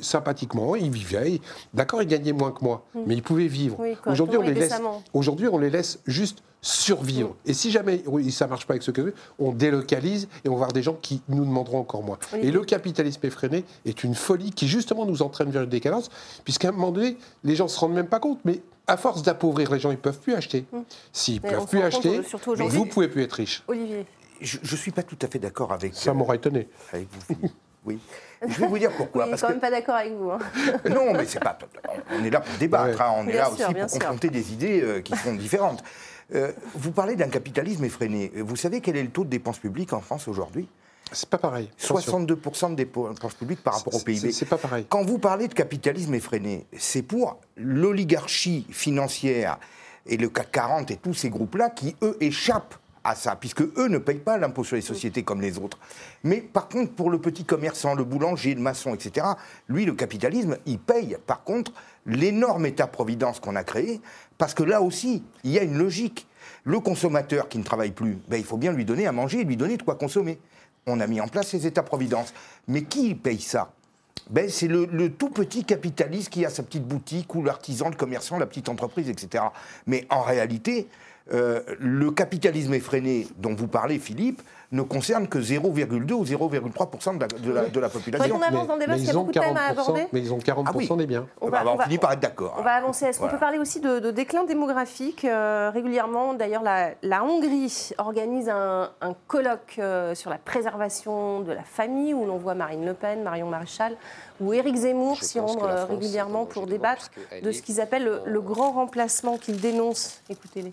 sympathiquement, 0.00 0.76
ils 0.76 0.90
vivaient. 0.90 1.40
D'accord, 1.74 2.02
ils 2.02 2.08
gagnaient 2.08 2.32
moins 2.32 2.52
que 2.52 2.64
moi, 2.64 2.84
mm. 2.94 3.00
mais 3.06 3.14
ils 3.14 3.22
pouvaient 3.22 3.46
vivre. 3.46 3.78
aujourd'hui, 4.06 4.38
on 4.38 4.42
les 4.42 4.54
laisse. 4.54 4.80
Aujourd'hui, 5.14 5.48
on 5.48 5.58
les 5.58 5.70
laisse 5.70 6.00
juste 6.06 6.42
survivre. 6.62 7.30
Mm. 7.30 7.50
Et 7.50 7.54
si 7.54 7.70
jamais 7.70 8.02
ça 8.30 8.46
marche 8.46 8.66
pas 8.66 8.74
avec 8.74 8.82
ce 8.82 8.90
que 8.90 9.14
on 9.38 9.52
délocalise 9.52 10.28
et 10.44 10.48
on 10.48 10.52
va 10.52 10.58
voir 10.58 10.72
des 10.72 10.82
gens 10.82 10.96
qui 11.00 11.22
nous 11.28 11.44
demanderont 11.44 11.78
encore 11.78 12.02
moins. 12.02 12.18
Et 12.34 12.50
le 12.50 12.64
capitalisme 12.64 13.24
effréné 13.26 13.64
est 13.86 14.04
une 14.04 14.14
folie 14.14 14.52
qui 14.52 14.68
justement 14.68 15.06
nous 15.06 15.22
entraîne 15.22 15.50
vers 15.50 15.62
une 15.62 15.70
décadence, 15.70 16.10
puisqu'à 16.44 16.68
un 16.68 16.72
moment 16.72 16.92
donné, 16.92 17.16
les 17.44 17.56
gens 17.56 17.68
se 17.68 17.78
rendent 17.78 17.94
même 17.94 18.08
pas 18.08 18.20
compte, 18.20 18.40
mais 18.44 18.60
à 18.90 18.96
force 18.96 19.22
d'appauvrir 19.22 19.70
les 19.70 19.78
gens, 19.78 19.90
ils 19.90 19.98
peuvent 19.98 20.18
plus 20.18 20.34
acheter. 20.34 20.66
Mm. 20.72 20.80
S'ils 21.12 21.40
peuvent 21.40 21.66
plus 21.66 21.82
acheter, 21.82 22.20
vous 22.58 22.86
pouvez 22.86 23.08
plus 23.08 23.22
être 23.22 23.34
riche. 23.34 23.62
Olivier. 23.68 24.04
Je 24.40 24.58
ne 24.58 24.76
suis 24.76 24.90
pas 24.90 25.02
tout 25.02 25.18
à 25.22 25.28
fait 25.28 25.38
d'accord 25.38 25.72
avec. 25.72 25.94
Ça 25.94 26.12
m'aurait 26.12 26.36
étonné. 26.36 26.68
Avec 26.92 27.08
vous. 27.10 27.48
Oui. 27.86 27.98
Je 28.46 28.60
vais 28.60 28.66
vous 28.66 28.78
dire 28.78 28.90
pourquoi. 28.94 29.24
Oui, 29.24 29.30
parce 29.30 29.40
quand 29.40 29.48
même 29.48 29.58
pas 29.58 29.70
d'accord 29.70 29.94
avec 29.94 30.12
vous. 30.12 30.30
Hein. 30.30 30.38
Non, 30.90 31.14
mais 31.14 31.24
c'est 31.24 31.40
pas. 31.40 31.58
On 32.12 32.22
est 32.22 32.28
là 32.28 32.40
pour 32.40 32.54
débattre. 32.58 33.00
Hein. 33.00 33.14
on 33.16 33.26
est 33.26 33.32
là 33.32 33.50
aussi 33.50 33.62
pour 33.62 33.86
confronter 33.86 34.28
des 34.28 34.52
idées 34.52 34.82
euh, 34.82 35.00
qui 35.00 35.16
sont 35.16 35.34
différentes. 35.34 35.82
Euh, 36.34 36.52
vous 36.74 36.92
parlez 36.92 37.16
d'un 37.16 37.30
capitalisme 37.30 37.82
effréné. 37.84 38.32
Vous 38.36 38.56
savez 38.56 38.82
quel 38.82 38.98
est 38.98 39.02
le 39.02 39.08
taux 39.08 39.24
de 39.24 39.30
dépenses 39.30 39.58
publiques 39.58 39.94
en 39.94 40.02
France 40.02 40.28
aujourd'hui? 40.28 40.68
C'est 41.12 41.28
pas 41.28 41.38
pareil. 41.38 41.70
62% 41.80 42.70
de 42.70 42.74
dépenses 42.74 43.34
publiques 43.34 43.62
par 43.62 43.74
rapport 43.74 43.94
au 43.94 44.00
PIB. 44.00 44.32
C'est 44.32 44.46
pas 44.46 44.58
pareil. 44.58 44.86
Quand 44.88 45.04
vous 45.04 45.18
parlez 45.18 45.48
de 45.48 45.54
capitalisme 45.54 46.14
effréné, 46.14 46.66
c'est 46.76 47.02
pour 47.02 47.38
l'oligarchie 47.56 48.66
financière 48.70 49.58
et 50.06 50.16
le 50.16 50.28
CAC 50.28 50.50
40 50.52 50.90
et 50.90 50.96
tous 50.96 51.14
ces 51.14 51.30
groupes-là 51.30 51.70
qui, 51.70 51.96
eux, 52.02 52.16
échappent 52.20 52.74
à 53.02 53.14
ça, 53.14 53.36
puisque 53.36 53.62
eux 53.62 53.88
ne 53.88 53.98
payent 53.98 54.18
pas 54.18 54.36
l'impôt 54.38 54.64
sur 54.64 54.76
les 54.76 54.82
sociétés 54.82 55.22
comme 55.22 55.40
les 55.40 55.58
autres. 55.58 55.78
Mais 56.22 56.40
par 56.40 56.68
contre, 56.68 56.92
pour 56.92 57.10
le 57.10 57.18
petit 57.18 57.44
commerçant, 57.44 57.94
le 57.94 58.04
boulanger, 58.04 58.54
le 58.54 58.60
maçon, 58.60 58.94
etc., 58.94 59.26
lui, 59.68 59.86
le 59.86 59.94
capitalisme, 59.94 60.58
il 60.66 60.78
paye 60.78 61.16
par 61.26 61.42
contre 61.44 61.72
l'énorme 62.06 62.66
État-providence 62.66 63.40
qu'on 63.40 63.56
a 63.56 63.64
créé, 63.64 64.00
parce 64.38 64.54
que 64.54 64.62
là 64.62 64.82
aussi, 64.82 65.22
il 65.44 65.52
y 65.52 65.58
a 65.58 65.62
une 65.62 65.78
logique. 65.78 66.26
Le 66.64 66.78
consommateur 66.80 67.48
qui 67.48 67.58
ne 67.58 67.64
travaille 67.64 67.92
plus, 67.92 68.18
ben, 68.28 68.36
il 68.36 68.44
faut 68.44 68.58
bien 68.58 68.72
lui 68.72 68.84
donner 68.84 69.06
à 69.06 69.12
manger 69.12 69.40
et 69.40 69.44
lui 69.44 69.56
donner 69.56 69.76
de 69.76 69.82
quoi 69.82 69.94
consommer. 69.94 70.38
On 70.86 71.00
a 71.00 71.06
mis 71.06 71.20
en 71.20 71.28
place 71.28 71.48
ces 71.48 71.66
États-providence. 71.66 72.32
Mais 72.68 72.82
qui 72.82 73.14
paye 73.14 73.40
ça? 73.40 73.72
Ben, 74.30 74.48
c'est 74.48 74.68
le, 74.68 74.86
le, 74.86 75.10
tout 75.10 75.30
petit 75.30 75.64
capitaliste 75.64 76.30
qui 76.30 76.44
a 76.44 76.50
sa 76.50 76.62
petite 76.62 76.86
boutique 76.86 77.34
ou 77.34 77.42
l'artisan, 77.42 77.88
le 77.88 77.96
commerçant, 77.96 78.38
la 78.38 78.46
petite 78.46 78.68
entreprise, 78.68 79.08
etc. 79.08 79.44
Mais 79.86 80.06
en 80.08 80.22
réalité, 80.22 80.88
euh, 81.32 81.60
le 81.78 82.10
capitalisme 82.10 82.74
effréné 82.74 83.26
dont 83.38 83.54
vous 83.54 83.68
parlez, 83.68 83.98
Philippe, 83.98 84.42
ne 84.72 84.82
concerne 84.82 85.26
que 85.26 85.38
0,2 85.38 86.12
ou 86.12 86.24
0,3% 86.24 87.16
de 87.16 87.52
la, 87.52 87.68
de, 87.68 87.80
la, 87.80 87.88
population. 87.88 88.36
On 88.36 88.42
avance 88.42 88.68
dans 88.68 88.74
le 88.74 88.80
débat, 88.80 88.92
parce 88.92 89.00
qu'il 89.00 89.08
y 89.08 89.10
a 89.10 89.14
beaucoup 89.14 89.32
de 89.32 89.40
thèmes 89.40 89.56
à 89.56 89.66
aborder. 89.66 90.06
Mais 90.12 90.20
ils 90.20 90.32
ont 90.32 90.38
40% 90.38 90.86
ah 90.90 90.96
des 90.96 91.06
biens. 91.06 91.26
On, 91.40 91.48
va, 91.48 91.66
on, 91.66 91.78
finit 91.80 91.98
par 91.98 92.12
être 92.12 92.20
d'accord. 92.20 92.54
On 92.58 92.62
va 92.62 92.74
avancer. 92.74 93.06
Est-ce 93.06 93.18
qu'on 93.18 93.28
peut 93.28 93.38
parler 93.38 93.58
aussi 93.58 93.80
de, 93.80 94.10
déclin 94.10 94.44
démographique 94.44 95.24
euh, 95.24 95.70
Régulièrement, 95.74 96.34
d'ailleurs, 96.34 96.62
la, 96.62 97.24
Hongrie 97.24 97.90
organise 97.98 98.48
un, 98.48 98.90
colloque 99.26 99.76
euh, 99.78 100.14
sur 100.14 100.30
la 100.30 100.38
préservation 100.38 101.40
de 101.40 101.52
la 101.52 101.64
famille, 101.64 102.14
où 102.14 102.24
l'on 102.24 102.38
voit 102.38 102.54
Marine 102.54 102.86
Le 102.86 102.94
Pen, 102.94 103.22
Marion 103.22 103.48
Maréchal 103.48 103.96
ou 104.40 104.54
Éric 104.54 104.76
Zemmour 104.76 105.22
s'y 105.22 105.38
rendre 105.38 105.68
régulièrement 105.88 106.46
pour 106.46 106.66
débattre 106.66 107.10
de 107.42 107.52
ce 107.52 107.60
qu'ils 107.60 107.80
appellent 107.80 108.22
le 108.24 108.40
grand 108.40 108.72
remplacement 108.72 109.36
qu'ils 109.36 109.60
dénoncent. 109.60 110.22
Écoutez-les. 110.30 110.72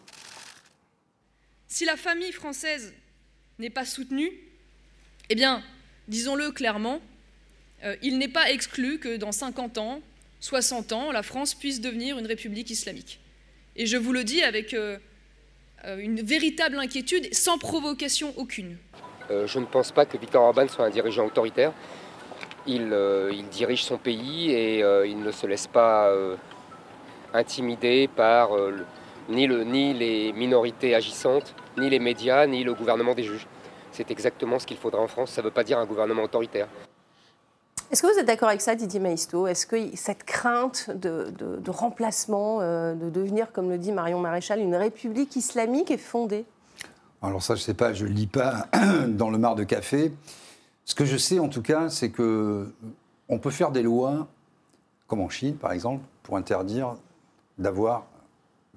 Si 1.68 1.84
la 1.84 1.98
famille 1.98 2.32
française 2.32 2.94
n'est 3.60 3.70
pas 3.70 3.86
soutenue, 3.86 4.32
eh 5.30 5.36
bien, 5.36 5.64
disons-le 6.08 6.52
clairement, 6.52 7.02
euh, 7.84 7.96
il 8.02 8.18
n'est 8.18 8.28
pas 8.28 8.52
exclu 8.52 9.00
que 9.00 9.18
dans 9.18 9.32
50 9.32 9.78
ans, 9.78 10.02
60 10.40 10.94
ans, 10.94 11.12
la 11.12 11.24
France 11.24 11.54
puisse 11.54 11.82
devenir 11.82 12.18
une 12.18 12.28
république 12.28 12.70
islamique. 12.70 13.20
Et 13.76 13.86
je 13.86 13.98
vous 13.98 14.14
le 14.14 14.24
dis 14.24 14.44
avec 14.44 14.74
euh, 14.74 14.98
euh, 15.86 15.98
une 15.98 16.22
véritable 16.22 16.78
inquiétude, 16.80 17.34
sans 17.34 17.58
provocation 17.58 18.34
aucune. 18.38 18.78
je 19.30 19.60
ne 19.60 19.66
pense 19.66 19.92
pas 19.92 20.06
que 20.06 20.18
Viktor 20.18 20.44
Orban 20.44 20.68
soit 20.68 20.86
un 20.86 20.90
dirigeant 20.90 21.26
autoritaire. 21.26 21.74
Il, 22.66 22.94
dirige 23.52 23.84
son 23.84 23.98
pays 23.98 24.52
et 24.52 24.80
il 24.80 25.20
ne 25.20 25.32
se 25.32 25.48
laisse 25.48 25.68
pas 25.68 26.12
intimider 27.34 28.10
par 28.10 28.50
ni 29.30 29.94
les 29.94 30.34
minorités 30.34 30.94
agissantes, 30.94 31.56
ni 31.78 31.90
les 31.90 32.00
médias, 32.00 32.46
ni 32.48 32.64
le 32.64 32.74
gouvernement 32.74 33.14
des 33.14 33.24
juges. 33.24 33.48
C'est 33.92 34.12
exactement 34.12 34.60
ce 34.60 34.68
qu'il 34.68 34.78
faudra 34.78 35.02
en 35.02 35.08
France. 35.08 35.32
Ça 35.32 35.42
ne 35.42 35.48
veut 35.48 35.54
pas 35.54 35.64
dire 35.64 35.80
un 35.80 35.86
gouvernement 35.86 36.24
autoritaire. 36.24 36.68
Est-ce 37.90 38.02
que 38.02 38.08
vous 38.08 38.20
êtes 38.20 38.26
d'accord 38.26 38.50
avec 38.50 38.62
ça, 38.62 38.76
Didier 38.76 39.00
Maisto? 39.00 39.48
Est-ce 39.48 39.66
que 39.66 39.96
cette 39.96 40.26
crainte 40.26 40.92
de, 40.92 41.32
remplacement, 41.70 42.60
euh, 42.60 42.96
de 42.96 43.10
devenir, 43.10 43.52
comme 43.54 43.70
le 43.70 43.78
dit 43.78 43.94
Marion 43.94 44.20
Maréchal, 44.20 44.60
une 44.60 44.76
république 44.76 45.36
islamique 45.38 45.90
est 45.90 45.98
fondée? 45.98 46.46
Alors 47.22 47.42
ça, 47.42 47.56
je 47.56 47.62
ne 47.62 47.66
sais 47.66 47.74
pas, 47.74 47.94
je 47.94 48.06
ne 48.06 48.12
lis 48.12 48.28
pas 48.28 48.68
dans 49.08 49.30
le 49.30 49.38
mar 49.38 49.56
de 49.56 49.64
café. 49.64 50.12
Ce 50.84 50.96
que 50.96 51.06
je 51.06 51.18
sais, 51.18 51.40
en 51.40 51.48
tout 51.48 51.62
cas, 51.62 51.90
c'est 51.90 52.10
que 52.10 52.72
on 53.30 53.40
peut 53.40 53.50
faire 53.50 53.72
des 53.72 53.84
lois, 53.84 54.28
comme 55.08 55.22
en 55.22 55.30
Chine, 55.30 55.56
par 55.56 55.72
exemple, 55.72 56.04
pour 56.24 56.38
interdire 56.38 56.96
d'avoir 57.58 58.06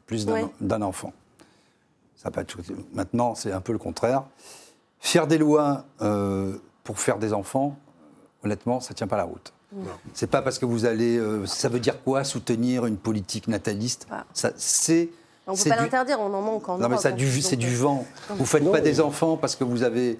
plus 0.06 0.26
d'un 0.26 0.82
enfant. 0.82 1.12
Ça 2.22 2.30
pas 2.30 2.42
Maintenant, 2.92 3.34
c'est 3.34 3.50
un 3.50 3.62
peu 3.62 3.72
le 3.72 3.78
contraire. 3.78 4.24
Faire 4.98 5.26
des 5.26 5.38
lois 5.38 5.86
euh, 6.02 6.54
pour 6.84 6.98
faire 6.98 7.18
des 7.18 7.32
enfants, 7.32 7.78
honnêtement, 8.44 8.80
ça 8.80 8.92
ne 8.92 8.96
tient 8.96 9.06
pas 9.06 9.16
la 9.16 9.24
route. 9.24 9.54
C'est 10.12 10.26
pas 10.26 10.42
parce 10.42 10.58
que 10.58 10.66
vous 10.66 10.84
allez. 10.84 11.16
Euh, 11.16 11.46
ça 11.46 11.68
veut 11.68 11.78
dire 11.78 12.02
quoi 12.02 12.24
soutenir 12.24 12.86
une 12.86 12.96
politique 12.96 13.48
nataliste? 13.48 14.06
Ah. 14.10 14.24
Ça, 14.34 14.50
c'est. 14.56 15.08
On 15.46 15.52
ne 15.52 15.56
peut 15.56 15.70
pas 15.70 15.76
l'interdire, 15.76 16.20
on 16.20 16.34
en 16.34 16.42
manque 16.42 16.68
en 16.68 16.76
Non, 16.76 16.88
mais 16.88 16.96
c'est 16.98 17.56
du 17.56 17.74
vent. 17.74 18.04
Vous 18.28 18.40
ne 18.40 18.44
faites 18.44 18.70
pas 18.70 18.80
des 18.80 19.00
enfants 19.00 19.36
parce 19.36 19.56
que 19.56 19.64
vous 19.64 19.82
avez 19.82 20.18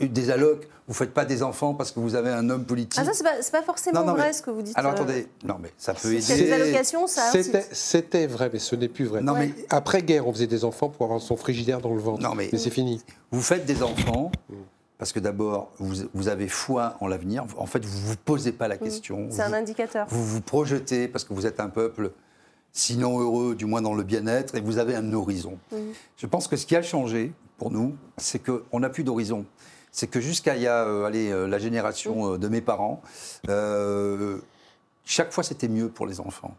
des 0.00 0.30
allocs, 0.30 0.68
vous 0.86 0.92
ne 0.92 0.96
faites 0.96 1.12
pas 1.12 1.24
des 1.24 1.42
enfants 1.42 1.74
parce 1.74 1.92
que 1.92 2.00
vous 2.00 2.14
avez 2.14 2.30
un 2.30 2.48
homme 2.50 2.64
politique. 2.64 3.00
Ah 3.00 3.04
ça, 3.04 3.12
c'est 3.12 3.52
pas, 3.52 3.60
pas 3.60 3.64
forcément 3.64 4.04
vrai 4.04 4.32
ce 4.32 4.42
que 4.42 4.50
vous 4.50 4.62
dites. 4.62 4.76
Alors 4.76 4.92
euh. 4.92 4.94
attendez, 4.94 5.28
non 5.44 5.56
mais 5.60 5.70
ça 5.76 5.94
peut 5.94 6.12
aider. 6.12 6.36
des 6.36 6.52
allocations, 6.52 7.06
ça 7.06 7.30
C'était 7.72 8.26
vrai, 8.26 8.50
mais 8.52 8.58
ce 8.58 8.76
n'est 8.76 8.88
plus 8.88 9.04
vrai. 9.04 9.20
Non, 9.20 9.34
mais... 9.34 9.52
Après-guerre, 9.70 10.26
on 10.26 10.32
faisait 10.32 10.46
des 10.46 10.64
enfants 10.64 10.88
pour 10.88 11.04
avoir 11.04 11.20
son 11.20 11.36
frigidaire 11.36 11.80
dans 11.80 11.94
le 11.94 12.00
ventre. 12.00 12.22
Non, 12.22 12.34
mais, 12.34 12.48
c'est 12.56 12.70
fini. 12.70 13.02
Vous 13.30 13.42
faites 13.42 13.66
des 13.66 13.82
enfants 13.82 14.30
parce 14.98 15.12
que 15.12 15.20
d'abord, 15.20 15.70
vous, 15.78 15.94
vous, 16.12 16.28
avez 16.28 16.48
foi 16.48 16.96
en 17.00 17.06
l'avenir. 17.06 17.44
En 17.56 17.66
fait, 17.66 17.84
vous 17.84 18.00
ne 18.00 18.04
vous 18.04 18.16
posez 18.24 18.50
pas 18.50 18.66
la 18.66 18.74
mm. 18.74 18.80
question. 18.80 19.28
C'est 19.30 19.42
un 19.42 19.52
indicateur. 19.52 20.06
Vous 20.10 20.24
vous 20.24 20.40
projetez 20.40 21.06
parce 21.06 21.24
que 21.24 21.32
vous 21.34 21.46
êtes 21.46 21.60
un 21.60 21.68
peuple 21.68 22.10
sinon 22.72 23.20
heureux, 23.20 23.54
du 23.54 23.64
moins 23.64 23.82
dans 23.82 23.94
le 23.94 24.02
bien-être, 24.02 24.54
et 24.54 24.60
vous 24.60 24.78
avez 24.78 24.94
un 24.94 25.12
horizon. 25.12 25.58
Mm. 25.72 25.76
Je 26.16 26.26
pense 26.26 26.48
que 26.48 26.56
ce 26.56 26.66
qui 26.66 26.76
a 26.76 26.82
changé 26.82 27.32
pour 27.58 27.70
nous, 27.70 27.96
c'est 28.16 28.40
qu'on 28.40 28.80
n'a 28.80 28.88
plus 28.88 29.04
d'horizon 29.04 29.44
c'est 29.92 30.06
que 30.06 30.20
jusqu'à 30.20 30.56
y 30.56 30.66
a, 30.66 30.84
euh, 30.84 31.10
euh, 31.12 31.48
la 31.48 31.58
génération 31.58 32.34
euh, 32.34 32.38
de 32.38 32.48
mes 32.48 32.60
parents, 32.60 33.02
chaque 35.04 35.32
fois 35.32 35.42
c'était 35.44 35.68
mieux 35.68 35.88
pour 35.88 36.06
les 36.06 36.20
enfants. 36.20 36.54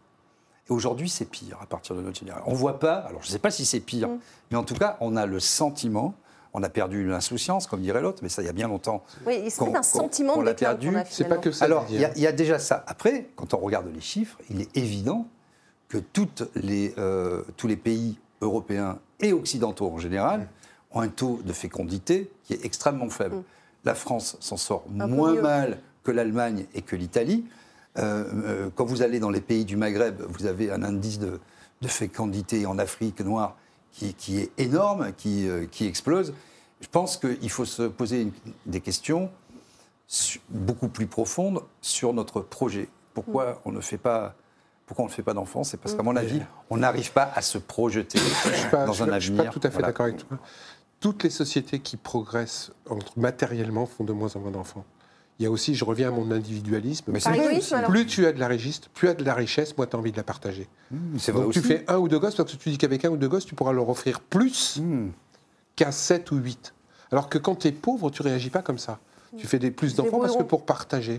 Et 0.68 0.72
aujourd'hui, 0.72 1.08
c'est 1.08 1.24
pire 1.24 1.58
à 1.62 1.66
partir 1.66 1.96
de 1.96 2.02
notre 2.02 2.18
génération. 2.18 2.48
On 2.48 2.52
ne 2.52 2.58
voit 2.58 2.78
pas, 2.78 2.94
alors 2.94 3.22
je 3.22 3.28
ne 3.28 3.32
sais 3.32 3.38
pas 3.38 3.50
si 3.50 3.64
c'est 3.64 3.80
pire, 3.80 4.08
mm. 4.08 4.18
mais 4.50 4.56
en 4.56 4.64
tout 4.64 4.74
cas, 4.74 4.96
on 5.00 5.16
a 5.16 5.26
le 5.26 5.40
sentiment 5.40 6.14
on 6.52 6.64
a 6.64 6.68
perdu 6.68 7.06
l'insouciance, 7.06 7.68
comme 7.68 7.80
dirait 7.80 8.00
l'autre, 8.00 8.24
mais 8.24 8.28
ça, 8.28 8.42
il 8.42 8.46
y 8.46 8.48
a 8.48 8.52
bien 8.52 8.66
longtemps. 8.66 9.04
Oui, 9.24 9.48
c'est 9.50 9.72
un 9.72 9.84
sentiment 9.84 10.36
de 10.36 10.42
l'a 10.42 10.54
perdu. 10.54 10.90
C'est 11.08 11.28
pas 11.28 11.36
que 11.36 11.52
ça. 11.52 11.64
Alors, 11.64 11.86
il 11.88 12.00
y, 12.00 12.26
a 12.26 12.32
déjà 12.32 12.58
ça. 12.58 12.82
Après, 12.88 13.28
quand 13.36 13.54
on 13.54 13.58
regarde 13.58 13.86
les 13.94 14.00
chiffres, 14.00 14.36
il 14.50 14.60
est 14.60 14.76
évident 14.76 15.28
que 15.88 15.98
toutes 15.98 16.42
les, 16.56 16.92
tous 17.56 17.68
les 17.68 17.76
pays 17.76 18.18
européens 18.40 18.98
et 19.20 19.32
occidentaux 19.32 19.92
en 19.92 19.98
général 19.98 20.48
ont 20.92 21.00
un 21.00 21.08
taux 21.08 21.40
de 21.44 21.52
fécondité 21.52 22.30
qui 22.44 22.54
est 22.54 22.64
extrêmement 22.64 23.10
faible. 23.10 23.36
Mm. 23.36 23.42
La 23.84 23.94
France 23.94 24.36
s'en 24.40 24.56
sort 24.56 24.84
moins 24.88 25.40
mal 25.40 25.78
que 26.04 26.10
l'Allemagne 26.10 26.66
et 26.74 26.82
que 26.82 26.96
l'Italie. 26.96 27.44
Euh, 27.98 28.24
euh, 28.44 28.70
quand 28.74 28.84
vous 28.84 29.02
allez 29.02 29.20
dans 29.20 29.30
les 29.30 29.40
pays 29.40 29.64
du 29.64 29.76
Maghreb, 29.76 30.22
vous 30.28 30.46
avez 30.46 30.70
un 30.70 30.82
indice 30.82 31.18
de, 31.18 31.40
fécondité 31.86 32.66
en 32.66 32.78
Afrique 32.78 33.20
noire 33.20 33.56
qui, 33.92 34.38
est 34.38 34.50
énorme, 34.58 35.12
qui, 35.16 35.48
euh, 35.48 35.66
qui, 35.66 35.86
explose. 35.86 36.34
Je 36.80 36.88
pense 36.88 37.16
qu'il 37.16 37.50
faut 37.50 37.64
se 37.64 37.82
poser 37.82 38.28
des 38.66 38.80
questions 38.80 39.30
beaucoup 40.48 40.88
plus 40.88 41.06
profondes 41.06 41.62
sur 41.80 42.12
notre 42.12 42.40
projet. 42.40 42.88
Pourquoi 43.14 43.52
mm. 43.52 43.56
on 43.64 43.72
ne 43.72 43.80
fait 43.80 43.98
pas 43.98 44.34
pourquoi 44.86 45.04
on 45.04 45.08
ne 45.08 45.12
fait 45.12 45.22
pas 45.22 45.34
d'enfants? 45.34 45.62
C'est 45.62 45.76
parce 45.76 45.94
qu'à 45.94 46.02
mon 46.02 46.14
mm. 46.14 46.18
avis, 46.18 46.42
on 46.68 46.76
n'arrive 46.78 47.12
pas 47.12 47.30
à 47.34 47.42
se 47.42 47.58
projeter 47.58 48.18
dans 48.72 49.02
un 49.02 49.08
avenir. 49.08 49.20
Je 49.20 49.32
ne 49.32 49.38
suis 49.38 49.44
pas 49.44 49.52
tout 49.52 49.60
à 49.62 49.70
fait 49.70 49.82
d'accord 49.82 50.06
avec 50.06 50.28
toi 50.28 50.38
toutes 51.00 51.24
les 51.24 51.30
sociétés 51.30 51.80
qui 51.80 51.96
progressent 51.96 52.70
matériellement 53.16 53.86
font 53.86 54.04
de 54.04 54.12
moins 54.12 54.36
en 54.36 54.40
moins 54.40 54.50
d'enfants. 54.50 54.84
Il 55.38 55.44
y 55.44 55.46
a 55.46 55.50
aussi, 55.50 55.74
je 55.74 55.86
reviens 55.86 56.08
à 56.08 56.10
mon 56.10 56.30
individualisme, 56.30 57.10
mais 57.10 57.20
plus 57.88 58.06
tu 58.06 58.26
as 58.26 58.32
de 58.32 58.38
la 58.38 58.46
richesse, 58.46 58.80
plus 58.92 59.06
tu 59.06 59.08
as 59.08 59.14
de 59.14 59.24
la 59.24 59.34
richesse, 59.34 59.74
moi 59.78 59.86
tu 59.86 59.96
as 59.96 59.98
envie 59.98 60.12
de 60.12 60.18
la 60.18 60.22
partager. 60.22 60.68
Mmh, 60.90 61.16
Donc 61.32 61.52
tu 61.52 61.62
fais 61.62 61.82
un 61.88 61.96
ou 61.96 62.08
deux 62.08 62.18
gosses, 62.18 62.34
parce 62.34 62.52
que 62.52 62.58
tu 62.58 62.68
dis 62.68 62.76
qu'avec 62.76 63.06
un 63.06 63.10
ou 63.10 63.16
deux 63.16 63.28
gosses, 63.28 63.46
tu 63.46 63.54
pourras 63.54 63.72
leur 63.72 63.88
offrir 63.88 64.20
plus 64.20 64.76
mmh. 64.76 65.08
qu'à 65.76 65.92
sept 65.92 66.30
ou 66.30 66.36
huit. 66.36 66.74
Alors 67.10 67.30
que 67.30 67.38
quand 67.38 67.54
tu 67.54 67.68
es 67.68 67.72
pauvre, 67.72 68.10
tu 68.10 68.20
réagis 68.20 68.50
pas 68.50 68.60
comme 68.60 68.78
ça. 68.78 69.00
Tu 69.38 69.46
fais 69.46 69.58
des 69.58 69.70
plus 69.70 69.94
d'enfants 69.94 70.20
parce 70.20 70.36
que 70.36 70.42
pour 70.42 70.66
partager, 70.66 71.18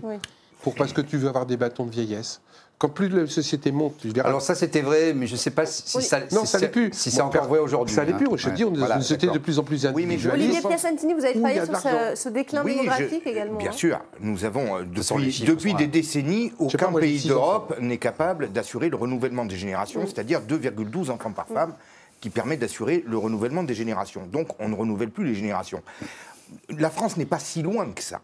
pour 0.62 0.74
parce 0.76 0.92
que 0.92 1.00
tu 1.00 1.16
veux 1.16 1.28
avoir 1.28 1.46
des 1.46 1.56
bâtons 1.56 1.86
de 1.86 1.90
vieillesse, 1.90 2.40
quand 2.78 2.88
plus 2.88 3.08
la 3.08 3.26
société 3.28 3.70
monte. 3.70 3.94
Je 4.04 4.10
dirais, 4.10 4.26
Alors 4.26 4.42
ça 4.42 4.54
c'était 4.54 4.80
vrai, 4.80 5.12
mais 5.14 5.26
je 5.26 5.32
ne 5.32 5.38
sais 5.38 5.50
pas 5.50 5.66
si, 5.66 6.02
ça, 6.02 6.20
non, 6.32 6.44
ça 6.44 6.58
plus. 6.66 6.90
Si 6.92 7.10
c'est 7.10 7.20
encore 7.20 7.46
vrai 7.46 7.60
aujourd'hui. 7.60 7.94
Ça 7.94 8.04
n'est 8.04 8.12
plus. 8.12 8.26
Je 8.36 8.48
te 8.48 8.54
dis, 8.54 8.64
on 8.64 8.74
est 8.74 8.78
dans 8.78 8.94
une 8.94 9.02
société 9.02 9.28
de 9.28 9.38
plus 9.38 9.58
en 9.58 9.62
plus 9.62 9.86
individualiste. 9.86 10.34
Oui, 10.34 10.56
Olivier 10.56 10.68
Piacentini, 10.68 11.14
vous 11.14 11.24
avez 11.24 11.34
travaillé 11.34 11.64
sur 11.64 12.16
ce, 12.16 12.28
déclin 12.28 12.64
démographique 12.64 13.26
également. 13.26 13.58
Bien 13.58 13.70
hein. 13.70 13.74
sûr, 13.74 14.00
nous 14.20 14.44
avons 14.44 14.78
euh, 14.78 14.84
depuis, 14.84 15.74
des 15.74 15.86
décennies, 15.86 16.52
aucun 16.58 16.92
pays 16.92 17.26
d'Europe 17.26 17.76
n'est 17.80 17.98
capable 17.98 18.50
d'assurer 18.52 18.88
le 18.88 18.96
renouvellement 18.96 19.44
des 19.44 19.56
générations, 19.56 20.04
c'est-à-dire 20.06 20.40
2,12 20.40 21.10
enfants 21.10 21.32
par 21.32 21.46
femme 21.46 21.74
qui 22.20 22.30
permet 22.30 22.56
d'assurer 22.56 23.04
le 23.06 23.18
renouvellement 23.18 23.64
des 23.64 23.74
générations. 23.74 24.26
Donc 24.26 24.48
on 24.60 24.68
ne 24.68 24.74
renouvelle 24.74 25.10
plus 25.10 25.24
les 25.24 25.34
générations. 25.34 25.82
La 26.70 26.90
France 26.90 27.16
n'est 27.16 27.26
pas 27.26 27.38
si 27.38 27.62
loin 27.62 27.90
que 27.90 28.02
ça. 28.02 28.20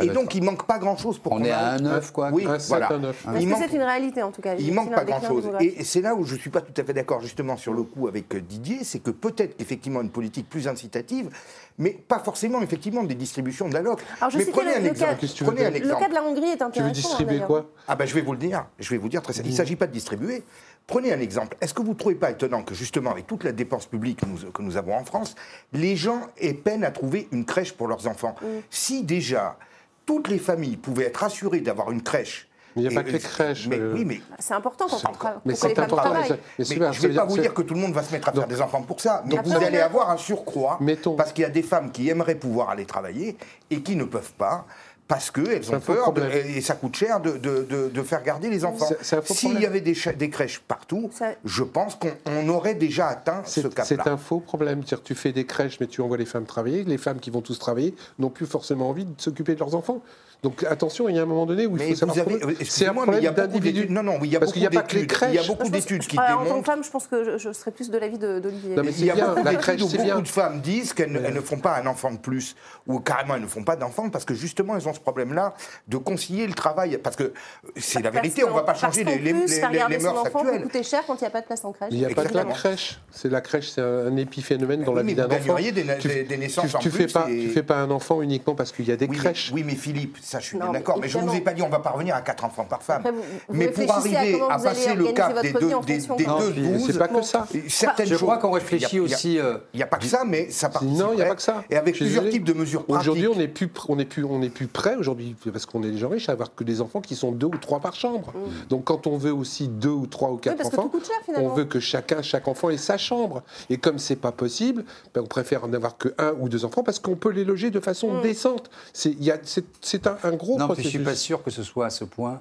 Et 0.00 0.06
donc, 0.08 0.34
il 0.34 0.42
manque 0.42 0.66
pas 0.66 0.78
grand-chose 0.78 1.18
pour 1.18 1.32
On 1.32 1.42
est 1.44 1.50
à 1.50 1.70
un 1.72 1.78
9, 1.78 2.12
quoi. 2.12 2.30
Oui, 2.32 2.44
Un 2.46 2.56
voilà. 2.58 2.88
un 2.92 2.98
que 3.00 3.54
c'est 3.68 3.76
une 3.76 3.82
réalité 3.82 4.22
en 4.22 4.30
tout 4.32 4.40
cas 4.42 4.54
il 4.54 4.72
manque 4.72 4.94
pas 4.94 5.04
grand-chose. 5.04 5.48
Et 5.60 5.84
c'est 5.84 6.00
là 6.00 6.14
où 6.14 6.24
je 6.24 6.34
ne 6.34 6.38
suis 6.40 6.50
pas 6.50 6.60
tout 6.60 6.72
à 6.80 6.84
fait 6.84 6.92
d'accord, 6.92 7.20
justement, 7.20 7.56
sur 7.56 7.72
le 7.72 7.82
coup 7.82 8.08
avec 8.08 8.34
euh, 8.34 8.40
Didier, 8.40 8.80
c'est 8.84 8.98
que 9.00 9.10
peut-être 9.10 9.56
qu'effectivement 9.56 10.00
une 10.00 10.10
politique 10.10 10.48
plus 10.48 10.68
incitative, 10.68 11.30
mais 11.78 11.90
pas 11.90 12.18
forcément 12.18 12.60
effectivement 12.62 13.02
des 13.02 13.14
distributions 13.14 13.68
d'alloc. 13.68 14.00
Alors, 14.20 14.30
je 14.30 14.38
Mais 14.38 14.46
prenez 14.46 14.70
le- 14.72 14.76
un 14.76 14.80
le 14.80 14.86
exemple. 14.88 15.16
cas- 15.20 15.26
tu 15.26 15.44
Prenez 15.44 15.64
un 15.66 15.70
Le 15.70 15.80
cas 15.80 16.08
de 16.08 16.14
la 16.14 16.22
Hongrie 16.24 16.50
est 16.50 16.56
Tu 16.56 16.62
intéressant. 16.62 16.88
veux 16.88 16.92
distribuer 16.94 17.32
d'ailleurs. 17.34 17.46
quoi? 17.46 17.66
Ah 17.86 17.96
ben 17.96 18.06
je 18.06 18.14
vais 18.14 18.20
vous 18.22 18.32
le 18.32 18.38
dire, 18.38 18.66
je 18.78 18.90
vais 18.90 18.98
vous 18.98 19.08
dire 19.08 19.22
très 19.22 19.32
simple. 19.32 19.46
Il 19.48 19.52
ne 19.52 19.56
s'agit 19.56 19.76
pas 19.76 19.86
de 19.86 19.92
distribuer. 19.92 20.42
Prenez 20.88 21.12
un 21.12 21.20
exemple. 21.20 21.54
Est-ce 21.60 21.74
que 21.74 21.82
vous 21.82 21.90
ne 21.90 21.98
trouvez 21.98 22.14
pas 22.14 22.30
étonnant 22.30 22.62
que 22.62 22.74
justement 22.74 23.10
avec 23.10 23.26
toute 23.26 23.44
la 23.44 23.52
dépense 23.52 23.84
publique 23.84 24.20
que 24.20 24.26
nous, 24.26 24.50
que 24.50 24.62
nous 24.62 24.78
avons 24.78 24.96
en 24.96 25.04
France, 25.04 25.34
les 25.74 25.96
gens 25.96 26.22
aient 26.38 26.54
peine 26.54 26.82
à 26.82 26.90
trouver 26.90 27.28
une 27.30 27.44
crèche 27.44 27.74
pour 27.74 27.88
leurs 27.88 28.06
enfants 28.08 28.34
Si 28.70 29.04
déjà 29.04 29.58
toutes 30.06 30.28
les 30.28 30.38
familles 30.38 30.78
pouvaient 30.78 31.04
être 31.04 31.22
assurées 31.24 31.60
d'avoir 31.60 31.90
une 31.90 32.02
crèche. 32.02 32.48
Mais 32.74 32.82
il 32.84 32.88
n'y 32.88 32.88
a 32.88 32.92
et- 32.92 32.94
pas 33.02 33.02
que 33.10 33.12
les 33.12 33.18
crèches. 33.18 33.66
Mais, 33.68 33.78
euh, 33.78 33.92
oui, 33.94 34.04
mais 34.06 34.20
C'est 34.38 34.54
important 34.54 34.86
quand 34.88 34.96
on 34.96 35.12
travaille. 35.12 35.38
mais 35.44 35.54
c'est 35.54 35.78
important. 35.78 36.14
mais 36.14 36.64
je 36.64 36.74
ne 36.74 36.78
vais 36.78 36.86
pas 36.86 36.90
dire- 36.90 37.26
vous 37.26 37.38
dire 37.38 37.52
que 37.52 37.62
tout 37.62 37.74
le 37.74 37.80
monde 37.80 37.92
va 37.92 38.02
se 38.02 38.12
mettre 38.12 38.28
à 38.30 38.32
faire 38.32 38.42
Donc- 38.42 38.50
des 38.50 38.62
enfants 38.62 38.80
pour 38.82 39.00
ça, 39.00 39.22
mais 39.26 39.36
Donc- 39.36 39.44
vous 39.46 39.56
allez 39.56 39.78
avoir 39.80 40.08
un 40.10 40.16
surcroît 40.16 40.78
Mettons. 40.80 41.16
parce 41.16 41.32
qu'il 41.34 41.42
y 41.42 41.46
a 41.46 41.50
des 41.50 41.62
femmes 41.62 41.90
qui 41.92 42.08
aimeraient 42.08 42.34
pouvoir 42.36 42.70
aller 42.70 42.86
travailler 42.86 43.36
et 43.70 43.82
qui 43.82 43.94
ne 43.96 44.04
peuvent 44.04 44.32
pas 44.32 44.64
parce 45.08 45.30
qu'elles 45.30 45.74
ont 45.74 45.80
peur 45.80 46.12
de- 46.12 46.22
et 46.30 46.60
ça 46.60 46.74
coûte 46.74 46.94
cher 46.94 47.20
de, 47.20 47.32
de- 47.38 47.62
de- 47.68 47.88
de 47.88 48.02
faire 48.02 48.22
garder 48.22 48.50
les 48.50 48.64
enfants. 48.66 48.88
S'il 49.24 49.58
y 49.58 49.64
avait 49.66 49.80
des, 49.80 49.94
crèches 50.30 50.60
partout, 50.60 51.10
Ça- 51.12 51.32
je 51.44 51.62
pense 51.64 51.94
qu'on 51.94 52.10
on 52.26 52.48
aurait 52.50 52.74
déjà 52.74 53.08
atteint 53.08 53.42
ce 53.46 53.62
C'est 53.62 53.84
c'est 53.84 54.06
un 54.06 54.18
faux 54.18 54.40
problème. 54.40 54.84
Tu 55.04 55.14
fais 55.14 55.32
des 55.32 55.46
crèches, 55.46 55.80
mais 55.80 55.86
tu 55.86 56.02
envoies 56.02 56.18
les 56.18 56.26
femmes 56.26 56.44
travailler. 56.44 56.84
Les 56.84 56.98
femmes 56.98 57.20
qui 57.20 57.30
vont 57.30 57.40
tous 57.40 57.58
travailler 57.58 57.94
n'ont 58.18 58.28
plus 58.30 58.46
forcément 58.46 58.90
envie 58.90 59.06
de 59.06 59.14
s'occuper 59.20 59.54
de 59.54 59.60
leurs 59.60 59.74
enfants. 59.74 60.02
Donc 60.44 60.62
attention, 60.62 61.08
il 61.08 61.16
y 61.16 61.18
a 61.18 61.22
un 61.22 61.26
moment 61.26 61.46
donné 61.46 61.66
où 61.66 61.76
il 61.76 61.82
Mais 61.82 61.88
faut 61.90 61.94
savoir. 61.96 62.14
vous 62.16 62.32
avez, 62.32 62.38
C'est 62.38 62.46
un 62.46 62.50
excusez-moi, 62.60 63.06
mais 63.08 63.16
il 63.18 63.24
y 63.24 63.26
a 63.26 63.32
problème 63.32 63.46
beaucoup 63.50 63.58
d'individu. 63.58 63.80
d'études. 63.80 63.90
Non, 63.90 64.02
non, 64.04 64.18
oui, 64.20 64.28
il 64.28 64.32
y 64.32 64.36
a 64.36 64.38
Parce 64.38 64.52
beaucoup 64.52 64.60
qu'il 64.60 64.70
n'y 64.70 64.76
a 64.76 64.80
pas 64.80 64.86
que 64.86 64.94
les 64.94 65.00
d'études. 65.02 65.18
Il 65.30 65.34
y 65.34 65.38
a 65.38 65.42
crèches. 65.42 65.46
beaucoup 65.48 65.68
d'études 65.68 66.06
qui 66.06 66.16
Alors, 66.16 66.28
En 66.28 66.32
tant 66.34 66.38
que 66.42 66.48
démontrent. 66.50 66.66
femme, 66.66 66.84
je 66.84 66.90
pense 66.90 67.06
que 67.08 67.24
je, 67.24 67.38
je 67.38 67.52
serais 67.52 67.70
plus 67.72 67.90
de 67.90 67.98
l'avis 67.98 68.18
de- 68.18 68.38
d'Olivier. 68.38 68.76
Non, 68.76 68.82
mais 68.84 68.92
Il 68.92 69.04
y 69.04 69.10
a 69.10 69.14
bien, 69.16 69.24
beaucoup 69.30 69.38
la 69.38 69.50
d'études 69.50 69.60
crèche, 69.62 69.82
où 69.82 69.88
c'est 69.88 69.96
beaucoup 69.96 70.04
bien. 70.12 70.20
de 70.20 70.28
femmes 70.28 70.60
disent 70.60 70.92
qu'elles 70.92 71.10
ne- 71.10 71.18
ne 71.28 71.40
font 71.40 71.58
pas 71.58 71.76
un 71.82 71.86
enfant 71.86 72.12
de 72.12 72.18
plus, 72.18 72.54
ou 72.86 73.00
carrément 73.00 73.34
elles 73.34 73.42
ne 73.42 73.46
font 73.48 73.64
pas 73.64 73.74
d'enfant, 73.74 74.10
parce 74.10 74.24
que 74.24 74.34
justement 74.34 74.76
elles 74.76 74.88
ont 74.88 74.92
ce 74.94 75.00
problème-là 75.00 75.54
de 75.88 75.96
concilier 75.96 76.46
le 76.46 76.54
travail. 76.54 76.98
Parce 77.02 77.16
que 77.16 77.32
c'est 77.76 78.00
la 78.00 78.10
vérité, 78.10 78.44
on 78.44 78.50
ne 78.50 78.54
va 78.54 78.62
pas 78.62 78.74
changer 78.74 79.02
les, 79.02 79.18
les, 79.18 79.32
qu'en 79.32 79.38
plus, 79.40 79.48
les- 79.48 79.60
faire 79.60 79.70
les- 79.72 79.78
garder 79.78 79.94
les 79.94 80.00
son 80.00 80.06
mœurs 80.12 80.20
enfant 80.20 80.42
peut 80.42 80.48
actuelles. 80.50 80.62
coûter 80.62 80.82
cher 80.84 81.02
quand 81.04 81.16
il 81.16 81.20
n'y 81.22 81.26
a 81.26 81.30
pas 81.30 81.40
de 81.40 81.46
place 81.46 81.64
en 81.64 81.72
crèche. 81.72 81.88
Il 81.92 81.98
n'y 81.98 82.04
a 82.04 82.10
pas 82.10 82.24
que 82.24 82.34
la 82.34 82.44
crèche. 82.44 83.00
C'est 83.10 83.28
la 83.28 83.40
crèche, 83.40 83.70
c'est 83.70 83.80
un, 83.82 84.16
épiphénomène 84.16 84.84
dans 84.84 84.94
la 84.94 85.02
vie 85.02 85.16
d'un 85.16 85.26
vous 85.26 85.34
enfant. 85.34 85.54
gagneriez 85.54 85.72
des, 85.72 86.36
naissances 86.36 86.70
tu, 86.70 86.76
en 86.76 86.78
plus. 86.78 86.90
fais 86.92 87.06
pas, 87.08 87.26
fais 87.26 87.72
un 87.72 87.90
enfant 87.90 88.22
uniquement 88.22 88.54
parce 88.54 88.70
qu'il 88.70 88.86
y 88.86 88.92
a 88.92 88.96
des 88.96 89.08
crèches. 89.08 89.50
oui, 89.52 89.64
mais 89.66 89.74
Philippe, 89.74 90.16
ça 90.30 90.40
je 90.40 90.46
suis 90.46 90.58
Non, 90.58 90.64
bien 90.66 90.72
d'accord, 90.74 90.98
mais 91.00 91.08
je 91.08 91.16
ne 91.18 91.24
vous 91.26 91.34
ai 91.34 91.40
pas 91.40 91.52
dit 91.54 91.62
on 91.62 91.68
va 91.70 91.78
parvenir 91.78 92.14
à 92.14 92.20
4 92.20 92.44
enfants 92.44 92.64
par 92.64 92.82
femme. 92.82 92.98
Après, 93.00 93.12
vous- 93.12 93.22
vous 93.48 93.54
mais 93.56 93.68
pour 93.68 93.90
à 93.90 93.96
arriver 93.96 94.38
à 94.50 94.58
passer 94.58 94.94
le 94.94 95.12
cap 95.12 95.40
des 95.40 95.52
deux, 95.52 95.72
en 95.72 95.80
des, 95.80 96.00
fonction. 96.00 96.16
des 96.16 96.26
Non, 96.26 96.38
deux 96.40 96.50
puis, 96.52 96.62
12, 96.68 96.86
c'est 96.86 96.98
pas 96.98 97.08
que 97.08 97.22
ça. 97.22 97.46
certaines 97.68 98.06
Je 98.06 98.12
choses- 98.12 98.22
crois 98.22 98.36
qu'on 98.38 98.50
réfléchit 98.50 98.86
il 98.92 98.96
y 98.96 99.00
a- 99.00 99.02
aussi. 99.16 99.38
euh, 99.38 99.58
Il 99.72 99.78
n'y 99.78 99.82
a 99.82 99.86
pas 99.86 99.96
que 99.96 100.04
ça, 100.06 100.24
mais 100.26 100.50
ça 100.50 100.68
participe. 100.68 100.98
Non, 100.98 101.12
il 101.12 101.16
n'y 101.16 101.22
a 101.22 101.26
pas 101.26 101.34
que 101.36 101.42
ça. 101.42 101.64
Et 101.70 101.76
avec 101.76 101.94
Je 101.94 102.00
plusieurs 102.00 102.24
désolé. 102.24 102.38
types 102.38 102.44
de 102.44 102.52
mesures 102.52 102.84
pratiques. 102.84 103.00
Aujourd'hui, 103.00 103.28
on 103.28 103.36
n'est 103.36 103.48
plus, 103.48 103.70
on 103.88 103.96
n'est 103.96 104.04
plus, 104.04 104.24
on 104.24 104.38
n'est 104.38 104.50
plus 104.50 104.66
prêt 104.66 104.96
aujourd'hui 104.96 105.34
parce 105.50 105.64
qu'on 105.66 105.82
est 105.82 105.90
des 105.90 105.98
gens 105.98 106.08
riches 106.10 106.28
à 106.28 106.32
avoir 106.32 106.54
que 106.54 106.64
des 106.64 106.80
enfants 106.82 107.00
qui 107.00 107.16
sont 107.16 107.32
deux 107.32 107.46
ou 107.46 107.56
trois 107.58 107.80
par 107.80 107.94
chambre. 107.94 108.32
Donc, 108.68 108.84
quand 108.84 109.06
on 109.06 109.16
veut 109.16 109.32
aussi 109.32 109.68
deux 109.68 109.88
ou 109.88 110.06
trois 110.06 110.28
ou 110.30 110.34
Oui, 110.34 110.40
quatre 110.42 110.58
que 110.58 110.66
enfants, 110.66 110.90
cher 111.04 111.36
on 111.42 111.48
veut 111.48 111.64
que 111.64 111.80
chacun, 111.80 112.20
chaque 112.22 112.48
enfant 112.48 112.68
ait 112.70 112.76
sa 112.76 112.98
chambre. 112.98 113.42
Et 113.70 113.78
comme 113.78 113.98
c'est 113.98 114.16
pas 114.16 114.32
possible, 114.32 114.84
ben, 115.14 115.22
on 115.22 115.26
préfère 115.26 115.66
n'avoir 115.68 115.96
que 115.96 116.08
un 116.18 116.32
ou 116.38 116.48
deux 116.48 116.64
enfants 116.64 116.82
parce 116.82 116.98
qu'on 116.98 117.16
peut 117.16 117.30
les 117.30 117.44
loger 117.44 117.70
de 117.70 117.80
façon 117.80 118.20
décente. 118.20 118.70
C'est, 118.92 119.10
il 119.10 119.24
y 119.24 119.30
a, 119.30 119.38
c'est, 119.42 119.64
c'est 119.80 120.06
un, 120.06 120.16
un 120.24 120.32
gros 120.32 120.58
Non, 120.58 120.66
puis 120.66 120.76
je 120.76 120.82
processus. 120.82 120.90
suis 120.90 121.04
pas 121.04 121.14
sûr 121.14 121.42
que 121.42 121.50
ce 121.50 121.62
soit 121.62 121.86
à 121.86 121.90
ce 121.90 122.04
point 122.04 122.40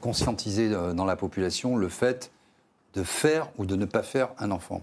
conscientisé 0.00 0.70
euh, 0.72 0.92
dans 0.94 1.04
la 1.04 1.16
population 1.16 1.76
le 1.76 1.88
fait 1.88 2.30
de 2.94 3.02
faire 3.02 3.48
ou 3.58 3.64
de 3.66 3.76
ne 3.76 3.84
pas 3.84 4.02
faire 4.02 4.28
un 4.38 4.50
enfant. 4.50 4.82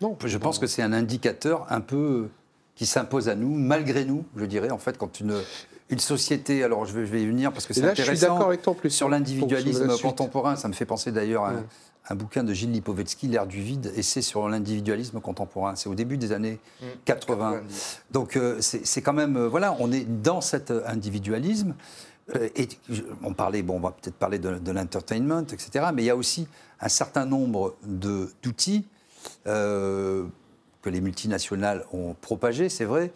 Non. 0.00 0.16
Je 0.24 0.38
pense 0.38 0.58
que 0.58 0.66
c'est 0.66 0.82
un 0.82 0.92
indicateur 0.92 1.66
un 1.70 1.80
peu 1.80 2.28
qui 2.74 2.86
s'impose 2.86 3.28
à 3.28 3.34
nous, 3.34 3.54
malgré 3.54 4.04
nous, 4.06 4.24
je 4.36 4.44
dirais, 4.46 4.70
en 4.70 4.78
fait, 4.78 4.96
quand 4.96 5.20
une, 5.20 5.34
une 5.90 5.98
société, 5.98 6.64
alors 6.64 6.86
je 6.86 6.94
vais, 6.94 7.04
je 7.04 7.12
vais 7.12 7.22
y 7.22 7.26
venir 7.26 7.52
parce 7.52 7.66
que 7.66 7.74
c'est 7.74 7.82
là, 7.82 7.88
je 7.90 7.94
suis 8.00 8.02
intéressant, 8.10 8.34
d'accord 8.34 8.48
avec 8.48 8.62
toi 8.62 8.74
plus. 8.74 8.88
sur 8.90 9.08
l'individualisme 9.10 9.98
contemporain, 10.00 10.56
ça 10.56 10.68
me 10.68 10.72
fait 10.72 10.86
penser 10.86 11.12
d'ailleurs 11.12 11.44
à 11.44 11.52
Ouais. 11.52 11.60
Un 12.08 12.14
bouquin 12.14 12.42
de 12.42 12.52
Gilles 12.52 12.72
Lipovetsky, 12.72 13.28
L'ère 13.28 13.46
du 13.46 13.60
vide, 13.60 13.92
et 13.94 14.02
c'est 14.02 14.22
sur 14.22 14.48
l'individualisme 14.48 15.20
contemporain. 15.20 15.76
C'est 15.76 15.88
au 15.88 15.94
début 15.94 16.16
des 16.16 16.32
années 16.32 16.58
80. 17.04 17.52
90. 17.52 18.02
Donc 18.10 18.36
euh, 18.36 18.56
c'est 18.60 19.02
quand 19.02 19.12
même, 19.12 19.36
euh, 19.36 19.48
voilà, 19.48 19.76
on 19.78 19.92
est 19.92 20.04
dans 20.04 20.40
cet 20.40 20.70
euh, 20.70 20.82
individualisme. 20.86 21.74
Euh, 22.34 22.48
et 22.56 22.68
on 23.22 23.34
parlait, 23.34 23.62
bon, 23.62 23.76
on 23.76 23.80
va 23.80 23.92
peut-être 23.92 24.16
parler 24.16 24.38
de, 24.38 24.58
de 24.58 24.72
l'entertainment, 24.72 25.42
etc. 25.42 25.86
Mais 25.94 26.02
il 26.02 26.06
y 26.06 26.10
a 26.10 26.16
aussi 26.16 26.48
un 26.80 26.88
certain 26.88 27.26
nombre 27.26 27.76
d'outils 27.82 28.86
euh, 29.46 30.24
que 30.82 30.90
les 30.90 31.00
multinationales 31.00 31.84
ont 31.92 32.14
propagés, 32.20 32.68
c'est 32.68 32.84
vrai, 32.84 33.12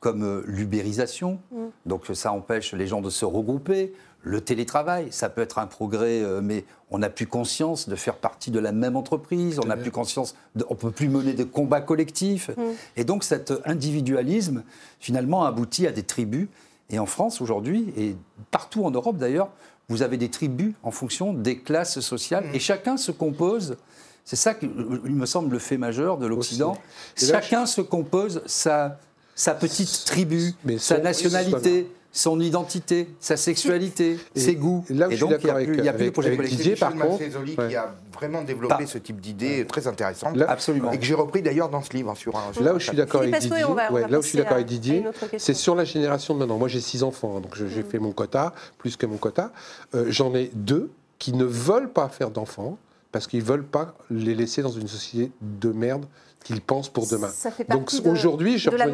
comme 0.00 0.22
euh, 0.22 0.42
l'ubérisation. 0.46 1.40
Donc 1.86 2.06
ça 2.14 2.32
empêche 2.32 2.72
les 2.74 2.86
gens 2.86 3.00
de 3.00 3.10
se 3.10 3.24
regrouper. 3.24 3.92
Le 4.22 4.40
télétravail, 4.40 5.08
ça 5.10 5.28
peut 5.28 5.40
être 5.40 5.58
un 5.58 5.66
progrès, 5.66 6.22
euh, 6.22 6.40
mais 6.42 6.64
on 6.90 6.98
n'a 6.98 7.08
plus 7.08 7.26
conscience 7.26 7.88
de 7.88 7.96
faire 7.96 8.16
partie 8.16 8.50
de 8.50 8.58
la 8.58 8.72
même 8.72 8.96
entreprise, 8.96 9.60
on 9.62 9.66
n'a 9.66 9.76
plus 9.76 9.92
conscience, 9.92 10.34
de, 10.56 10.66
on 10.68 10.74
peut 10.74 10.90
plus 10.90 11.08
mener 11.08 11.34
de 11.34 11.44
combats 11.44 11.80
collectifs. 11.80 12.50
Et 12.96 13.04
donc 13.04 13.24
cet 13.24 13.52
individualisme, 13.64 14.64
finalement, 14.98 15.44
aboutit 15.44 15.86
à 15.86 15.92
des 15.92 16.02
tribus. 16.02 16.48
Et 16.90 16.98
en 16.98 17.06
France, 17.06 17.40
aujourd'hui, 17.40 17.92
et 17.96 18.16
partout 18.50 18.84
en 18.84 18.90
Europe 18.90 19.18
d'ailleurs, 19.18 19.50
vous 19.88 20.02
avez 20.02 20.16
des 20.16 20.30
tribus 20.30 20.74
en 20.82 20.90
fonction 20.90 21.32
des 21.32 21.58
classes 21.58 22.00
sociales, 22.00 22.44
et 22.52 22.58
chacun 22.58 22.96
se 22.96 23.12
compose. 23.12 23.76
C'est 24.24 24.36
ça 24.36 24.52
qui 24.52 24.68
il 25.04 25.14
me 25.14 25.26
semble 25.26 25.52
le 25.52 25.58
fait 25.58 25.78
majeur 25.78 26.18
de 26.18 26.26
l'Occident. 26.26 26.76
Chacun 27.16 27.64
se 27.64 27.80
compose 27.80 28.42
sa, 28.46 28.98
sa 29.34 29.54
petite 29.54 30.04
tribu, 30.04 30.52
Mais 30.64 30.76
sa 30.76 30.98
nationalité, 30.98 31.90
son 32.10 32.40
identité, 32.40 33.08
sa 33.20 33.36
sexualité, 33.36 34.18
Et- 34.34 34.40
ses 34.40 34.54
goûts. 34.56 34.84
et 34.88 34.94
là 34.94 35.08
où 35.08 35.10
je 35.10 35.16
suis 35.16 35.20
donc, 35.20 35.30
d'accord 35.32 35.60
il 35.60 35.74
y 35.84 35.88
a 35.88 35.90
avec- 35.92 35.96
plus 35.96 36.06
de 36.06 36.10
projet 36.10 36.32
avec. 36.32 36.48
Didier, 36.48 36.74
par 36.76 36.92
contre, 36.94 37.20
ouais. 37.20 37.68
qui 37.68 37.76
a 37.76 37.94
vraiment 38.12 38.42
développé 38.42 38.74
Pas- 38.76 38.86
ce 38.86 38.98
type 38.98 39.20
d'idée 39.20 39.66
très 39.66 39.86
intéressante. 39.86 40.34
Là- 40.36 40.46
Absolument. 40.50 40.90
Et 40.92 40.98
que 40.98 41.04
j'ai 41.04 41.14
repris 41.14 41.42
d'ailleurs 41.42 41.68
dans 41.68 41.82
ce 41.82 41.92
livre. 41.92 42.10
hein, 42.10 42.14
sur 42.14 42.34
un, 42.36 42.52
sur 42.52 42.62
Là 42.62 42.74
où 42.74 42.78
je 42.80 42.86
suis 42.88 42.96
d'accord 42.96 43.20
avec 43.22 43.38
Didier, 43.38 43.64
ouais, 43.64 44.08
là 44.08 44.18
où 44.18 44.22
je 44.22 44.28
suis 44.28 44.38
d'accord 44.38 44.54
avec 44.54 44.66
Didier, 44.66 45.04
c'est 45.36 45.54
sur 45.54 45.74
la 45.74 45.84
génération 45.84 46.34
de 46.34 46.38
maintenant. 46.40 46.58
Moi, 46.58 46.68
j'ai 46.68 46.80
six 46.80 47.02
enfants, 47.02 47.36
hein, 47.36 47.40
donc 47.40 47.54
j'ai 47.56 47.82
fait 47.82 47.98
mon 47.98 48.12
quota, 48.12 48.52
plus 48.78 48.96
que 48.96 49.06
mon 49.06 49.16
quota. 49.18 49.52
Euh, 49.94 50.06
J'en 50.08 50.34
ai 50.34 50.50
deux 50.54 50.90
qui 51.18 51.32
ne 51.32 51.44
veulent 51.44 51.90
pas 51.92 52.08
faire 52.08 52.30
d'enfants 52.30 52.78
parce 53.12 53.26
qu'ils 53.26 53.42
veulent 53.42 53.64
pas 53.66 53.94
les 54.10 54.34
laisser 54.34 54.62
dans 54.62 54.70
une 54.70 54.88
société 54.88 55.30
de 55.40 55.70
merde 55.72 56.06
qu'ils 56.48 56.62
pensent 56.62 56.88
pour 56.88 57.06
demain. 57.06 57.28
Ça 57.28 57.50
fait 57.50 57.68
Donc 57.68 57.94
de, 57.94 58.08
aujourd'hui, 58.08 58.56
je 58.56 58.70
de 58.70 58.76
la 58.76 58.86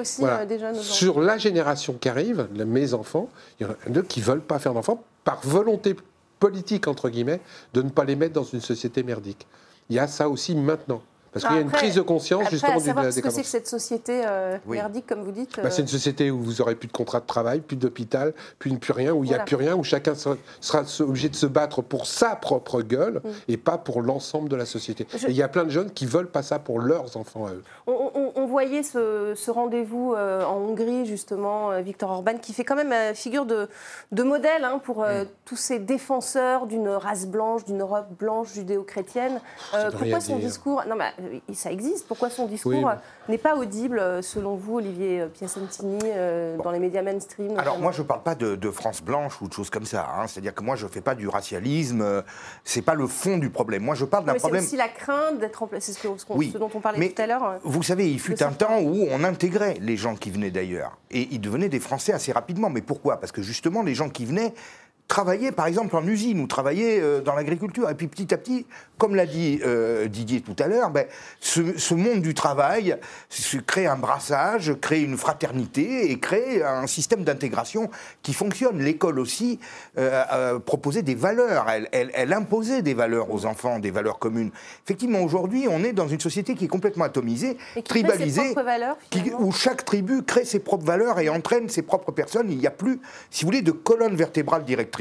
aussi 0.00 0.20
Voilà. 0.22 0.40
euh, 0.40 0.46
des 0.46 0.58
jeunes. 0.58 0.74
Sur 0.76 1.20
la 1.20 1.36
génération 1.36 1.92
qui 1.92 2.08
arrive, 2.08 2.48
mes 2.64 2.94
enfants, 2.94 3.28
il 3.60 3.66
y 3.66 3.68
en 3.68 3.72
a 3.72 3.90
deux 3.90 4.02
qui 4.02 4.22
veulent 4.22 4.40
pas 4.40 4.58
faire 4.58 4.72
d'enfants 4.72 5.04
par 5.22 5.40
volonté 5.46 5.94
politique, 6.40 6.88
entre 6.88 7.10
guillemets, 7.10 7.42
de 7.74 7.82
ne 7.82 7.90
pas 7.90 8.04
les 8.04 8.16
mettre 8.16 8.32
dans 8.32 8.44
une 8.44 8.62
société 8.62 9.02
merdique. 9.02 9.46
Il 9.90 9.96
y 9.96 9.98
a 9.98 10.06
ça 10.08 10.30
aussi 10.30 10.54
maintenant. 10.54 11.02
Parce 11.36 11.44
qu'il 11.44 11.54
y 11.56 11.58
a 11.58 11.62
une 11.62 11.68
Après- 11.68 11.78
prise 11.78 11.94
de 11.94 12.00
conscience 12.00 12.40
Après, 12.42 12.50
justement 12.52 12.72
à 12.72 12.76
de 12.76 12.80
savoir 12.82 13.04
la 13.04 13.12
ce 13.12 13.20
que 13.20 13.30
c'est 13.30 13.42
que 13.42 13.46
cette 13.48 13.66
société 13.68 14.22
euh, 14.24 14.56
Oui. 14.66 14.76
merdique, 14.78 15.06
comme 15.06 15.22
vous 15.22 15.32
dites. 15.32 15.60
Bah, 15.62 15.70
c'est 15.70 15.80
euh, 15.80 15.84
une 15.84 15.88
société 15.88 16.30
où 16.30 16.40
vous 16.40 16.60
aurez 16.60 16.74
plus 16.74 16.86
de 16.88 16.92
contrat 16.92 17.20
de 17.20 17.26
travail, 17.26 17.60
plus 17.60 17.76
d'hôpital, 17.76 18.32
plus, 18.58 18.76
plus 18.78 18.92
rien, 18.92 19.12
où 19.12 19.22
il 19.24 19.28
n'y 19.28 19.34
a 19.36 19.40
plus 19.40 19.56
rien, 19.56 19.74
où 19.76 19.84
chacun 19.84 20.14
sera, 20.14 20.36
sera 20.60 20.82
obligé 21.00 21.28
de 21.28 21.36
se 21.36 21.46
battre 21.46 21.82
pour 21.82 22.06
sa 22.06 22.36
propre 22.36 22.80
gueule 22.82 23.20
et 23.48 23.56
pas 23.56 23.76
pour 23.78 24.00
l'ensemble 24.02 24.48
de 24.48 24.56
la 24.56 24.64
société. 24.66 25.04
Mm. 25.04 25.18
Je- 25.18 25.26
Et 25.26 25.30
il 25.30 25.36
y 25.36 25.42
a 25.42 25.48
plein 25.48 25.64
de 25.64 25.70
jeunes 25.70 25.90
qui 25.90 26.06
veulent 26.06 26.30
pas 26.30 26.42
ça 26.42 26.58
pour 26.58 26.80
leurs 26.80 27.16
enfants 27.16 27.46
à 27.46 27.50
eux. 27.50 27.62
On, 27.86 28.10
on- 28.14 28.32
on 28.36 28.46
voyait 28.46 28.82
ce, 28.82 29.34
ce 29.36 29.50
rendez-vous 29.50 30.14
euh, 30.16 30.44
en 30.44 30.56
Hongrie, 30.56 31.04
justement, 31.06 31.70
euh, 31.70 31.80
Viktor 31.80 32.10
Orban, 32.10 32.38
qui 32.40 32.52
fait 32.52 32.64
quand 32.64 32.76
même 32.76 32.92
euh, 32.92 33.12
figure 33.14 33.44
de, 33.46 33.68
de 34.12 34.22
modèle 34.22 34.64
hein, 34.64 34.80
pour 34.82 35.02
euh, 35.04 35.24
Mm. 35.24 35.28
tous 35.44 35.56
ces 35.56 35.78
défenseurs 35.78 36.66
d'une 36.66 36.88
race 36.88 37.26
blanche, 37.26 37.64
d'une 37.64 37.80
Europe 37.80 38.06
blanche 38.18 38.52
judéo-chrétienne. 38.54 39.40
Euh, 39.74 39.90
pourquoi 39.90 40.20
son 40.20 40.36
dire. 40.36 40.46
discours? 40.46 40.82
Non, 40.88 40.96
mais 40.96 41.12
ça 41.52 41.70
existe. 41.72 42.06
Pourquoi 42.06 42.30
son 42.30 42.46
discours 42.46 42.72
Oui, 42.72 42.84
euh, 42.84 43.30
n'est 43.30 43.38
pas 43.38 43.56
audible, 43.56 43.98
euh, 43.98 44.22
selon 44.22 44.54
vous, 44.56 44.76
Olivier 44.76 45.20
euh, 45.22 45.26
Piacentini, 45.28 45.98
euh, 46.04 46.56
dans 46.58 46.70
les 46.70 46.78
médias 46.78 47.02
mainstream 47.02 47.58
Alors 47.58 47.78
moi 47.78 47.92
je 47.92 48.02
ne 48.02 48.06
parle 48.06 48.22
pas 48.22 48.34
de, 48.34 48.56
de 48.56 48.70
France 48.70 49.02
blanche 49.02 49.40
ou 49.42 49.48
de 49.48 49.52
choses 49.52 49.70
comme 49.70 49.84
ça. 49.84 50.06
hein. 50.16 50.26
C'est-à-dire 50.26 50.54
que 50.54 50.62
moi 50.62 50.76
je 50.76 50.86
ne 50.86 50.90
fais 50.90 51.00
pas 51.00 51.14
du 51.14 51.28
racialisme. 51.28 52.00
euh, 52.02 52.22
c'est 52.64 52.82
pas 52.82 52.94
le 52.94 53.06
fond 53.06 53.38
du 53.38 53.50
problème. 53.50 53.82
Moi 53.82 53.94
je 53.94 54.04
parle 54.04 54.24
d'un 54.24 54.32
mais 54.32 54.38
c'est 54.38 54.42
problème. 54.42 54.64
aussi 54.64 54.76
la 54.76 54.88
crainte 54.88 55.38
d'être 55.38 55.56
remplacé. 55.56 55.92
C'est 55.92 56.00
ce, 56.00 56.16
ce 56.18 56.24
Oui, 56.30 56.50
ce 56.52 56.58
dont 56.58 56.70
on 56.74 56.80
parlait 56.80 56.98
mais 56.98 57.10
tout 57.10 57.22
à 57.22 57.26
l'heure. 57.26 57.44
euh. 57.44 57.56
Vous 57.64 57.82
savez, 57.82 58.10
il 58.10 58.20
fut 58.20 58.42
un 58.42 58.52
temps 58.52 58.78
où 58.80 59.06
on 59.10 59.24
intégrait 59.24 59.76
les 59.80 59.96
gens 59.96 60.14
qui 60.16 60.30
venaient 60.30 60.50
d'ailleurs. 60.50 60.96
Et 61.10 61.28
ils 61.30 61.40
devenaient 61.40 61.68
des 61.68 61.80
Français 61.80 62.12
assez 62.12 62.32
rapidement. 62.32 62.70
Mais 62.70 62.82
pourquoi? 62.82 63.18
Parce 63.20 63.32
que 63.32 63.42
justement, 63.42 63.82
les 63.82 63.94
gens 63.94 64.08
qui 64.08 64.24
venaient 64.24 64.52
travailler 65.08 65.52
par 65.52 65.66
exemple 65.66 65.96
en 65.96 66.06
usine 66.06 66.40
ou 66.40 66.46
travailler 66.46 67.00
euh, 67.00 67.20
dans 67.20 67.34
l'agriculture. 67.34 67.88
Et 67.88 67.94
puis 67.94 68.08
petit 68.08 68.32
à 68.34 68.38
petit, 68.38 68.66
comme 68.98 69.14
l'a 69.14 69.26
dit 69.26 69.60
euh, 69.64 70.08
Didier 70.08 70.40
tout 70.40 70.56
à 70.58 70.66
l'heure, 70.66 70.90
ben, 70.90 71.06
ce, 71.40 71.94
monde 71.94 72.22
du 72.22 72.34
travail 72.34 72.96
crée 73.66 73.86
un 73.86 73.96
brassage, 73.96 74.74
crée 74.80 75.02
une 75.02 75.16
fraternité 75.16 76.10
et 76.10 76.18
crée 76.18 76.62
un 76.62 76.86
système 76.86 77.24
d'intégration 77.24 77.90
qui 78.22 78.34
fonctionne. 78.34 78.80
L'école 78.80 79.18
aussi 79.18 79.60
euh, 79.96 80.58
proposait 80.58 81.02
des 81.02 81.14
valeurs, 81.14 81.66
elle, 81.70 81.88
elle, 81.92 82.32
imposait 82.32 82.82
des 82.82 82.94
valeurs 82.94 83.30
aux 83.30 83.46
enfants, 83.46 83.78
des 83.78 83.90
valeurs 83.90 84.18
communes. 84.18 84.50
Effectivement, 84.84 85.20
aujourd'hui, 85.20 85.66
on 85.70 85.84
est 85.84 85.92
dans 85.92 86.08
une 86.08 86.20
société 86.20 86.54
qui 86.54 86.64
est 86.64 86.68
complètement 86.68 87.04
atomisée, 87.04 87.56
tribalisée, 87.84 88.54
où 89.38 89.52
chaque 89.52 89.84
tribu 89.84 90.22
crée 90.22 90.44
ses 90.44 90.58
propres 90.58 90.84
valeurs 90.84 91.20
et 91.20 91.28
entraîne 91.28 91.68
ses 91.68 91.82
propres 91.82 92.12
personnes. 92.12 92.50
Il 92.50 92.58
n'y 92.58 92.66
a 92.66 92.70
plus, 92.70 93.00
si 93.30 93.44
vous 93.44 93.48
voulez, 93.48 93.62
de 93.62 93.72
colonne 93.72 94.16
vertébrale 94.16 94.64
directrice. 94.64 94.95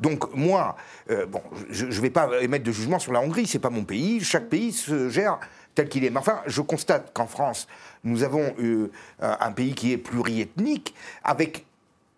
Donc 0.00 0.34
moi, 0.34 0.76
euh, 1.10 1.26
bon, 1.26 1.42
je 1.70 1.86
ne 1.86 1.90
vais 1.92 2.10
pas 2.10 2.28
émettre 2.40 2.64
de 2.64 2.72
jugement 2.72 2.98
sur 2.98 3.12
la 3.12 3.20
Hongrie, 3.20 3.46
c'est 3.46 3.58
pas 3.58 3.70
mon 3.70 3.84
pays. 3.84 4.20
Chaque 4.22 4.48
pays 4.48 4.72
se 4.72 5.08
gère 5.08 5.38
tel 5.74 5.88
qu'il 5.88 6.04
est. 6.04 6.10
Mais 6.10 6.18
enfin, 6.18 6.40
je 6.46 6.60
constate 6.62 7.12
qu'en 7.12 7.26
France, 7.26 7.68
nous 8.04 8.22
avons 8.22 8.54
euh, 8.60 8.90
un 9.18 9.52
pays 9.52 9.74
qui 9.74 9.92
est 9.92 9.98
pluriethnique, 9.98 10.94
avec 11.22 11.64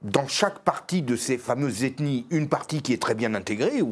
dans 0.03 0.29
chaque 0.29 0.61
partie 0.61 1.03
de 1.03 1.17
ces 1.17 1.39
fameuses 1.39 1.83
ethnies, 1.83 2.25
une 2.31 2.49
partie 2.49 2.83
qui 2.83 2.93
est 2.93 3.03
très 3.03 3.15
bien 3.15 3.35
intégrée, 3.35 3.83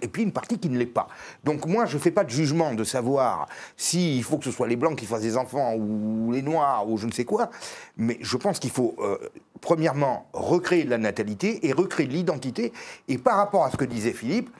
et 0.00 0.08
puis 0.08 0.22
une 0.22 0.32
partie 0.32 0.58
qui 0.58 0.68
ne 0.68 0.78
l'est 0.78 0.86
pas. 0.86 1.08
Donc 1.42 1.66
moi, 1.66 1.84
je 1.86 1.96
ne 1.96 2.00
fais 2.00 2.12
pas 2.12 2.22
de 2.22 2.30
jugement 2.30 2.74
de 2.74 2.84
savoir 2.84 3.48
s'il 3.76 4.22
faut 4.22 4.38
que 4.38 4.44
ce 4.44 4.52
soit 4.52 4.68
les 4.68 4.76
blancs 4.76 4.96
qui 4.96 5.06
fassent 5.06 5.22
des 5.22 5.36
enfants, 5.36 5.74
ou 5.74 6.30
les 6.30 6.42
noirs, 6.42 6.88
ou 6.88 6.96
je 6.96 7.06
ne 7.06 7.12
sais 7.12 7.24
quoi, 7.24 7.50
mais 7.96 8.18
je 8.20 8.36
pense 8.36 8.60
qu'il 8.60 8.70
faut, 8.70 8.94
euh, 9.00 9.18
premièrement, 9.60 10.28
recréer 10.32 10.84
de 10.84 10.90
la 10.90 10.98
natalité 10.98 11.66
et 11.66 11.72
recréer 11.72 12.06
de 12.06 12.12
l'identité, 12.12 12.72
et 13.08 13.18
par 13.18 13.36
rapport 13.36 13.64
à 13.64 13.70
ce 13.72 13.76
que 13.76 13.84
disait 13.84 14.12
Philippe, 14.12 14.50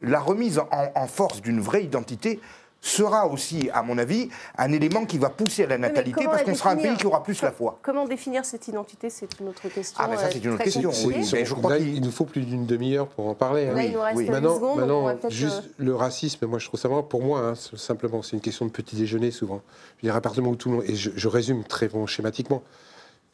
la 0.00 0.20
remise 0.20 0.60
en 0.70 1.06
force 1.06 1.40
d'une 1.40 1.58
vraie 1.58 1.82
identité 1.82 2.38
sera 2.80 3.26
aussi, 3.26 3.68
à 3.72 3.82
mon 3.82 3.98
avis, 3.98 4.28
un 4.58 4.72
élément 4.72 5.04
qui 5.04 5.18
va 5.18 5.30
pousser 5.30 5.64
à 5.64 5.66
la 5.66 5.78
natalité 5.78 6.24
parce 6.24 6.42
qu'on 6.42 6.54
sera 6.54 6.70
un 6.70 6.76
pays 6.76 6.96
qui 6.96 7.06
aura 7.06 7.22
plus 7.22 7.42
la 7.42 7.50
foi. 7.50 7.78
Comment 7.82 8.06
définir 8.06 8.44
cette 8.44 8.68
identité 8.68 9.10
C'est 9.10 9.28
une 9.40 9.48
autre 9.48 9.68
question. 9.68 9.98
Ah, 10.02 10.08
mais 10.08 10.16
ça, 10.16 10.30
c'est 10.30 10.44
une 10.44 10.52
autre 10.52 10.62
question. 10.62 10.90
Oui, 11.04 11.28
mais 11.32 11.44
je 11.44 11.54
crois 11.54 11.78
il 11.78 12.00
nous 12.00 12.10
faut 12.10 12.24
plus 12.24 12.42
d'une 12.42 12.66
demi-heure 12.66 13.08
pour 13.08 13.28
en 13.28 13.34
parler. 13.34 13.66
Là, 13.66 13.82
il 13.82 13.92
nous 13.92 14.00
reste 14.00 14.28
Maintenant, 14.28 14.54
secondes, 14.56 14.78
maintenant 14.80 15.16
juste 15.28 15.64
euh, 15.64 15.84
le 15.84 15.94
racisme, 15.94 16.46
moi, 16.46 16.58
je 16.58 16.66
trouve 16.66 16.80
ça 16.80 16.88
vraiment, 16.88 17.02
pour 17.02 17.22
moi, 17.22 17.40
hein, 17.40 17.54
simplement, 17.54 18.22
c'est 18.22 18.32
une 18.32 18.40
question 18.40 18.66
de 18.66 18.70
petit 18.70 18.96
déjeuner 18.96 19.30
souvent. 19.30 19.62
Je 19.98 20.06
veux 20.06 20.12
dire, 20.12 20.16
à 20.16 20.20
partir 20.20 20.42
du 20.42 20.46
moment 20.46 20.54
où 20.54 20.56
tout 20.56 20.68
le 20.70 20.76
monde. 20.76 20.84
Et 20.86 20.94
je, 20.94 21.10
je 21.14 21.28
résume 21.28 21.64
très 21.64 21.88
bon 21.88 22.06
schématiquement. 22.06 22.62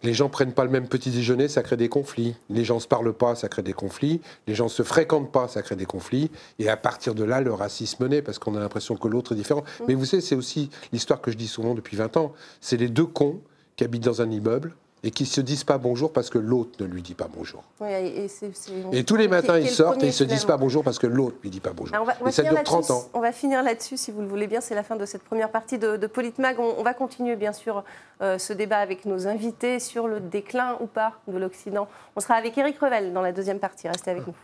Les 0.02 0.14
gens 0.14 0.28
prennent 0.28 0.52
pas 0.52 0.64
le 0.64 0.70
même 0.70 0.88
petit 0.88 1.10
déjeuner, 1.10 1.48
ça 1.48 1.62
crée 1.62 1.76
des 1.76 1.88
conflits. 1.88 2.34
Les 2.50 2.64
gens 2.64 2.80
se 2.80 2.88
parlent 2.88 3.12
pas, 3.12 3.34
ça 3.34 3.48
crée 3.48 3.62
des 3.62 3.72
conflits. 3.72 4.20
Les 4.46 4.54
gens 4.54 4.68
se 4.68 4.82
fréquentent 4.82 5.30
pas, 5.30 5.48
ça 5.48 5.62
crée 5.62 5.76
des 5.76 5.86
conflits. 5.86 6.30
Et 6.58 6.68
à 6.68 6.76
partir 6.76 7.14
de 7.14 7.24
là, 7.24 7.40
le 7.40 7.52
racisme 7.52 8.08
naît 8.08 8.22
parce 8.22 8.38
qu'on 8.38 8.56
a 8.56 8.60
l'impression 8.60 8.96
que 8.96 9.08
l'autre 9.08 9.32
est 9.32 9.36
différent. 9.36 9.64
Mm. 9.80 9.84
Mais 9.88 9.94
vous 9.94 10.04
savez, 10.04 10.22
c'est 10.22 10.34
aussi 10.34 10.70
l'histoire 10.92 11.20
que 11.20 11.30
je 11.30 11.36
dis 11.36 11.48
souvent 11.48 11.74
depuis 11.74 11.96
20 11.96 12.16
ans. 12.16 12.32
C'est 12.60 12.76
les 12.76 12.88
deux 12.88 13.06
cons 13.06 13.40
qui 13.76 13.84
habitent 13.84 14.04
dans 14.04 14.22
un 14.22 14.30
immeuble 14.30 14.74
et 15.04 15.10
qui 15.10 15.26
se 15.26 15.40
disent 15.40 15.64
pas 15.64 15.78
bonjour 15.78 16.12
parce 16.12 16.30
que 16.30 16.38
l'autre 16.38 16.70
ne 16.80 16.86
lui 16.86 17.02
dit 17.02 17.14
pas 17.14 17.28
bonjour. 17.32 17.64
et, 18.92 19.04
tous 19.04 19.16
les 19.16 19.28
matins, 19.28 19.58
ils 19.58 19.68
sortent 19.68 20.02
et 20.02 20.06
ils 20.06 20.12
se 20.12 20.24
disent 20.24 20.44
pas 20.44 20.56
bonjour 20.56 20.84
parce 20.84 20.98
que 20.98 21.08
l'autre 21.08 21.36
lui 21.42 21.50
dit 21.50 21.60
pas 21.60 21.72
bonjour. 21.72 21.96
on 22.00 22.04
va, 22.04 22.14
et 22.26 22.30
ça 22.30 22.42
dure 22.42 22.62
30 22.62 22.90
ans. 22.90 23.04
On 23.12 23.20
va 23.20 23.32
finir 23.32 23.62
là-dessus, 23.62 23.96
si 23.96 24.12
vous 24.12 24.20
le 24.20 24.28
voulez 24.28 24.46
bien. 24.46 24.60
C'est 24.60 24.74
la 24.74 24.84
fin 24.84 24.96
de 24.96 25.04
cette 25.04 25.22
première 25.22 25.50
partie 25.50 25.78
de, 25.78 25.96
de 25.96 26.06
Politmag. 26.06 26.58
On, 26.60 26.82
va 26.82 26.94
continuer, 26.94 27.36
bien 27.36 27.52
sûr, 27.52 27.84
euh, 28.20 28.38
ce 28.38 28.52
débat 28.52 28.78
avec 28.78 29.04
nos 29.04 29.26
invités 29.26 29.80
sur 29.80 30.06
le 30.06 30.20
déclin 30.20 30.76
ou 30.80 30.86
pas 30.86 31.14
de 31.26 31.36
l'Occident. 31.36 31.88
On 32.14 32.20
sera 32.20 32.34
avec 32.34 32.56
Éric 32.56 32.78
Revel 32.78 33.12
dans 33.12 33.22
la 33.22 33.32
deuxième 33.32 33.58
partie. 33.58 33.88
Restez 33.88 34.10
avec 34.10 34.26
nous. 34.26 34.34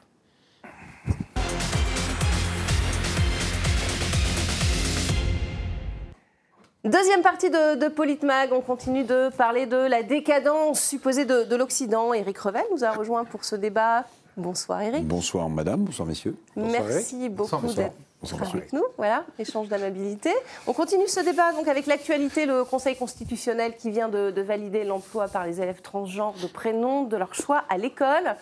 Deuxième 6.88 7.20
partie 7.20 7.50
de, 7.50 7.74
de, 7.74 7.88
Politmag, 7.88 8.50
on 8.50 8.62
continue 8.62 9.04
de 9.04 9.28
parler 9.36 9.66
de 9.66 9.76
la 9.76 10.02
décadence 10.02 10.80
supposée 10.80 11.26
de, 11.26 11.54
l'Occident. 11.54 12.14
Éric 12.14 12.38
Revel 12.38 12.64
nous 12.72 12.82
a 12.82 12.92
rejoint 12.92 13.26
pour 13.26 13.44
ce 13.44 13.56
débat. 13.56 14.04
Bonsoir 14.38 14.80
Éric. 14.80 15.06
Bonsoir 15.06 15.50
madame, 15.50 15.80
bonsoir 15.80 16.08
messieurs. 16.08 16.34
Merci 16.56 17.28
beaucoup 17.28 17.66
d'être 17.74 17.92
avec 18.40 18.72
nous. 18.72 18.84
Voilà, 18.96 19.24
échange 19.38 19.68
d'amabilité. 19.68 20.30
On 20.66 20.72
continue 20.72 21.06
ce 21.08 21.20
débat 21.20 21.52
donc 21.52 21.68
avec 21.68 21.86
l'actualité, 21.86 22.46
le 22.46 22.64
Conseil 22.64 22.96
constitutionnel 22.96 23.76
qui 23.76 23.90
vient 23.90 24.08
de, 24.08 24.30
de 24.30 24.40
valider 24.40 24.84
l'emploi 24.84 25.28
par 25.28 25.46
les 25.46 25.60
élèves 25.60 25.82
transgenres 25.82 26.36
de 26.40 26.46
prénoms 26.46 27.02
de 27.02 27.18
leur 27.18 27.34
choix 27.34 27.64
à 27.68 27.76
l'école. 27.76 28.34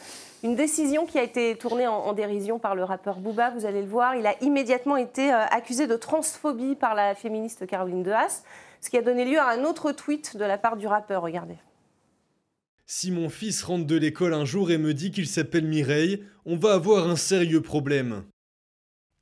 Une 0.47 0.55
décision 0.55 1.07
qui 1.07 1.19
a 1.19 1.25
été 1.25 1.57
tournée 1.57 1.89
en, 1.89 2.13
dérision 2.13 2.61
par 2.61 2.77
le 2.77 2.85
rappeur 2.85 3.19
Booba, 3.19 3.51
vous 3.51 3.67
allez 3.67 3.83
le 3.83 3.89
voir. 3.89 4.15
Il 4.15 4.29
a 4.29 4.41
immédiatement 4.45 4.97
été 4.97 5.35
euh, 5.35 5.45
accusé 5.51 5.89
de 5.89 5.97
transphobie 5.97 6.77
par 6.77 6.95
la 6.95 7.17
féministe 7.17 7.67
Caroline 7.67 8.05
Dehas, 8.05 8.45
ce 8.81 8.89
qui 8.89 8.97
a 8.97 9.03
donné 9.03 9.25
lieu 9.25 9.41
à 9.41 9.49
un 9.49 9.65
autre 9.65 9.91
tweet 9.91 10.37
de 10.37 10.45
la 10.45 10.57
part 10.57 10.77
du 10.77 10.87
rappeur. 10.87 11.23
Regardez. 11.23 11.57
Si 12.87 13.11
mon 13.11 13.29
fils 13.29 13.65
rentre 13.65 13.87
de 13.87 13.97
l'école 13.97 14.35
un 14.35 14.45
jour 14.45 14.71
et 14.71 14.79
me 14.79 14.95
dit 14.95 15.11
qu'il 15.11 15.27
s'appelle 15.27 15.67
Mireille, 15.67 16.23
on 16.45 16.57
va 16.57 16.75
avoir 16.75 17.11
un 17.11 17.17
sérieux 17.17 17.61
problème. 17.61 18.23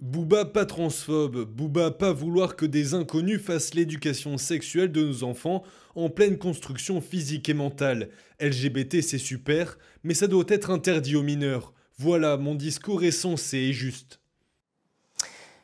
Booba 0.05 0.45
pas 0.45 0.67
transphobe, 0.67 1.47
Booba 1.47 1.90
pas 1.90 2.12
vouloir 2.12 2.57
que 2.57 2.67
des 2.67 2.93
inconnus 2.93 3.40
fassent 3.40 3.73
l'éducation 3.73 4.37
sexuelle 4.37 4.93
de 4.93 5.03
nos 5.03 5.25
enfants 5.25 5.62
en 5.95 6.11
pleine 6.11 6.37
construction 6.37 7.01
physique 7.01 7.49
et 7.49 7.55
mentale. 7.55 8.11
LGBT 8.38 9.01
c'est 9.01 9.17
super, 9.17 9.79
mais 10.03 10.12
ça 10.12 10.27
doit 10.27 10.45
être 10.49 10.69
interdit 10.69 11.17
aux 11.17 11.23
mineurs. 11.23 11.73
Voilà, 11.97 12.37
mon 12.37 12.55
discours 12.55 13.03
est 13.03 13.12
sensé 13.12 13.57
et 13.57 13.73
juste. 13.73 14.21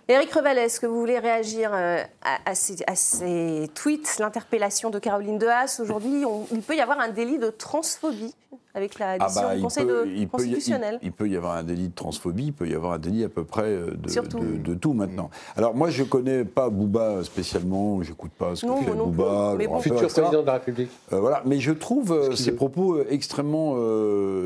Éric 0.09 0.33
Revel, 0.33 0.57
est-ce 0.57 0.81
que 0.81 0.87
vous 0.87 0.99
voulez 0.99 1.19
réagir 1.19 1.73
euh, 1.75 2.03
à, 2.23 2.55
ces, 2.55 3.71
tweets, 3.75 4.17
l'interpellation 4.19 4.89
de 4.89 4.99
Caroline 4.99 5.39
Dehas 5.39 5.81
Aujourd'hui, 5.83 6.25
il 6.51 6.63
peut 6.63 6.77
y 6.77 6.81
avoir 6.81 6.99
un 6.99 7.11
délit 7.11 7.39
de 7.39 7.51
transphobie 7.51 8.35
avec 8.75 8.99
la 8.99 9.13
ah 9.13 9.19
décision 9.19 9.49
bah, 9.49 9.55
du 9.57 9.63
Conseil 9.63 10.27
constitutionnel. 10.31 10.99
il, 11.03 11.13
peut 11.13 11.29
y 11.29 11.37
avoir 11.37 11.57
un 11.57 11.65
délit 11.65 11.89
de 11.89 11.95
transphobie, 11.95 12.47
il 12.47 12.53
peut 12.53 12.69
y 12.69 12.75
avoir 12.75 12.93
un 12.93 12.99
délit 12.99 13.25
à 13.25 13.29
peu 13.29 13.45
près 13.45 13.65
euh, 13.65 13.91
de, 13.97 14.75
tout 14.75 14.93
maintenant. 14.93 15.31
Alors 15.57 15.75
moi, 15.75 15.91
je 15.91 16.03
ne 16.03 16.09
connais 16.09 16.45
pas 16.45 16.71
Bouba 16.71 17.25
spécialement, 17.25 18.03
j'écoute 18.03 18.31
pas 18.33 18.55
ce 18.55 18.67
que 18.67 18.85
fait 18.85 18.93
Bouba, 18.93 19.57
le 19.59 19.81
futur 19.81 20.09
président 20.09 20.43
de 20.43 20.47
la 20.47 20.53
République. 20.55 20.91
Euh, 21.13 21.21
voilà, 21.21 21.43
mais 21.45 21.59
je 21.59 21.73
trouve 21.73 22.13
euh, 22.13 22.35
ces 22.37 22.53
propos 22.53 23.03
extrêmement 23.09 23.77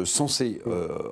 sensés 0.05 0.61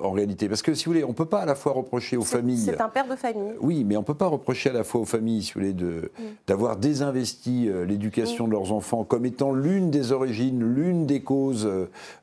en 0.01 0.11
réalité, 0.11 0.49
parce 0.49 0.61
que 0.61 0.73
si 0.73 0.85
vous 0.85 0.91
voulez, 0.91 1.03
on 1.03 1.09
ne 1.09 1.13
peut 1.13 1.25
pas 1.25 1.41
à 1.41 1.45
la 1.45 1.55
fois 1.55 1.73
reprocher 1.73 2.17
aux 2.17 2.23
familles. 2.23 2.57
C'est 2.57 2.81
un 2.81 2.89
père 2.89 3.07
de 3.07 3.15
famille. 3.15 3.53
Oui, 3.59 3.83
mais 3.83 3.95
on 3.97 4.01
ne 4.01 4.05
peut 4.05 4.13
pas 4.13 4.27
reprocher 4.27 4.69
à 4.69 4.73
la 4.73 4.83
fois 4.83 5.01
aux 5.01 5.05
familles, 5.05 5.43
si 5.43 5.53
vous 5.53 5.59
voulez, 5.59 5.73
mm. 5.73 6.07
d'avoir 6.47 6.77
désinvesti 6.77 7.69
l'éducation 7.87 8.45
mm. 8.45 8.49
de 8.49 8.53
leurs 8.53 8.71
enfants 8.71 9.03
comme 9.03 9.25
étant 9.25 9.53
l'une 9.53 9.91
des 9.91 10.11
origines, 10.11 10.63
l'une 10.63 11.05
des 11.05 11.21
causes 11.21 11.69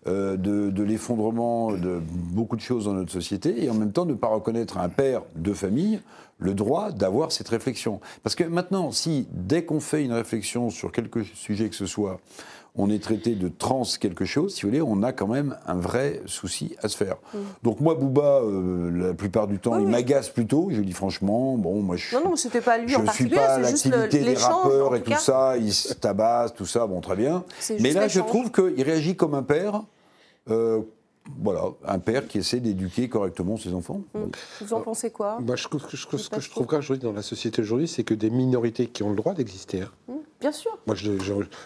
de 0.07 0.80
de 0.81 0.85
l'effondrement 0.87 1.73
de 1.73 2.01
beaucoup 2.03 2.57
de 2.57 2.61
choses 2.61 2.87
dans 2.87 2.95
notre 2.95 3.12
société 3.12 3.62
et 3.62 3.71
en 3.71 3.75
même 3.75 3.93
temps 3.93 4.07
ne 4.07 4.14
pas 4.14 4.29
reconnaître 4.29 4.79
à 4.79 4.83
un 4.83 4.88
père 4.88 5.23
de 5.37 5.53
famille 5.53 6.01
le 6.38 6.55
droit 6.55 6.90
d'avoir 6.90 7.33
cette 7.33 7.49
réflexion. 7.49 8.01
Parce 8.23 8.35
que 8.35 8.45
maintenant, 8.45 8.93
si 8.93 9.29
dès 9.31 9.64
qu'on 9.64 9.81
fait 9.81 10.03
une 10.03 10.14
réflexion 10.14 10.71
sur 10.71 10.90
quelque 10.90 11.23
sujet 11.23 11.69
que 11.69 11.77
ce 11.77 11.85
soit, 11.85 12.19
on 12.77 12.88
est 12.88 13.03
traité 13.03 13.35
de 13.35 13.49
trans 13.49 13.83
quelque 14.01 14.25
chose, 14.25 14.55
si 14.55 14.62
vous 14.62 14.69
voulez, 14.69 14.81
on 14.81 15.03
a 15.03 15.12
quand 15.12 15.27
même 15.27 15.59
un 15.66 15.75
vrai 15.75 16.23
souci 16.25 16.77
à 16.83 16.88
se 16.88 16.97
faire. 16.97 17.16
Donc 17.62 17.81
moi, 17.81 17.95
Bouba, 17.95 18.40
euh, 18.43 19.09
la 19.09 19.12
plupart 19.12 19.49
du 19.49 19.59
temps, 19.59 19.79
il 19.79 19.88
m'agace 19.88 20.31
plutôt. 20.31 20.69
Je 20.71 20.81
dis 20.81 20.93
franchement, 20.93 21.59
bon, 21.59 21.83
moi 21.83 21.97
je. 21.97 22.16
Non, 22.16 22.25
non, 22.25 22.37
c'était 22.37 22.61
pas 22.61 22.79
lui 22.79 22.88
je 22.88 22.97
en 22.97 23.11
suis 23.11 23.29
pas 23.29 23.59
l'activité 23.59 24.21
des 24.23 24.35
rappeurs 24.35 24.95
et 24.97 25.03
tout 25.03 25.19
ça. 25.19 25.57
Il 25.59 25.75
se 25.75 25.93
tabasse, 25.93 26.55
tout 26.55 26.64
ça, 26.64 26.87
bon, 26.87 27.01
très 27.01 27.16
bien. 27.16 27.45
Mais 27.81 27.93
là, 27.93 28.09
je 28.09 28.21
trouve 28.21 28.51
qu'il 28.51 28.83
réagit 28.83 29.16
comme 29.16 29.35
un 29.35 29.43
père. 29.43 29.83
Euh, 30.48 30.83
voilà, 31.42 31.64
un 31.87 31.98
père 31.98 32.26
qui 32.26 32.38
essaie 32.38 32.61
d'éduquer 32.61 33.09
correctement 33.09 33.56
ses 33.56 33.74
enfants. 33.74 34.02
Mmh. 34.14 34.20
Vous 34.62 34.74
en 34.74 34.80
pensez 34.80 35.11
quoi? 35.11 35.38
Moi, 35.40 35.56
je, 35.56 35.62
Ce 35.62 36.28
que 36.28 36.40
je 36.40 36.50
trouve 36.50 36.66
grave 36.66 36.80
aujourd'hui 36.80 37.04
dans 37.04 37.12
la 37.12 37.22
société 37.22 37.62
aujourd'hui, 37.62 37.88
c'est 37.88 38.04
que 38.04 38.14
des 38.14 38.30
minorités 38.30 38.87
qui 38.87 39.02
ont 39.02 39.11
le 39.11 39.16
droit 39.16 39.35
d'exister. 39.35 39.83
Hein. 39.83 39.90
Mmh, 40.09 40.12
bien 40.40 40.52
sûr. 40.52 40.78
Moi, 40.87 40.96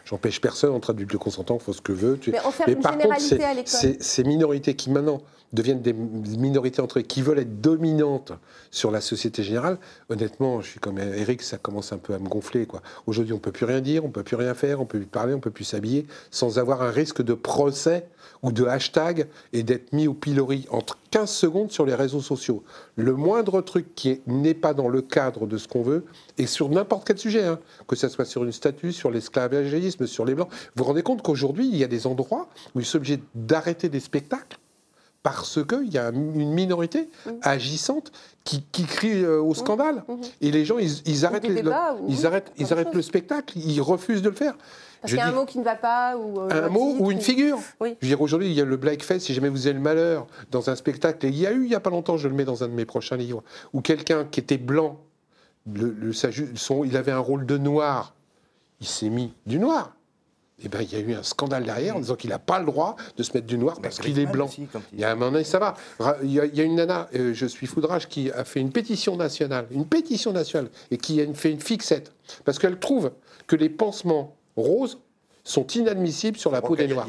j'empêche 0.04 0.40
personne 0.40 0.72
entre 0.72 0.90
adultes 0.90 1.16
consentants, 1.16 1.58
faut 1.58 1.72
ce 1.72 1.82
que 1.82 1.92
veut. 1.92 2.18
Mais 2.26 2.40
en 2.40 2.50
faire 2.50 2.68
une 2.68 2.80
par 2.80 2.92
généralité 2.92 3.36
contre, 3.36 3.48
à 3.48 3.54
l'école. 3.54 3.96
Ces 4.00 4.24
minorités 4.24 4.74
qui 4.74 4.90
maintenant 4.90 5.22
deviennent 5.52 5.82
des 5.82 5.92
minorités 5.92 6.82
entre 6.82 6.98
eux, 6.98 7.02
qui 7.02 7.22
veulent 7.22 7.38
être 7.38 7.60
dominantes 7.60 8.32
sur 8.72 8.90
la 8.90 9.00
société 9.00 9.44
générale, 9.44 9.78
honnêtement, 10.08 10.60
je 10.60 10.70
suis 10.70 10.80
comme 10.80 10.98
Eric, 10.98 11.42
ça 11.42 11.58
commence 11.58 11.92
un 11.92 11.98
peu 11.98 12.12
à 12.12 12.18
me 12.18 12.28
gonfler. 12.28 12.66
Aujourd'hui, 13.06 13.32
on 13.32 13.36
ne 13.36 13.40
peut 13.40 13.52
plus 13.52 13.64
rien 13.64 13.80
dire, 13.80 14.04
on 14.04 14.08
ne 14.08 14.12
peut 14.12 14.24
plus 14.24 14.36
rien 14.36 14.54
faire, 14.54 14.80
on 14.80 14.82
ne 14.82 14.88
peut 14.88 14.98
plus 14.98 15.06
parler, 15.06 15.32
on 15.32 15.36
ne 15.36 15.42
peut 15.42 15.52
plus 15.52 15.64
s'habiller, 15.64 16.06
sans 16.32 16.58
avoir 16.58 16.82
un 16.82 16.90
risque 16.90 17.22
de 17.22 17.34
procès 17.34 18.08
ou 18.42 18.50
de 18.50 18.64
hashtag 18.64 19.28
et 19.54 19.62
d'être 19.62 19.92
mis 19.92 20.06
au 20.08 20.14
pilori 20.14 20.66
entre 20.70 20.98
15 21.12 21.30
secondes 21.30 21.70
sur 21.70 21.86
les 21.86 21.94
réseaux 21.94 22.20
sociaux. 22.20 22.62
Le 22.96 23.14
moindre 23.14 23.62
truc 23.62 23.94
qui 23.94 24.20
n'est 24.26 24.52
pas 24.52 24.74
dans 24.74 24.88
le 24.88 25.00
cadre 25.00 25.46
de 25.46 25.56
ce 25.56 25.68
qu'on 25.68 25.82
veut, 25.82 26.04
et 26.36 26.46
sur 26.46 26.68
n'importe 26.68 27.06
quel 27.06 27.18
sujet, 27.18 27.44
hein, 27.44 27.60
que 27.86 27.96
ce 27.96 28.08
soit 28.08 28.24
sur 28.24 28.44
une 28.44 28.52
statue, 28.52 28.92
sur 28.92 29.10
l'esclavagisme, 29.10 30.06
sur 30.06 30.24
les 30.24 30.34
blancs, 30.34 30.48
vous 30.50 30.82
vous 30.82 30.84
rendez 30.84 31.02
compte 31.02 31.22
qu'aujourd'hui, 31.22 31.68
il 31.68 31.76
y 31.76 31.84
a 31.84 31.88
des 31.88 32.06
endroits 32.06 32.48
où 32.74 32.80
ils 32.80 32.84
sont 32.84 32.98
obligés 32.98 33.20
d'arrêter 33.34 33.88
des 33.88 34.00
spectacles 34.00 34.58
parce 35.24 35.58
qu'il 35.64 35.92
y 35.92 35.96
a 35.96 36.10
une 36.10 36.52
minorité 36.52 37.08
mmh. 37.24 37.30
agissante 37.42 38.12
qui, 38.44 38.62
crie 38.84 39.24
euh, 39.24 39.40
au 39.40 39.52
mmh. 39.52 39.54
scandale. 39.54 40.04
Mmh. 40.06 40.14
Et 40.42 40.50
les 40.50 40.66
gens, 40.66 40.76
ils, 40.78 41.24
arrêtent, 41.24 41.48
le, 41.48 41.72
ils 42.08 42.26
arrêtent, 42.26 42.52
ils 42.58 42.72
arrêtent 42.74 42.94
le 42.94 43.00
spectacle, 43.00 43.58
ils 43.58 43.80
refusent 43.80 44.20
de 44.20 44.28
le 44.28 44.34
faire. 44.34 44.54
Parce 45.00 45.12
qu'il 45.12 45.18
y 45.18 45.22
a 45.22 45.28
un 45.28 45.32
mot 45.32 45.46
qui 45.46 45.58
ne 45.58 45.64
va 45.64 45.76
pas 45.76 46.16
ou 46.16 46.40
euh, 46.40 46.66
Un 46.66 46.68
mot 46.68 46.96
ou 46.98 47.10
une 47.10 47.22
figure. 47.22 47.58
Je 47.80 47.86
veux 47.86 47.96
dire, 48.02 48.20
aujourd'hui, 48.20 48.48
il 48.48 48.52
y 48.52 48.60
a 48.60 48.66
le 48.66 48.76
Blackface, 48.76 49.22
si 49.22 49.32
jamais 49.32 49.48
vous 49.48 49.66
avez 49.66 49.74
le 49.74 49.80
malheur, 49.80 50.26
dans 50.50 50.68
un 50.68 50.76
spectacle, 50.76 51.24
et 51.24 51.30
il 51.30 51.38
y 51.38 51.46
a 51.46 51.52
eu, 51.52 51.62
il 51.62 51.68
n'y 51.68 51.74
a 51.74 51.80
pas 51.80 51.90
longtemps, 51.90 52.18
je 52.18 52.28
le 52.28 52.34
mets 52.34 52.44
dans 52.44 52.62
un 52.62 52.68
de 52.68 52.74
mes 52.74 52.84
prochains 52.84 53.16
livres, 53.16 53.42
où 53.72 53.80
quelqu'un 53.80 54.26
qui 54.30 54.40
était 54.40 54.58
blanc, 54.58 55.00
le, 55.72 56.12
son, 56.12 56.84
il 56.84 56.98
avait 56.98 57.12
un 57.12 57.18
rôle 57.18 57.46
de 57.46 57.56
noir, 57.56 58.14
il 58.80 58.86
s'est 58.86 59.08
mis 59.08 59.32
du 59.46 59.58
noir. 59.58 59.94
Eh 60.62 60.68
ben, 60.68 60.82
il 60.82 60.92
y 60.92 60.96
a 60.96 61.00
eu 61.00 61.14
un 61.14 61.24
scandale 61.24 61.64
derrière 61.64 61.96
en 61.96 62.00
disant 62.00 62.14
qu'il 62.14 62.30
n'a 62.30 62.38
pas 62.38 62.60
le 62.60 62.66
droit 62.66 62.94
de 63.16 63.24
se 63.24 63.32
mettre 63.34 63.46
du 63.46 63.58
noir 63.58 63.80
parce 63.82 63.98
qu'il 63.98 64.18
est 64.18 64.26
blanc. 64.26 64.48
il... 64.92 65.00
y 65.00 65.04
a 65.04 65.10
un 65.10 65.16
moment 65.16 65.42
ça 65.42 65.58
va. 65.58 65.74
Il 66.22 66.30
y, 66.30 66.40
a, 66.40 66.62
une 66.62 66.76
nana, 66.76 67.08
euh, 67.14 67.34
je 67.34 67.46
suis 67.46 67.66
foudrage, 67.66 68.08
qui 68.08 68.30
a 68.30 68.44
fait 68.44 68.60
une 68.60 68.70
pétition 68.70 69.16
nationale, 69.16 69.66
une 69.72 69.84
pétition 69.84 70.32
nationale, 70.32 70.70
et 70.92 70.96
qui 70.96 71.20
a 71.20 71.34
fait 71.34 71.50
une 71.50 71.60
fixette. 71.60 72.12
Parce 72.44 72.60
qu'elle 72.60 72.78
trouve 72.78 73.10
que 73.48 73.56
les 73.56 73.68
pansements 73.68 74.36
roses 74.56 75.00
sont 75.42 75.66
inadmissibles 75.66 76.38
sur 76.38 76.52
la 76.52 76.62
peau 76.62 76.76
des 76.76 76.86
noirs. 76.86 77.08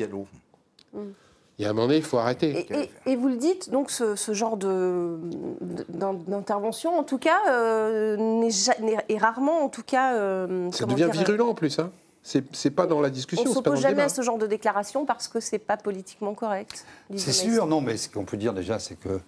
Il 1.57 1.63
y 1.63 1.65
a 1.65 1.69
un 1.69 1.73
moment 1.73 1.87
donné, 1.87 1.99
il 1.99 2.03
faut 2.03 2.17
arrêter. 2.17 2.67
Et, 3.05 3.15
vous 3.15 3.29
le 3.29 3.37
dites, 3.37 3.69
donc 3.69 3.89
ce, 3.91 4.33
genre 4.33 4.57
d'intervention, 4.57 6.97
en 6.97 7.03
tout 7.03 7.19
cas, 7.19 7.39
euh, 7.49 8.41
est, 8.41 9.17
rarement, 9.17 9.63
en 9.63 9.69
tout 9.69 9.83
cas... 9.83 10.15
Euh, 10.15 10.69
ça 10.71 10.85
devient 10.85 11.07
virulent 11.11 11.47
en 11.49 11.53
plus, 11.53 11.79
hein 11.79 11.91
c'est 12.25 12.71
pas 12.71 12.87
dans 12.87 13.01
la 13.01 13.11
discussion. 13.11 13.45
On 13.45 13.49
ne 13.49 13.53
s'oppose 13.53 13.81
jamais 13.81 14.01
à 14.01 14.09
ce 14.09 14.23
genre 14.23 14.39
de 14.39 14.47
déclaration 14.47 15.05
parce 15.05 15.27
que 15.27 15.39
c'est 15.39 15.59
pas 15.59 15.77
politiquement 15.77 16.33
correct. 16.33 16.85
C'est 17.15 17.31
sûr, 17.31 17.67
non, 17.67 17.81
mais 17.81 17.97
ce 17.97 18.09
qu'on 18.09 18.25
peut 18.25 18.37
dire 18.37 18.53
déjà, 18.53 18.79
c'est 18.79 18.95
que 18.95 19.19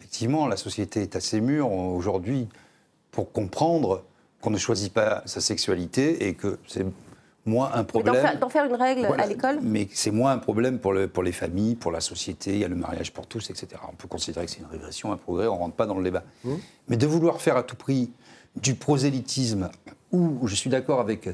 effectivement, 0.00 0.48
la 0.48 0.56
société 0.56 1.02
est 1.02 1.14
assez 1.14 1.40
mûre 1.40 1.70
aujourd'hui 1.70 2.48
pour 3.12 3.30
comprendre 3.30 4.02
qu'on 4.40 4.50
ne 4.50 4.58
choisit 4.58 4.92
pas 4.92 5.22
sa 5.26 5.40
sexualité 5.40 6.26
et 6.26 6.34
que 6.34 6.58
c'est 6.66 6.84
moins 7.46 7.70
un 7.72 7.84
problème. 7.84 8.14
D'en 8.40 8.48
faire, 8.48 8.64
une 8.64 8.74
règle 8.74 9.06
à 9.16 9.26
l'école? 9.26 9.60
Mais 9.62 9.88
c'est 9.92 10.10
moins 10.10 10.32
un 10.32 10.38
problème 10.38 10.80
pour, 10.80 10.92
le, 10.92 11.06
pour 11.06 11.22
les 11.22 11.32
familles, 11.32 11.76
pour 11.76 11.92
la 11.92 12.00
société, 12.00 12.54
il 12.54 12.58
y 12.58 12.64
a 12.64 12.68
le 12.68 12.74
mariage 12.74 13.12
pour 13.12 13.28
tous, 13.28 13.48
etc. 13.50 13.80
On 13.90 13.94
peut 13.94 14.08
considérer 14.08 14.46
que 14.46 14.50
c'est 14.50 14.60
une 14.60 14.66
régression, 14.66 15.12
un 15.12 15.16
progrès, 15.16 15.46
on 15.46 15.54
ne 15.54 15.58
rentre 15.60 15.76
pas 15.76 15.86
dans 15.86 15.98
le 15.98 16.04
débat. 16.04 16.24
Mmh. 16.42 16.54
Mais 16.88 16.96
de 16.96 17.06
vouloir 17.06 17.40
faire 17.40 17.56
à 17.56 17.62
tout 17.62 17.76
prix 17.76 18.10
du 18.56 18.74
prosélytisme, 18.74 19.70
où 20.10 20.46
je 20.46 20.54
suis 20.54 20.70
d'accord 20.70 21.00
avec 21.00 21.28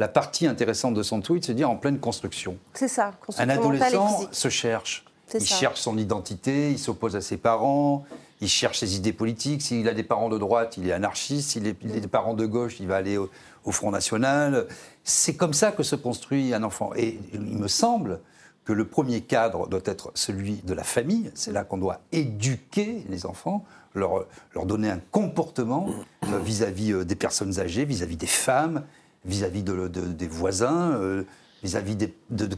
la 0.00 0.08
partie 0.08 0.46
intéressante 0.46 0.94
de 0.94 1.02
son 1.02 1.20
tweet, 1.20 1.44
c'est 1.44 1.52
dire 1.52 1.68
en 1.68 1.76
pleine 1.76 1.98
construction. 1.98 2.56
C'est 2.72 2.88
ça. 2.88 3.12
Un 3.36 3.50
adolescent 3.50 4.32
se 4.32 4.48
cherche. 4.48 5.04
Il 5.34 5.44
cherche 5.44 5.78
son 5.78 5.98
identité, 5.98 6.70
il 6.70 6.78
s'oppose 6.78 7.16
à 7.16 7.20
ses 7.20 7.36
parents, 7.36 8.06
il 8.40 8.48
cherche 8.48 8.78
ses 8.78 8.96
idées 8.96 9.12
politiques. 9.12 9.60
S'il 9.60 9.86
a 9.90 9.92
des 9.92 10.02
parents 10.02 10.30
de 10.30 10.38
droite, 10.38 10.78
il 10.78 10.88
est 10.88 10.92
anarchiste. 10.92 11.50
S'il 11.50 11.68
a 11.68 11.72
des 11.72 12.08
parents 12.08 12.32
de 12.32 12.46
gauche, 12.46 12.80
il 12.80 12.86
va 12.86 12.96
aller 12.96 13.18
au, 13.18 13.28
Front 13.72 13.90
National. 13.90 14.66
C'est 15.04 15.36
comme 15.36 15.52
ça 15.52 15.70
que 15.70 15.82
se 15.82 15.96
construit 15.96 16.54
un 16.54 16.62
enfant. 16.62 16.92
Et 16.96 17.20
il 17.34 17.58
me 17.58 17.68
semble 17.68 18.20
que 18.64 18.72
le 18.72 18.86
premier 18.86 19.20
cadre 19.20 19.68
doit 19.68 19.80
être 19.84 20.12
celui 20.14 20.62
de 20.64 20.72
la 20.72 20.82
famille. 20.82 21.30
C'est 21.34 21.52
là 21.52 21.62
qu'on 21.62 21.76
doit 21.76 22.00
éduquer 22.10 23.04
les 23.10 23.26
enfants, 23.26 23.66
leur, 23.94 24.24
leur 24.54 24.64
donner 24.64 24.88
un 24.88 25.00
comportement 25.10 25.90
euh, 26.24 26.38
vis-à-vis 26.38 26.92
euh, 26.92 27.04
des 27.04 27.16
personnes 27.16 27.60
âgées, 27.60 27.84
vis-à-vis 27.84 28.16
des 28.16 28.26
femmes, 28.26 28.82
vis-à-vis 29.24 29.62
de, 29.62 29.88
des 29.88 30.28
voisins, 30.28 30.92
euh, 30.92 31.24
vis-à-vis 31.62 31.96
de, 31.96 32.08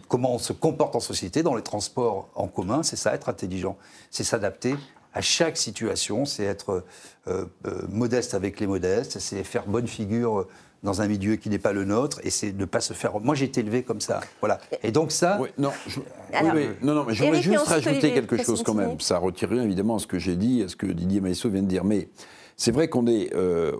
comment 0.08 0.34
on 0.34 0.38
se 0.38 0.52
comporte 0.52 0.94
en 0.94 1.00
société, 1.00 1.42
dans 1.42 1.54
les 1.54 1.62
transports 1.62 2.28
en 2.34 2.46
commun. 2.46 2.82
C'est 2.82 2.96
ça, 2.96 3.14
être 3.14 3.28
intelligent. 3.28 3.76
C'est 4.10 4.24
s'adapter 4.24 4.76
à 5.14 5.20
chaque 5.20 5.56
situation, 5.56 6.24
c'est 6.24 6.44
être 6.44 6.84
euh, 7.28 7.44
euh, 7.66 7.82
modeste 7.88 8.34
avec 8.34 8.60
les 8.60 8.66
modestes, 8.66 9.18
c'est 9.18 9.44
faire 9.44 9.66
bonne 9.66 9.86
figure 9.86 10.46
dans 10.82 11.00
un 11.00 11.06
milieu 11.06 11.36
qui 11.36 11.48
n'est 11.48 11.58
pas 11.58 11.72
le 11.72 11.84
nôtre, 11.84 12.20
et 12.24 12.30
c'est 12.30 12.52
ne 12.52 12.64
pas 12.64 12.80
se 12.80 12.92
faire. 12.92 13.20
Moi, 13.20 13.34
j'ai 13.34 13.44
été 13.44 13.60
élevé 13.60 13.82
comme 13.82 14.00
ça, 14.00 14.20
voilà. 14.40 14.58
Et 14.82 14.90
donc 14.90 15.12
ça. 15.12 15.38
Oui, 15.40 15.48
non, 15.58 15.70
non, 16.82 16.94
non, 16.94 17.04
mais 17.04 17.14
je 17.14 17.24
voudrais 17.24 17.42
juste 17.42 17.66
rajouter 17.66 18.12
quelque 18.12 18.42
chose 18.42 18.62
quand 18.64 18.74
même. 18.74 18.98
Ça 19.00 19.18
retire 19.18 19.50
rien 19.50 19.62
évidemment 19.62 19.96
à 19.96 19.98
ce 19.98 20.06
que 20.06 20.18
j'ai 20.18 20.34
dit, 20.34 20.62
à 20.62 20.68
ce 20.68 20.76
que 20.76 20.86
Didier 20.86 21.20
Maïsso 21.20 21.48
vient 21.48 21.62
de 21.62 21.68
dire, 21.68 21.84
mais 21.84 22.08
c'est 22.62 22.70
vrai 22.70 22.86
qu'on 22.86 23.08
est, 23.08 23.34
euh, 23.34 23.72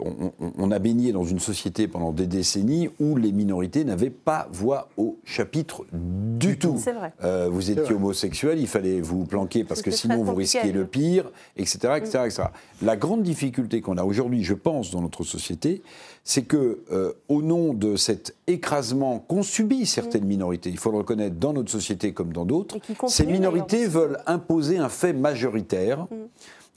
on, 0.59 0.73
a 0.73 0.81
baigné 0.81 1.13
dans 1.13 1.23
une 1.23 1.39
société 1.39 1.87
pendant 1.87 2.11
des 2.11 2.27
décennies 2.27 2.91
où 2.99 3.15
les 3.15 3.31
minorités 3.31 3.85
n'avaient 3.85 4.11
pas 4.11 4.49
voix 4.51 4.89
au 4.97 5.19
chapitre 5.23 5.85
du 5.93 6.59
tout. 6.59 6.81
C'est 6.83 6.91
vrai. 6.91 7.13
Euh, 7.23 7.49
vous 7.49 7.71
étiez 7.71 7.95
homosexuel, 7.95 8.59
il 8.59 8.67
fallait 8.67 9.01
vous 9.01 9.25
planquer 9.25 9.63
parce 9.63 9.83
que 9.83 9.93
sinon 9.93 10.25
vous 10.25 10.35
risquiez 10.35 10.73
le 10.73 10.85
pire, 10.85 11.31
etc., 11.57 11.95
etc., 11.97 12.25
etc. 12.25 12.43
La 12.83 12.97
grande 12.97 13.23
difficulté 13.23 13.81
qu'on 13.83 13.99
a 13.99 14.03
aujourd'hui, 14.03 14.43
je 14.43 14.55
pense, 14.55 14.91
dans 14.91 15.01
notre 15.01 15.23
société, 15.23 15.85
c'est 16.25 16.43
que, 16.43 16.81
euh, 16.91 17.13
au 17.29 17.41
nom 17.41 17.75
de 17.75 17.95
cet 17.95 18.35
écrasement 18.49 19.21
qu'ont 19.21 19.45
subi 19.45 19.87
certaines 19.87 20.25
mm. 20.25 20.29
minorités, 20.29 20.71
il 20.71 20.79
faut 20.79 20.91
le 20.91 20.99
reconnaître 20.99 21.37
dans 21.37 21.53
notre 21.53 21.71
société 21.71 22.13
comme 22.13 22.33
dans 22.33 22.45
d'autres, 22.45 22.79
ces 23.07 23.27
minorités 23.27 23.87
veulent 23.87 24.19
imposer 24.27 24.79
un 24.79 24.89
fait 24.89 25.13
majoritaire. 25.13 26.09
Mm. 26.11 26.17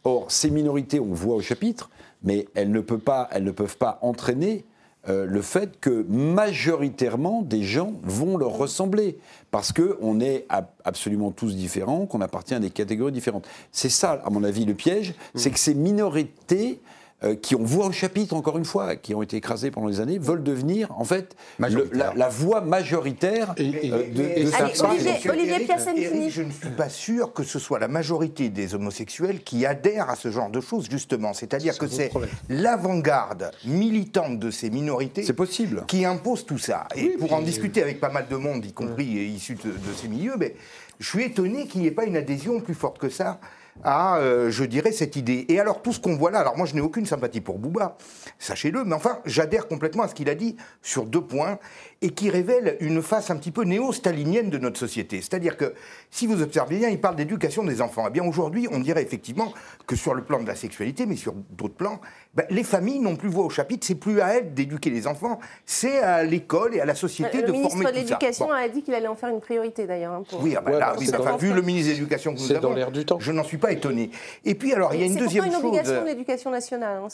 Or, 0.05 0.31
ces 0.31 0.51
minorités, 0.51 0.99
on 0.99 1.13
voit 1.13 1.35
au 1.35 1.41
chapitre, 1.41 1.89
mais 2.23 2.47
elles 2.53 2.71
ne, 2.71 2.79
peuvent 2.79 2.99
pas, 2.99 3.27
elles 3.31 3.43
ne 3.43 3.51
peuvent 3.51 3.77
pas 3.77 3.99
entraîner 4.01 4.63
euh, 5.09 5.25
le 5.25 5.41
fait 5.41 5.79
que 5.79 6.05
majoritairement 6.09 7.41
des 7.41 7.63
gens 7.63 7.93
vont 8.03 8.37
leur 8.37 8.51
ressembler 8.51 9.17
parce 9.51 9.71
qu'on 9.71 10.19
est 10.19 10.47
absolument 10.83 11.31
tous 11.31 11.55
différents, 11.55 12.05
qu'on 12.05 12.21
appartient 12.21 12.53
à 12.53 12.59
des 12.59 12.69
catégories 12.69 13.11
différentes. 13.11 13.47
C'est 13.71 13.89
ça, 13.89 14.21
à 14.23 14.29
mon 14.29 14.43
avis, 14.43 14.65
le 14.65 14.73
piège, 14.73 15.15
c'est 15.33 15.51
que 15.51 15.59
ces 15.59 15.75
minorités 15.75 16.79
euh, 17.23 17.33
qui 17.33 17.55
ont 17.55 17.63
voix 17.63 17.85
au 17.87 17.91
chapitre, 17.93 18.33
encore 18.35 18.57
une 18.57 18.65
fois, 18.65 18.97
qui 18.97 19.15
ont 19.15 19.21
été 19.21 19.37
écrasés 19.37 19.71
pendant 19.71 19.87
des 19.87 20.01
années, 20.01 20.19
veulent 20.19 20.43
devenir, 20.43 20.91
en 20.99 21.05
fait, 21.05 21.33
la, 21.59 22.27
voix 22.27 22.59
majoritaire 22.59 23.55
euh, 23.57 24.43
de, 24.43 24.45
sa 24.49 24.65
Olivier, 24.89 25.29
Olivier 25.29 26.29
Je 26.29 26.41
ne 26.41 26.51
suis 26.51 26.69
pas 26.75 26.89
sûr 26.89 27.31
que 27.31 27.43
ce 27.43 27.57
soit 27.57 27.79
la 27.79 27.87
majorité 27.87 28.49
des 28.49 28.75
homosexuels 28.75 29.43
qui 29.43 29.65
adhèrent 29.65 30.09
à 30.09 30.17
ce 30.17 30.29
genre 30.29 30.49
de 30.49 30.59
choses, 30.59 30.89
justement. 30.91 31.33
C'est-à-dire 31.33 31.77
que 31.77 31.87
c'est 31.87 32.11
l'avant-garde 32.49 33.51
militante 33.63 34.37
de 34.37 34.51
ces 34.51 34.69
minorités 34.69 35.23
possible. 35.31 35.85
qui 35.87 36.03
impose 36.03 36.45
tout 36.45 36.57
ça. 36.57 36.85
Et 36.97 37.11
pour 37.11 37.31
en 37.31 37.41
discuter 37.41 37.81
avec 37.81 38.01
pas 38.01 38.09
mal 38.09 38.27
de 38.29 38.35
monde, 38.35 38.65
y 38.65 38.73
compris 38.73 39.05
issus 39.05 39.55
de, 39.63 39.69
de 39.69 39.93
ces 39.95 40.09
milieux, 40.09 40.35
mais 40.37 40.53
je 40.99 41.07
suis 41.07 41.23
étonné 41.23 41.67
qu'il 41.67 41.79
n'y 41.79 41.87
ait 41.87 41.91
pas 41.91 42.05
une 42.05 42.17
adhésion 42.17 42.59
plus 42.59 42.75
forte 42.75 42.97
que 42.97 43.09
ça 43.09 43.39
à, 43.83 44.17
euh, 44.17 44.49
je 44.49 44.63
dirais, 44.63 44.91
cette 44.91 45.15
idée. 45.15 45.45
Et 45.49 45.59
alors, 45.59 45.81
tout 45.81 45.93
ce 45.93 45.99
qu'on 45.99 46.15
voit 46.15 46.31
là, 46.31 46.39
alors 46.39 46.57
moi, 46.57 46.65
je 46.65 46.75
n'ai 46.75 46.81
aucune 46.81 47.05
sympathie 47.05 47.41
pour 47.41 47.59
Bouba, 47.59 47.97
sachez-le, 48.39 48.83
mais 48.85 48.95
enfin, 48.95 49.19
j'adhère 49.25 49.67
complètement 49.67 50.03
à 50.03 50.07
ce 50.07 50.15
qu'il 50.15 50.29
a 50.29 50.35
dit 50.35 50.55
sur 50.81 51.05
deux 51.05 51.21
points 51.21 51.59
et 52.01 52.09
qui 52.09 52.29
révèle 52.29 52.77
une 52.79 53.01
face 53.01 53.29
un 53.29 53.35
petit 53.37 53.51
peu 53.51 53.63
néo-stalinienne 53.63 54.49
de 54.49 54.57
notre 54.57 54.79
société. 54.79 55.21
C'est-à-dire 55.21 55.57
que, 55.57 55.73
si 56.09 56.27
vous 56.27 56.41
observez 56.41 56.77
bien, 56.77 56.89
il 56.89 57.01
parle 57.01 57.15
d'éducation 57.15 57.63
des 57.63 57.81
enfants. 57.81 58.05
Eh 58.07 58.11
bien, 58.11 58.23
aujourd'hui, 58.23 58.67
on 58.71 58.79
dirait 58.79 59.03
effectivement 59.03 59.53
que 59.87 59.95
sur 59.95 60.13
le 60.13 60.23
plan 60.23 60.41
de 60.41 60.47
la 60.47 60.55
sexualité, 60.55 61.05
mais 61.05 61.15
sur 61.15 61.33
d'autres 61.33 61.75
plans, 61.75 61.99
ben, 62.35 62.45
les 62.49 62.63
familles 62.63 62.99
n'ont 62.99 63.15
plus 63.15 63.29
voix 63.29 63.45
au 63.45 63.49
chapitre, 63.49 63.87
c'est 63.87 63.95
plus 63.95 64.19
à 64.19 64.35
elles 64.35 64.53
d'éduquer 64.53 64.89
les 64.89 65.07
enfants, 65.07 65.39
c'est 65.65 65.99
à 65.99 66.23
l'école 66.23 66.75
et 66.75 66.81
à 66.81 66.85
la 66.85 66.95
société 66.95 67.41
de 67.41 67.47
former 67.47 67.63
tout 67.63 67.69
ça. 67.69 67.75
Le 67.75 67.79
ministre 67.79 67.91
de 67.91 67.95
l'Éducation 67.95 68.51
a 68.51 68.67
dit 68.67 68.81
qu'il 68.81 68.93
allait 68.93 69.07
en 69.07 69.15
faire 69.15 69.29
une 69.29 69.39
priorité 69.39 69.87
d'ailleurs. 69.87 70.13
Hein, 70.13 70.23
oui, 70.41 70.55
ah 70.57 70.61
ben 70.61 70.77
là, 70.77 70.95
oui, 70.99 71.09
enfin, 71.17 71.37
vu 71.37 71.53
le 71.53 71.61
ministre 71.61 71.91
de 71.91 71.95
l'Éducation 71.95 72.33
que 72.33 72.39
nous 72.39 72.51
avons, 72.51 72.61
dans 72.61 72.73
l'air 72.73 72.91
du 72.91 73.05
temps. 73.05 73.19
je 73.19 73.31
n'en 73.31 73.43
suis 73.43 73.57
pas 73.57 73.71
étonné. 73.71 74.11
Et 74.43 74.55
puis 74.55 74.73
alors, 74.73 74.93
il 74.93 74.99
y 74.99 75.03
a 75.03 75.05
une 75.05 75.15
deuxième 75.15 75.45
chose... 75.45 75.53
C'est 75.53 75.59
une 75.59 75.65
obligation 75.65 76.01
de 76.01 76.07
l'éducation 76.07 76.51
nationale, 76.51 77.01
hein, 77.03 77.07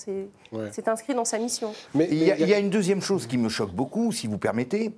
c'est 0.71 0.87
inscrit 0.87 1.13
dans 1.13 1.25
sa 1.25 1.37
mission. 1.37 1.73
Mais 1.93 2.07
il 2.09 2.17
y, 2.17 2.25
y, 2.25 2.53
a 2.53 2.59
une 2.59 2.69
deuxième 2.69 3.01
chose 3.01 3.27
qui 3.27 3.37
me 3.37 3.49
choque 3.49 3.71
beaucoup, 3.71 4.11
si 4.11 4.27
vous 4.27 4.37
permettez, 4.37 4.91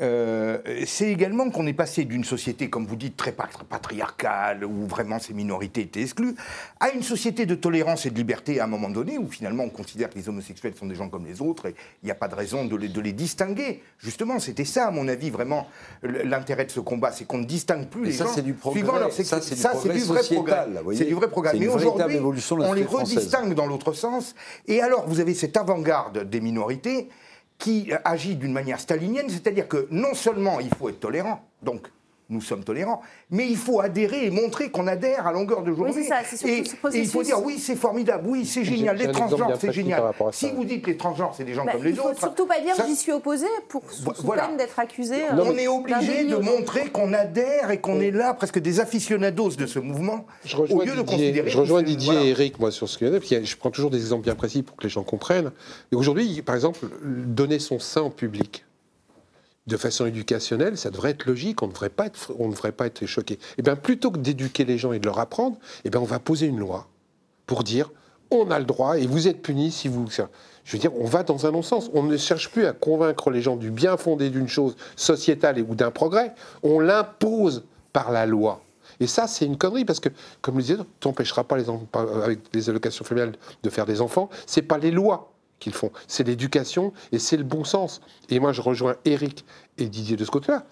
euh, 0.00 0.58
c'est 0.86 1.10
également 1.10 1.50
qu'on 1.50 1.66
est 1.66 1.72
passé 1.72 2.04
d'une 2.04 2.22
société, 2.22 2.70
comme 2.70 2.86
vous 2.86 2.96
dites, 2.96 3.16
très 3.16 3.32
patriarcale, 3.32 4.64
où 4.64 4.86
vraiment 4.86 5.18
ces 5.18 5.34
minorités 5.34 5.82
étaient 5.82 6.02
exclues, 6.02 6.34
à 6.78 6.90
une 6.90 7.02
société 7.02 7.46
de 7.46 7.54
tolérance 7.56 8.06
et 8.06 8.10
de 8.10 8.14
liberté 8.14 8.60
à 8.60 8.64
un 8.64 8.68
moment 8.68 8.90
donné, 8.90 9.18
où 9.18 9.28
finalement 9.28 9.64
on 9.64 9.70
considère 9.70 10.10
que 10.10 10.14
les 10.14 10.28
homosexuels 10.28 10.74
sont 10.76 10.86
des 10.86 10.94
gens 10.94 11.08
comme 11.08 11.26
les 11.26 11.42
autres 11.42 11.66
et 11.66 11.74
il 12.02 12.06
n'y 12.06 12.12
a 12.12 12.14
pas 12.14 12.28
de 12.28 12.36
raison 12.36 12.64
de 12.64 12.76
les, 12.76 12.88
de 12.88 13.00
les 13.00 13.12
distinguer. 13.12 13.82
Justement, 13.98 14.38
c'était 14.38 14.64
ça, 14.64 14.86
à 14.86 14.90
mon 14.92 15.08
avis, 15.08 15.30
vraiment 15.30 15.66
l'intérêt 16.02 16.64
de 16.64 16.70
ce 16.70 16.80
combat, 16.80 17.10
c'est 17.10 17.24
qu'on 17.24 17.38
ne 17.38 17.44
distingue 17.44 17.88
plus 17.88 18.04
les 18.04 18.12
ça, 18.12 18.26
gens 18.26 18.40
du 18.40 18.54
suivant 18.70 18.98
leur 18.98 19.12
Ça, 19.12 19.40
c'est 19.40 19.92
du, 19.92 20.00
vrai 20.00 20.20
progrès. 20.22 20.66
C'est 20.94 21.04
du 21.06 21.14
vrai 21.14 21.28
progrès. 21.28 21.58
Mais 21.58 21.66
aujourd'hui, 21.66 22.18
on 22.50 22.72
les 22.72 22.84
redistingue 22.84 23.54
dans 23.54 23.66
l'autre 23.66 23.92
sens. 23.92 24.36
Et 24.68 24.80
alors, 24.80 25.08
vous 25.08 25.18
avez 25.18 25.34
cette 25.34 25.56
avant-garde 25.56 26.28
des 26.28 26.40
minorités 26.40 27.08
qui 27.58 27.90
agit 28.04 28.36
d'une 28.36 28.52
manière 28.52 28.80
stalinienne, 28.80 29.28
c'est-à-dire 29.28 29.68
que 29.68 29.88
non 29.90 30.14
seulement 30.14 30.60
il 30.60 30.72
faut 30.74 30.88
être 30.88 31.00
tolérant, 31.00 31.44
donc 31.62 31.90
nous 32.30 32.40
sommes 32.40 32.62
tolérants. 32.64 33.00
Mais 33.30 33.46
il 33.48 33.56
faut 33.56 33.80
adhérer 33.80 34.26
et 34.26 34.30
montrer 34.30 34.70
qu'on 34.70 34.86
adhère 34.86 35.26
à 35.26 35.32
longueur 35.32 35.62
de 35.62 35.72
journée. 35.72 35.92
Oui, 35.94 36.02
c'est 36.02 36.08
ça, 36.08 36.20
et, 36.22 36.64
ce 36.64 36.94
et 36.96 37.00
il 37.00 37.06
faut 37.08 37.22
dire 37.22 37.42
oui, 37.42 37.58
c'est 37.58 37.76
formidable, 37.76 38.24
oui, 38.28 38.44
c'est 38.44 38.64
génial, 38.64 38.96
les 38.96 39.10
transgenres, 39.10 39.56
c'est 39.60 39.72
génial. 39.72 40.02
Si 40.32 40.50
vous 40.50 40.64
dites 40.64 40.86
les 40.86 40.96
transgenres, 40.96 41.34
c'est 41.36 41.44
des 41.44 41.54
gens 41.54 41.64
Bah, 41.64 41.72
comme 41.72 41.84
les 41.84 41.90
il 41.90 41.96
faut 41.96 42.08
autres. 42.08 42.18
surtout 42.20 42.46
pas 42.46 42.60
dire 42.60 42.74
ça- 42.74 42.86
j'y 42.86 42.96
suis 42.96 43.12
opposé 43.12 43.46
pour 43.68 43.82
sous 43.90 44.02
sous 44.14 44.26
Voilà. 44.26 44.46
peine 44.46 44.56
d'être 44.56 44.78
accusé. 44.78 45.16
on 45.32 45.56
est 45.56 45.68
obligé 45.68 46.24
de 46.24 46.36
montrer 46.36 46.90
qu'on 46.90 47.12
adhère 47.12 47.70
et 47.70 47.80
qu'on 47.80 48.00
est 48.00 48.10
là 48.10 48.34
presque 48.34 48.58
des 48.58 48.80
aficionados 48.80 49.50
de 49.50 49.66
ce 49.66 49.78
mouvement. 49.78 50.26
Je 50.44 50.56
rejoins 50.56 50.76
au 50.78 50.82
lieu 50.82 50.92
de 50.96 51.02
Didier, 51.02 51.04
considérer 51.16 51.50
je 51.50 51.58
rejoins 51.58 51.82
que 51.82 51.88
Didier 51.88 52.12
voilà. 52.12 52.26
et 52.26 52.30
Eric 52.30 52.58
moi, 52.60 52.70
sur 52.70 52.88
ce 52.88 52.98
qu'il 52.98 53.08
y 53.12 53.14
a, 53.14 53.20
puis 53.20 53.44
je 53.44 53.56
prends 53.56 53.70
toujours 53.70 53.90
des 53.90 53.98
exemples 53.98 54.24
bien 54.24 54.34
précis 54.34 54.62
pour 54.62 54.76
que 54.76 54.82
les 54.82 54.88
gens 54.88 55.02
comprennent. 55.02 55.50
Et 55.92 55.96
aujourd'hui, 55.96 56.42
par 56.42 56.54
exemple, 56.54 56.80
donner 57.02 57.58
son 57.58 57.78
sein 57.78 58.02
en 58.02 58.10
public 58.10 58.64
de 59.68 59.76
façon 59.76 60.06
éducationnelle, 60.06 60.76
ça 60.76 60.90
devrait 60.90 61.10
être 61.10 61.26
logique, 61.26 61.62
on 61.62 61.66
ne 61.66 61.72
devrait 61.72 61.90
pas 61.90 62.06
être, 62.06 62.32
on 62.38 62.48
ne 62.48 62.52
devrait 62.52 62.72
pas 62.72 62.86
être 62.86 63.06
choqué. 63.06 63.38
Et 63.58 63.62
bien, 63.62 63.76
plutôt 63.76 64.10
que 64.10 64.18
d'éduquer 64.18 64.64
les 64.64 64.78
gens 64.78 64.92
et 64.92 64.98
de 64.98 65.04
leur 65.04 65.18
apprendre, 65.20 65.58
eh 65.84 65.90
bien, 65.90 66.00
on 66.00 66.04
va 66.04 66.18
poser 66.18 66.46
une 66.46 66.58
loi 66.58 66.88
pour 67.46 67.62
dire 67.62 67.90
on 68.30 68.50
a 68.50 68.58
le 68.58 68.64
droit 68.64 68.98
et 68.98 69.06
vous 69.06 69.28
êtes 69.28 69.40
punis 69.40 69.70
si 69.70 69.88
vous. 69.88 70.06
Je 70.64 70.72
veux 70.72 70.78
dire, 70.78 70.94
on 70.98 71.06
va 71.06 71.22
dans 71.22 71.46
un 71.46 71.50
non-sens. 71.50 71.90
On 71.94 72.02
ne 72.02 72.16
cherche 72.16 72.50
plus 72.50 72.66
à 72.66 72.72
convaincre 72.72 73.30
les 73.30 73.40
gens 73.40 73.56
du 73.56 73.70
bien 73.70 73.96
fondé 73.96 74.28
d'une 74.28 74.48
chose 74.48 74.76
sociétale 74.96 75.64
ou 75.66 75.74
d'un 75.74 75.90
progrès. 75.90 76.34
On 76.62 76.78
l'impose 76.78 77.64
par 77.92 78.12
la 78.12 78.26
loi. 78.26 78.60
Et 79.00 79.06
ça, 79.06 79.26
c'est 79.26 79.46
une 79.46 79.56
connerie 79.56 79.84
parce 79.86 80.00
que, 80.00 80.10
comme 80.42 80.56
le 80.56 80.62
disait, 80.62 80.76
tu 81.00 81.08
n'empêcheras 81.08 81.44
pas 81.44 81.56
les, 81.56 81.64
avec 82.22 82.40
les 82.52 82.68
allocations 82.68 83.04
familiales 83.04 83.34
de 83.62 83.70
faire 83.70 83.86
des 83.86 84.00
enfants. 84.02 84.28
C'est 84.44 84.62
pas 84.62 84.76
les 84.76 84.90
lois 84.90 85.32
qu'ils 85.58 85.74
font, 85.74 85.90
c'est 86.06 86.24
l'éducation 86.24 86.92
et 87.12 87.18
c'est 87.18 87.36
le 87.36 87.44
bon 87.44 87.64
sens. 87.64 88.00
Et 88.30 88.40
moi, 88.40 88.52
je 88.52 88.60
rejoins 88.62 88.96
Eric 89.04 89.44
et 89.78 89.86
Didier 89.88 90.16
de 90.16 90.24
ce 90.24 90.30
côté-là. 90.30 90.64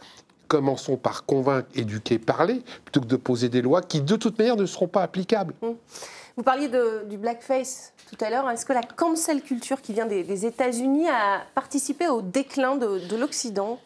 Commençons 0.49 0.97
par 0.97 1.24
convaincre, 1.24 1.68
éduquer, 1.74 2.18
parler, 2.20 2.62
plutôt 2.84 3.01
que 3.01 3.07
de 3.07 3.16
poser 3.16 3.49
des 3.49 3.62
lois 3.62 3.82
qui, 3.82 4.01
de 4.01 4.14
toute 4.16 4.39
manière, 4.39 4.57
ne 4.57 4.66
seront 4.66 4.87
pas 4.87 5.03
applicables. 5.03 5.55
Vous 5.61 6.43
parliez 6.45 6.68
de- 6.68 7.05
du 7.09 7.16
blackface 7.18 7.93
tout 8.09 8.24
à 8.24 8.30
l'heure. 8.30 8.49
Est-ce 8.51 8.64
que 8.64 8.72
la 8.72 8.82
cancel 8.82 9.43
culture 9.43 9.80
qui 9.82 9.93
vient 9.93 10.07
des, 10.07 10.22
des 10.22 10.47
États-Unis 10.47 11.09
a 11.09 11.43
participé 11.55 12.07
au 12.07 12.22
déclin 12.22 12.76
de, 12.76 13.01
de 13.09 13.16
l'Occident 13.16 13.80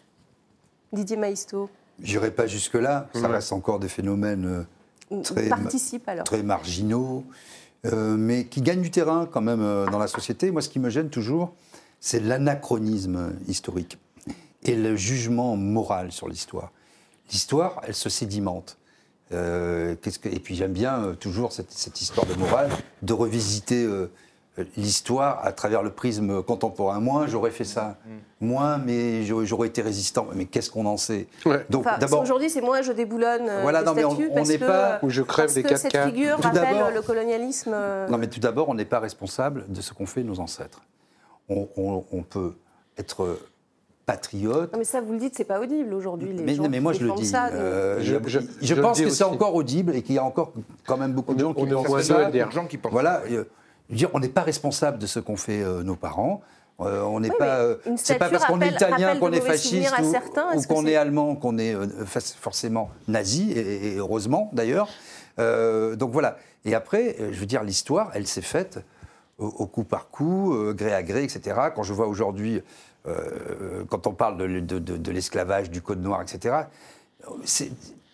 Didier 0.92 1.16
Maisto? 1.16 1.70
J'irai 2.02 2.30
pas 2.30 2.46
jusque-là, 2.46 3.08
ça 3.14 3.28
reste 3.28 3.52
encore 3.52 3.78
des 3.78 3.88
phénomènes 3.88 4.66
euh, 5.10 5.22
Très 5.22 5.48
participe 5.48 6.08
alors 6.08 6.24
très 6.24 6.42
marginaux, 6.42 7.24
euh, 7.86 8.16
mais 8.16 8.44
qui 8.44 8.60
gagnent 8.60 8.82
du 8.82 8.90
terrain 8.90 9.26
quand 9.30 9.40
même 9.40 9.62
euh, 9.62 9.86
dans 9.86 9.98
la 9.98 10.06
société. 10.06 10.50
Moi, 10.50 10.62
ce 10.62 10.68
qui 10.68 10.78
me 10.78 10.90
gêne 10.90 11.08
toujours, 11.08 11.54
c'est 11.98 12.20
l'anachronisme 12.20 13.32
historique 13.48 13.98
et 14.62 14.76
le 14.76 14.96
jugement 14.96 15.56
moral 15.56 16.12
sur 16.12 16.28
l'histoire. 16.28 16.72
L'histoire, 17.30 17.80
elle 17.86 17.94
se 17.94 18.08
sédimente. 18.08 18.76
Euh, 19.32 19.94
et 20.24 20.40
puis 20.40 20.56
j'aime 20.56 20.72
bien 20.72 21.14
toujours 21.20 21.52
cette, 21.52 21.70
cette 21.70 22.00
histoire 22.00 22.26
de 22.26 22.34
morale, 22.34 22.70
de 23.02 23.12
revisiter 23.12 23.86
l'histoire 24.76 25.40
à 25.44 25.52
travers 25.52 25.82
le 25.82 25.90
prisme 25.90 26.42
contemporain. 26.42 27.00
Moi, 27.00 27.26
j'aurais 27.26 27.50
fait 27.50 27.64
ça. 27.64 27.96
Moi, 28.40 28.78
mais 28.84 29.24
j'aurais 29.24 29.68
été 29.68 29.82
résistant. 29.82 30.26
Mais 30.34 30.46
qu'est-ce 30.46 30.70
qu'on 30.70 30.86
en 30.86 30.96
sait 30.96 31.26
Ouais. 31.44 31.64
Donc, 31.70 31.86
Enfin, 31.86 31.98
d'abord, 31.98 32.22
Aujourd'hui, 32.22 32.48
c'est 32.50 32.60
moi, 32.62 32.82
je 32.82 32.92
déboulonne 32.92 33.48
euh, 33.48 33.62
Voilà, 33.62 33.80
les 33.80 33.86
non, 33.86 33.94
mais 33.94 34.04
on- 34.04 34.10
statues 34.14 34.28
on 34.30 34.34
parce 34.34 34.48
n'est 34.48 34.58
que, 34.58 34.64
pas- 34.64 34.94
euh, 34.94 34.98
Ou 35.02 35.10
je 35.10 35.22
crève 35.22 35.46
parce 35.46 35.54
des 35.54 35.62
que 35.62 35.76
cette 35.76 35.92
4K. 35.92 36.06
figure 36.06 36.36
Tout 36.36 36.42
rappelle 36.42 36.62
d'abord- 36.74 36.90
le 36.90 37.02
colonialisme. 37.02 37.72
euh, 37.74 38.08
Non, 38.08 38.18
mais 38.18 38.28
tout 38.28 38.40
d'abord, 38.40 38.68
on 38.68 38.74
n'est 38.74 38.84
pas 38.84 38.98
responsable 39.00 39.64
de 39.68 39.80
ce 39.80 39.92
qu'ont 39.92 40.06
fait 40.06 40.22
nos 40.22 40.40
ancêtres. 40.40 40.80
On, 41.48 41.68
on- 41.76 42.04
on 42.12 42.22
peut 42.22 42.54
être 42.96 43.38
patriote. 44.06 44.72
Non, 44.72 44.78
mais 44.78 44.84
ça, 44.84 45.00
vous 45.00 45.12
le 45.12 45.18
dites, 45.18 45.34
c'est 45.36 45.44
pas 45.44 45.60
audible 45.60 45.92
aujourd'hui. 45.94 46.32
les 46.32 46.42
Mais, 46.42 46.54
gens 46.54 46.64
non, 46.64 46.68
mais 46.68 46.78
qui 46.78 46.82
moi, 46.82 46.92
je 46.92 47.04
le 47.04 47.12
dis. 47.12 47.26
ça, 47.26 47.48
euh, 47.52 47.98
Je- 48.00 48.14
je 48.24 48.28
je- 48.28 48.38
je 48.60 48.74
je 48.74 48.74
pense 48.74 49.00
que 49.00 49.08
c'est 49.08 49.24
encore 49.24 49.54
audible 49.54 49.94
et 49.94 50.02
qu'il 50.02 50.14
y 50.14 50.18
a 50.18 50.24
encore 50.24 50.52
quand 50.86 50.96
même 50.96 51.12
beaucoup 51.12 51.34
de 51.34 51.44
On 51.44 51.48
gens 51.48 51.54
qui 51.54 51.62
on 51.72 51.76
en 51.78 51.82
pensent 51.84 52.02
ça. 52.02 52.14
de 52.14 52.18
Il 52.20 52.22
y 52.22 52.26
a 52.26 52.30
dire. 52.30 52.48
des 52.48 52.54
gens 52.54 52.66
qui 52.66 52.78
pensent 52.78 52.92
Voilà. 52.92 53.22
euh, 53.30 53.44
je 53.90 53.94
veux 53.94 53.98
dire, 53.98 54.10
on 54.14 54.20
n'est 54.20 54.28
pas 54.28 54.42
responsable 54.42 54.98
de 54.98 55.06
ce 55.06 55.20
qu'ont 55.20 55.36
fait 55.36 55.62
euh, 55.62 55.82
nos 55.82 55.96
parents. 55.96 56.40
Euh, 56.80 57.02
on 57.02 57.20
n'est 57.20 57.28
Oui, 57.28 57.36
pas. 57.38 57.58
euh, 57.58 57.76
c'est 57.96 58.14
pas 58.18 58.30
parce 58.30 58.46
qu'on 58.46 58.60
est 58.62 58.70
italien 58.70 59.16
qu'on 59.18 59.32
est 59.32 59.40
fasciste 59.42 59.92
ou, 60.00 60.58
ou 60.58 60.62
qu'on 60.62 60.86
est 60.86 60.96
allemand, 60.96 61.36
qu'on 61.36 61.58
est 61.58 61.74
euh, 61.74 61.86
fa- 62.06 62.20
forcément 62.20 62.88
nazi, 63.06 63.52
et, 63.52 63.88
et 63.88 63.96
heureusement 63.96 64.48
d'ailleurs. 64.54 64.88
Euh, 65.38 65.94
donc 65.94 66.10
voilà. 66.12 66.38
Et 66.64 66.74
après, 66.74 67.16
euh, 67.20 67.30
je 67.32 67.38
veux 67.40 67.44
dire, 67.46 67.64
l'histoire, 67.64 68.10
elle 68.14 68.26
s'est 68.26 68.40
faite 68.40 68.78
au, 69.38 69.46
au 69.48 69.66
coup 69.66 69.84
par 69.84 70.08
coup, 70.08 70.54
euh, 70.54 70.72
gré 70.72 70.94
à 70.94 71.02
gré, 71.02 71.22
etc. 71.22 71.54
Quand 71.74 71.82
je 71.82 71.92
vois 71.92 72.06
aujourd'hui, 72.06 72.62
euh, 73.06 73.84
quand 73.90 74.06
on 74.06 74.12
parle 74.12 74.38
de, 74.38 74.44
l- 74.46 74.64
de- 74.66 74.78
de- 74.78 74.96
de 74.96 75.10
l'esclavage, 75.10 75.68
du 75.70 75.82
code 75.82 76.00
noir, 76.02 76.22
etc., 76.22 76.54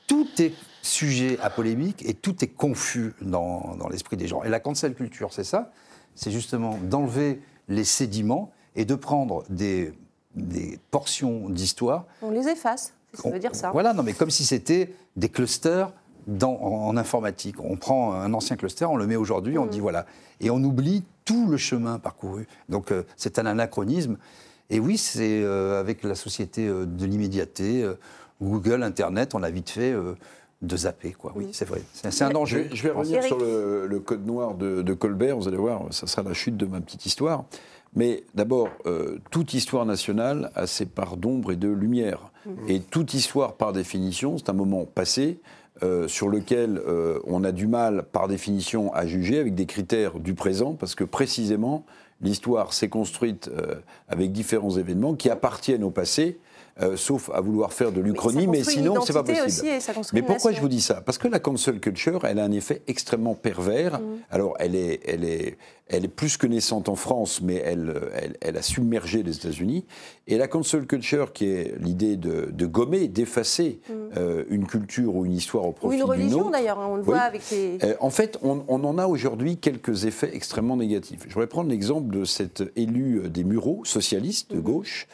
tout 0.06 0.26
est 0.38 0.52
sujet 0.86 1.38
à 1.42 1.50
polémique 1.50 2.02
et 2.08 2.14
tout 2.14 2.42
est 2.44 2.48
confus 2.48 3.14
dans, 3.20 3.74
dans 3.78 3.88
l'esprit 3.88 4.16
des 4.16 4.26
gens. 4.28 4.42
Et 4.44 4.48
la 4.48 4.60
cancel 4.60 4.94
culture, 4.94 5.32
c'est 5.32 5.44
ça 5.44 5.70
c'est 6.14 6.30
justement 6.30 6.78
d'enlever 6.82 7.42
les 7.68 7.84
sédiments 7.84 8.50
et 8.74 8.86
de 8.86 8.94
prendre 8.94 9.44
des, 9.50 9.92
des 10.34 10.78
portions 10.90 11.50
d'histoire. 11.50 12.06
On 12.22 12.30
les 12.30 12.48
efface, 12.48 12.94
que 13.12 13.20
On- 13.28 13.30
veut 13.30 13.38
dire 13.38 13.54
ça. 13.54 13.70
Voilà, 13.70 13.92
non, 13.92 14.02
mais 14.02 14.14
comme 14.14 14.30
si 14.30 14.44
c'était 14.46 14.94
des 15.16 15.28
clusters 15.28 15.92
dans, 16.26 16.54
en, 16.54 16.88
en 16.88 16.96
informatique. 16.96 17.56
On 17.60 17.76
prend 17.76 18.14
un 18.14 18.32
ancien 18.32 18.56
cluster, 18.56 18.86
on 18.86 18.96
le 18.96 19.06
met 19.06 19.16
aujourd'hui, 19.16 19.58
on 19.58 19.66
dit 19.66 19.80
voilà. 19.80 20.06
Et 20.40 20.48
on 20.50 20.56
oublie 20.64 21.04
tout 21.26 21.46
le 21.48 21.56
chemin 21.58 21.98
parcouru. 21.98 22.46
Donc 22.70 22.92
euh, 22.92 23.02
c'est 23.16 23.38
un 23.38 23.44
anachronisme. 23.44 24.16
Et 24.70 24.80
oui, 24.80 24.96
c'est 24.96 25.42
euh, 25.42 25.78
avec 25.78 26.02
la 26.02 26.14
société 26.14 26.66
euh, 26.66 26.86
de 26.86 27.04
l'immédiateté, 27.04 27.86
Google, 28.42 28.82
Internet, 28.82 29.34
on 29.34 29.42
a 29.42 29.50
vite 29.50 29.68
fait 29.70 29.94
de 30.66 30.76
zapper, 30.76 31.12
quoi. 31.12 31.32
Oui, 31.36 31.48
c'est 31.52 31.64
vrai. 31.64 31.82
C'est 31.92 32.22
un 32.22 32.28
Je 32.28 32.32
danger. 32.32 32.62
vais, 32.62 32.76
je 32.76 32.82
vais 32.82 32.90
revenir 32.90 33.18
Eric. 33.18 33.28
sur 33.28 33.38
le, 33.38 33.86
le 33.86 34.00
code 34.00 34.26
noir 34.26 34.54
de, 34.54 34.82
de 34.82 34.94
Colbert. 34.94 35.36
Vous 35.36 35.48
allez 35.48 35.56
voir, 35.56 35.82
ça 35.90 36.06
sera 36.06 36.22
la 36.22 36.34
chute 36.34 36.56
de 36.56 36.66
ma 36.66 36.80
petite 36.80 37.06
histoire. 37.06 37.44
Mais 37.94 38.24
d'abord, 38.34 38.68
euh, 38.84 39.18
toute 39.30 39.54
histoire 39.54 39.86
nationale 39.86 40.50
a 40.54 40.66
ses 40.66 40.84
parts 40.86 41.16
d'ombre 41.16 41.52
et 41.52 41.56
de 41.56 41.68
lumière. 41.68 42.30
Et 42.68 42.78
toute 42.80 43.14
histoire, 43.14 43.54
par 43.54 43.72
définition, 43.72 44.38
c'est 44.38 44.50
un 44.50 44.54
moment 44.54 44.84
passé 44.84 45.40
euh, 45.82 46.06
sur 46.08 46.28
lequel 46.28 46.78
euh, 46.86 47.18
on 47.26 47.42
a 47.42 47.50
du 47.52 47.66
mal, 47.66 48.04
par 48.12 48.28
définition, 48.28 48.92
à 48.94 49.06
juger 49.06 49.38
avec 49.40 49.54
des 49.54 49.66
critères 49.66 50.18
du 50.20 50.34
présent, 50.34 50.74
parce 50.74 50.94
que 50.94 51.04
précisément, 51.04 51.84
l'histoire 52.20 52.72
s'est 52.72 52.88
construite 52.88 53.48
euh, 53.48 53.74
avec 54.08 54.30
différents 54.30 54.76
événements 54.76 55.14
qui 55.14 55.28
appartiennent 55.28 55.82
au 55.84 55.90
passé. 55.90 56.38
Euh, 56.82 56.96
sauf 56.96 57.30
à 57.32 57.40
vouloir 57.40 57.72
faire 57.72 57.90
de 57.90 58.02
l'Uchronie, 58.02 58.46
mais, 58.46 58.62
sinon, 58.62 59.00
c'est 59.00 59.14
pas 59.14 59.22
possible. 59.22 59.46
aussi 59.46 59.66
et 59.66 59.80
ça 59.80 59.94
construit 59.94 60.20
Mais 60.20 60.26
pourquoi 60.26 60.52
je 60.52 60.60
vous 60.60 60.68
dis 60.68 60.82
ça? 60.82 61.00
Parce 61.00 61.16
que 61.16 61.26
la 61.26 61.38
cancel 61.38 61.80
culture, 61.80 62.24
elle 62.26 62.38
a 62.38 62.44
un 62.44 62.52
effet 62.52 62.82
extrêmement 62.86 63.34
pervers. 63.34 63.98
Mm. 63.98 64.04
Alors, 64.30 64.56
elle 64.58 64.74
est, 64.74 65.00
elle, 65.06 65.24
est, 65.24 65.56
elle 65.88 66.04
est 66.04 66.08
plus 66.08 66.36
que 66.36 66.46
naissante 66.46 66.88
en 66.88 66.94
France, 66.96 67.40
mais 67.42 67.56
elle, 67.64 67.94
elle, 68.14 68.36
elle 68.40 68.56
a 68.56 68.62
submergé 68.62 69.22
les 69.22 69.36
États-Unis. 69.36 69.84
Et 70.26 70.36
la 70.38 70.48
cancel 70.48 70.86
culture, 70.86 71.32
qui 71.32 71.46
est 71.46 71.74
l'idée 71.80 72.16
de, 72.16 72.50
de 72.52 72.66
gommer, 72.66 73.06
d'effacer 73.06 73.80
euh, 74.16 74.42
une 74.50 74.66
culture 74.66 75.14
ou 75.14 75.24
une 75.24 75.32
histoire 75.34 75.64
au 75.64 75.68
Mm. 75.68 75.70
Ou 75.70 75.72
profit 75.74 75.94
une 75.96 76.02
d'une 76.02 76.10
religion 76.10 76.40
autre. 76.40 76.50
d'ailleurs, 76.50 76.78
hein, 76.80 76.88
on 76.90 76.94
le 76.96 77.02
Oui. 77.02 77.06
voit 77.06 77.18
avec 77.20 77.42
les. 77.52 77.78
Euh, 77.84 77.94
en 78.00 78.10
fait, 78.10 78.38
on, 78.42 78.64
on 78.68 78.82
en 78.84 78.98
a 78.98 79.06
aujourd'hui 79.06 79.56
quelques 79.58 80.04
effets 80.06 80.30
extrêmement 80.34 80.76
négatifs. 80.76 81.24
Je 81.28 81.32
voudrais 81.34 81.46
prendre 81.46 81.70
l'exemple 81.70 82.12
de 82.12 82.24
cet 82.24 82.64
élu 82.76 83.20
euh, 83.24 83.28
des 83.28 83.44
Mureaux, 83.44 83.82
socialiste 83.84 84.50
Mhm. 84.50 84.56
de 84.56 84.62
gauche, 84.62 85.06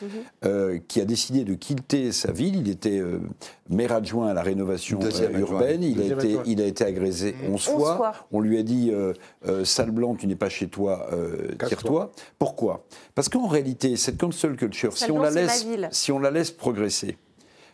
euh, 0.45 0.79
qui 0.89 1.01
a 1.01 1.05
décidé 1.05 1.45
de 1.45 1.55
quitter 1.55 2.13
sa 2.13 2.33
ville. 2.33 2.57
Il 2.57 2.69
était 2.71 2.99
euh, 2.99 3.19
maire 3.69 3.93
adjoint 3.93 4.29
à 4.29 4.35
la 4.35 4.43
rénovation 4.43 4.99
euh, 5.03 5.39
urbaine. 5.39 5.83
Il 5.83 6.01
a, 6.01 6.07
été, 6.07 6.37
il 6.47 6.61
a 6.61 6.67
été 6.67 6.85
agressé 6.85 7.35
11 7.47 7.53
11 7.53 7.69
fois. 7.69 7.97
fois. 7.97 8.13
On 8.33 8.41
lui 8.41 8.59
a 8.59 8.63
dit 8.63 8.91
euh, 8.93 9.13
euh, 9.47 9.65
Sale 9.65 9.91
blanc, 9.91 10.15
tu 10.15 10.27
n'es 10.27 10.37
pas 10.37 10.49
chez 10.49 10.62
toi, 10.69 11.09
euh, 11.13 11.55
tire-toi. 11.67 12.13
Pourquoi? 12.39 12.85
Parce 13.15 13.29
qu'en 13.29 13.47
réalité, 13.47 13.97
cette 13.97 14.19
cancel 14.19 14.57
culture, 14.57 14.97
si 14.97 15.11
on, 15.11 15.21
la 15.21 15.31
laisse, 15.31 15.67
si 15.91 16.13
on 16.13 16.19
la 16.19 16.31
laisse 16.31 16.51
progresser, 16.51 17.17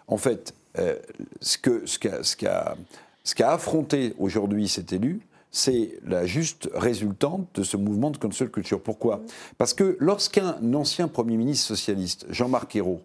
en 0.06 0.16
fait, 0.16 0.54
euh, 0.78 0.96
ce 1.40 1.58
que 1.58 1.86
ce 1.86 1.98
qu'a 1.98 2.22
ce 2.22 2.36
qu'a 2.36 2.76
ce 3.24 3.34
qu'a 3.34 3.52
affronté 3.52 4.14
aujourd'hui 4.18 4.68
cet 4.68 4.92
élu, 4.92 5.20
c'est 5.50 5.98
la 6.06 6.26
juste 6.26 6.68
résultante 6.74 7.48
de 7.54 7.62
ce 7.62 7.76
mouvement 7.76 8.10
de 8.10 8.18
cancel 8.18 8.50
culture. 8.50 8.80
Pourquoi? 8.80 9.22
Parce 9.56 9.74
que 9.74 9.96
lorsqu'un 9.98 10.56
ancien 10.74 11.08
Premier 11.08 11.36
ministre 11.36 11.66
socialiste, 11.66 12.26
Jean-Marc 12.30 12.76
Ayrault, 12.76 13.02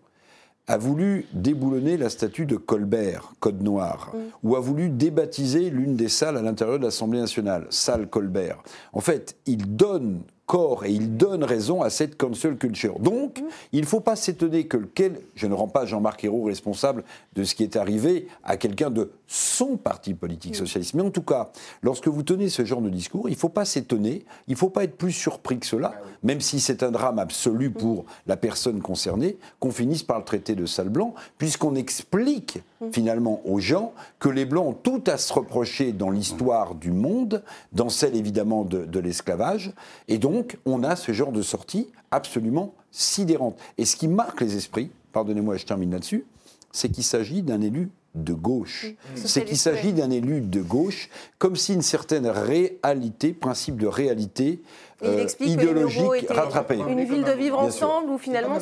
a 0.67 0.77
voulu 0.77 1.25
déboulonner 1.33 1.97
la 1.97 2.09
statue 2.09 2.45
de 2.45 2.55
Colbert, 2.55 3.33
Code 3.39 3.61
Noir, 3.61 4.13
ou 4.43 4.55
a 4.55 4.59
voulu 4.59 4.89
débaptiser 4.89 5.69
l'une 5.69 5.95
des 5.95 6.07
salles 6.07 6.37
à 6.37 6.41
l'intérieur 6.41 6.79
de 6.79 6.85
l'Assemblée 6.85 7.19
nationale, 7.19 7.67
salle 7.69 8.07
Colbert. 8.07 8.63
En 8.93 9.01
fait, 9.01 9.35
il 9.45 9.75
donne 9.75 10.21
corps 10.45 10.85
et 10.85 10.91
il 10.91 11.15
donne 11.15 11.43
raison 11.43 11.81
à 11.81 11.89
cette 11.89 12.17
cancel 12.17 12.57
culture. 12.57 12.99
Donc, 12.99 13.41
il 13.71 13.81
ne 13.81 13.85
faut 13.85 14.01
pas 14.01 14.15
s'étonner 14.15 14.67
que 14.67 14.77
lequel, 14.77 15.21
je 15.35 15.47
ne 15.47 15.53
rends 15.53 15.67
pas 15.67 15.85
Jean-Marc 15.85 16.23
Ayrault 16.23 16.43
responsable 16.43 17.03
de 17.33 17.43
ce 17.43 17.55
qui 17.55 17.63
est 17.63 17.75
arrivé 17.75 18.27
à 18.43 18.57
quelqu'un 18.57 18.89
de 18.89 19.11
son 19.33 19.77
parti 19.77 20.13
politique 20.13 20.55
socialiste. 20.55 20.93
Mais 20.93 21.01
en 21.01 21.09
tout 21.09 21.23
cas, 21.23 21.49
lorsque 21.81 22.07
vous 22.07 22.21
tenez 22.21 22.49
ce 22.49 22.65
genre 22.65 22.81
de 22.81 22.89
discours, 22.89 23.29
il 23.29 23.31
ne 23.31 23.37
faut 23.37 23.49
pas 23.49 23.65
s'étonner, 23.65 24.25
il 24.47 24.51
ne 24.51 24.57
faut 24.57 24.69
pas 24.69 24.83
être 24.83 24.95
plus 24.95 25.11
surpris 25.11 25.57
que 25.57 25.65
cela, 25.65 25.95
ah 25.95 26.05
même 26.21 26.39
si 26.39 26.59
c'est 26.59 26.83
un 26.83 26.91
drame 26.91 27.17
absolu 27.17 27.71
pour 27.71 28.05
la 28.27 28.37
personne 28.37 28.79
concernée, 28.79 29.39
qu'on 29.59 29.71
finisse 29.71 30.03
par 30.03 30.19
le 30.19 30.23
traiter 30.23 30.53
de 30.53 30.67
sale 30.67 30.89
blanc, 30.89 31.15
puisqu'on 31.39 31.73
explique 31.73 32.59
finalement 32.91 33.41
aux 33.45 33.59
gens 33.59 33.93
que 34.19 34.29
les 34.29 34.45
Blancs 34.45 34.67
ont 34.67 34.73
tout 34.73 35.03
à 35.07 35.17
se 35.17 35.33
reprocher 35.33 35.93
dans 35.93 36.11
l'histoire 36.11 36.75
du 36.75 36.91
monde, 36.91 37.41
dans 37.71 37.89
celle 37.89 38.15
évidemment 38.15 38.63
de, 38.63 38.85
de 38.85 38.99
l'esclavage, 38.99 39.73
et 40.09 40.19
donc 40.19 40.59
on 40.67 40.83
a 40.83 40.95
ce 40.95 41.11
genre 41.11 41.31
de 41.31 41.41
sortie 41.41 41.89
absolument 42.11 42.75
sidérante. 42.91 43.57
Et 43.79 43.85
ce 43.85 43.95
qui 43.95 44.07
marque 44.07 44.41
les 44.41 44.55
esprits, 44.55 44.91
pardonnez-moi, 45.11 45.57
je 45.57 45.65
termine 45.65 45.89
là-dessus, 45.89 46.23
c'est 46.71 46.89
qu'il 46.89 47.03
s'agit 47.03 47.41
d'un 47.41 47.61
élu 47.61 47.89
de 48.15 48.33
gauche. 48.33 48.87
C'est 49.15 49.45
qu'il 49.45 49.57
s'agit 49.57 49.93
d'un 49.93 50.11
élu 50.11 50.41
de 50.41 50.61
gauche, 50.61 51.09
comme 51.39 51.55
si 51.55 51.73
une 51.73 51.81
certaine 51.81 52.27
réalité, 52.27 53.33
principe 53.33 53.77
de 53.77 53.87
réalité 53.87 54.61
euh, 55.03 55.27
idéologique 55.39 56.27
rattrapait. 56.29 56.77
Une 56.77 57.03
ville 57.03 57.23
de 57.23 57.31
vivre 57.31 57.59
ensemble 57.59 58.11
où 58.11 58.17
finalement... 58.17 58.59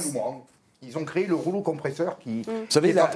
Ils 0.84 0.98
ont 0.98 1.06
créé 1.06 1.28
le 1.28 1.36
rouleau 1.36 1.62
compresseur 1.62 2.18
qui. 2.18 2.42
Vous 2.42 2.52
savez, 2.70 2.92
la, 2.92 3.12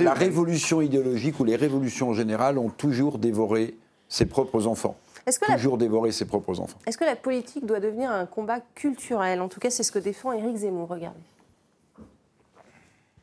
la, 0.00 0.14
révolution 0.14 0.80
idéologique 0.80 1.38
ou 1.40 1.44
les 1.44 1.56
révolutions 1.56 2.08
en 2.08 2.14
général 2.14 2.56
ont 2.56 2.70
toujours 2.70 3.18
dévoré 3.18 3.74
ses 4.08 4.24
propres 4.24 4.66
enfants. 4.66 4.96
toujours 5.46 5.76
dévoré 5.76 6.10
ses 6.10 6.24
propres 6.24 6.58
enfants. 6.58 6.78
Est-ce 6.86 6.96
que 6.96 7.04
la 7.04 7.16
politique 7.16 7.66
doit 7.66 7.80
devenir 7.80 8.10
un 8.10 8.24
combat 8.24 8.60
culturel? 8.74 9.42
En 9.42 9.48
tout 9.48 9.60
cas, 9.60 9.68
c'est 9.68 9.82
ce 9.82 9.92
que 9.92 9.98
défend 9.98 10.32
Éric 10.32 10.56
Zemmour. 10.56 10.88
Regardez. 10.88 11.20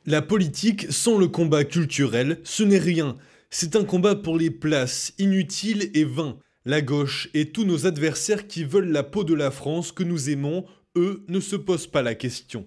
La 0.06 0.22
politique 0.22 0.88
sans 0.90 1.18
le 1.18 1.28
combat 1.28 1.66
culturel, 1.66 2.40
ce 2.44 2.64
n'est 2.64 2.80
rien. 2.80 3.18
C'est 3.50 3.76
un 3.76 3.84
combat 3.84 4.16
pour 4.16 4.38
les 4.38 4.50
places, 4.50 5.14
inutile 5.18 5.92
et 5.94 6.06
vain. 6.06 6.40
La 6.66 6.82
gauche 6.82 7.30
et 7.34 7.52
tous 7.52 7.66
nos 7.66 7.86
adversaires 7.86 8.48
qui 8.48 8.64
veulent 8.64 8.92
la 8.92 9.04
peau 9.04 9.24
de 9.24 9.34
la 9.34 9.52
France 9.52 9.92
que 9.92 10.04
nous 10.04 10.30
aimons, 10.30 10.66
eux, 10.96 11.26
ne 11.28 11.40
se 11.40 11.56
posent 11.56 11.88
pas 11.88 12.02
la 12.02 12.16
question. 12.16 12.66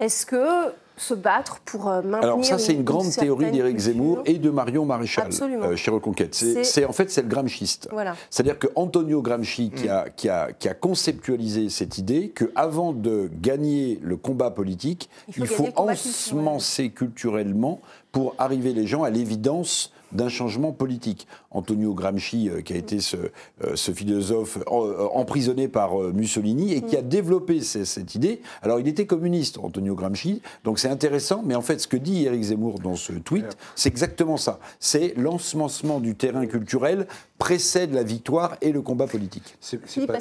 Est-ce 0.00 0.24
que 0.24 0.72
se 0.96 1.14
battre 1.14 1.60
pour 1.64 1.88
euh, 1.88 2.02
maintenir. 2.02 2.22
Alors 2.22 2.44
ça, 2.44 2.58
c'est 2.58 2.72
une, 2.72 2.84
grande 2.84 3.10
théorie 3.10 3.50
d'Éric 3.50 3.78
Zemmour 3.78 4.22
et 4.26 4.38
de 4.38 4.50
Marion 4.50 4.84
Maréchal 4.84 5.30
euh, 5.42 5.76
chez 5.76 5.90
Reconquête. 5.90 6.34
C'est 6.34 6.84
en 6.84 6.92
fait 6.92 7.10
c'est 7.10 7.22
le 7.22 7.28
gramschiste. 7.28 7.88
Voilà. 7.90 8.14
C'est-à-dire 8.30 8.58
que 8.58 8.68
Antonio 8.74 9.22
Gramsci 9.22 9.70
qui, 9.70 9.88
a, 9.88 10.08
qui, 10.10 10.28
a, 10.28 10.52
qui, 10.52 10.68
a, 10.68 10.74
conceptualisé 10.74 11.68
cette 11.68 11.98
idée 11.98 12.28
que 12.28 12.52
avant 12.54 12.92
de 12.92 13.30
gagner 13.40 13.98
le 14.02 14.16
combat 14.16 14.50
politique, 14.50 15.08
il 15.28 15.46
faut, 15.46 15.64
il 15.66 15.72
faut 15.72 15.80
ensemencer 15.80 16.90
culturellement 16.90 17.80
pour 18.12 18.34
arriver 18.38 18.72
les 18.72 18.86
gens 18.86 19.02
à 19.02 19.10
l'évidence 19.10 19.92
d'un 20.14 20.28
changement 20.28 20.72
politique. 20.72 21.26
Antonio 21.50 21.94
Gramsci, 21.94 22.48
euh, 22.48 22.60
qui 22.60 22.72
a 22.72 22.76
été 22.76 23.00
ce, 23.00 23.16
euh, 23.64 23.76
philosophe 23.76 24.58
euh, 24.58 25.08
emprisonné 25.12 25.68
par 25.68 25.98
Mussolini 25.98 26.72
et 26.72 26.82
qui 26.82 26.96
a 26.96 27.02
développé 27.02 27.60
cette 27.60 28.14
idée. 28.14 28.40
Alors, 28.62 28.80
il 28.80 28.88
était 28.88 29.06
communiste, 29.06 29.58
Antonio 29.58 29.94
Gramsci, 29.94 30.42
donc 30.64 30.78
c'est 30.78 30.88
intéressant, 30.88 31.42
mais 31.44 31.54
en 31.54 31.62
fait, 31.62 31.80
ce 31.80 31.88
que 31.88 31.96
dit 31.96 32.24
Éric 32.24 32.42
Zemmour 32.42 32.78
dans 32.80 32.96
ce 32.96 33.12
tweet, 33.12 33.56
c'est 33.74 33.88
exactement 33.88 34.36
ça. 34.36 34.58
C'est 34.80 35.14
l'ensemencement 35.16 36.00
du 36.00 36.14
terrain 36.14 36.46
culturel 36.46 37.06
précède 37.38 37.92
la 37.92 38.02
victoire 38.02 38.56
et 38.60 38.72
le 38.72 38.80
combat 38.80 39.06
politique. 39.06 39.56
C'est 39.60 39.78
pas 40.06 40.18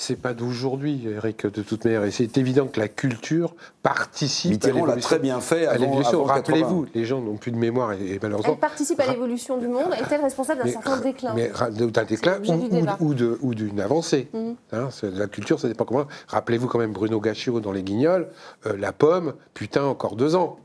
c'est 0.00 0.14
pas 0.14 0.32
d'aujourd'hui, 0.32 1.08
Eric, 1.08 1.44
de 1.48 1.60
toute 1.62 1.84
manière. 1.84 2.04
Et 2.04 2.12
c'est 2.12 2.38
évident 2.38 2.68
que 2.68 2.78
la 2.78 2.86
culture 2.86 3.56
participe 3.82 4.52
Mitterrand 4.52 4.86
l'a 4.86 4.96
très 4.96 5.18
bien 5.18 5.40
fait 5.40 5.66
à 5.66 5.76
l'évolution. 5.76 6.22
Rappelez-vous, 6.22 6.86
les 6.94 7.04
gens 7.04 7.20
n'ont 7.20 7.36
plus 7.36 7.50
de 7.50 7.56
mémoire 7.56 7.94
et, 7.94 8.20
malheureusement. 8.22 8.52
Elle 8.52 8.60
participe 8.60 9.00
à 9.00 9.08
l'évolution 9.08 9.58
du 9.58 9.66
monde. 9.66 9.92
Est-elle 9.94 10.20
responsable 10.20 10.62
d'un 10.62 10.70
certain 10.70 10.98
déclin 10.98 11.34
Mais 11.34 11.50
d'un 11.70 12.04
déclin 12.04 12.38
ou, 13.00 13.12
ou 13.42 13.54
d'une 13.56 13.80
avancée. 13.80 14.28
Mmh. 14.32 14.52
Hein, 14.72 14.88
la 15.02 15.26
culture, 15.26 15.58
ça 15.58 15.66
dépend 15.66 15.84
comment. 15.84 16.06
Rappelez-vous 16.28 16.68
quand 16.68 16.78
même 16.78 16.92
Bruno 16.92 17.20
Gaccio 17.20 17.58
dans 17.58 17.72
Les 17.72 17.82
Guignols, 17.82 18.28
euh, 18.66 18.76
la 18.76 18.92
pomme, 18.92 19.34
putain, 19.52 19.82
encore 19.82 20.14
deux 20.14 20.36
ans 20.36 20.60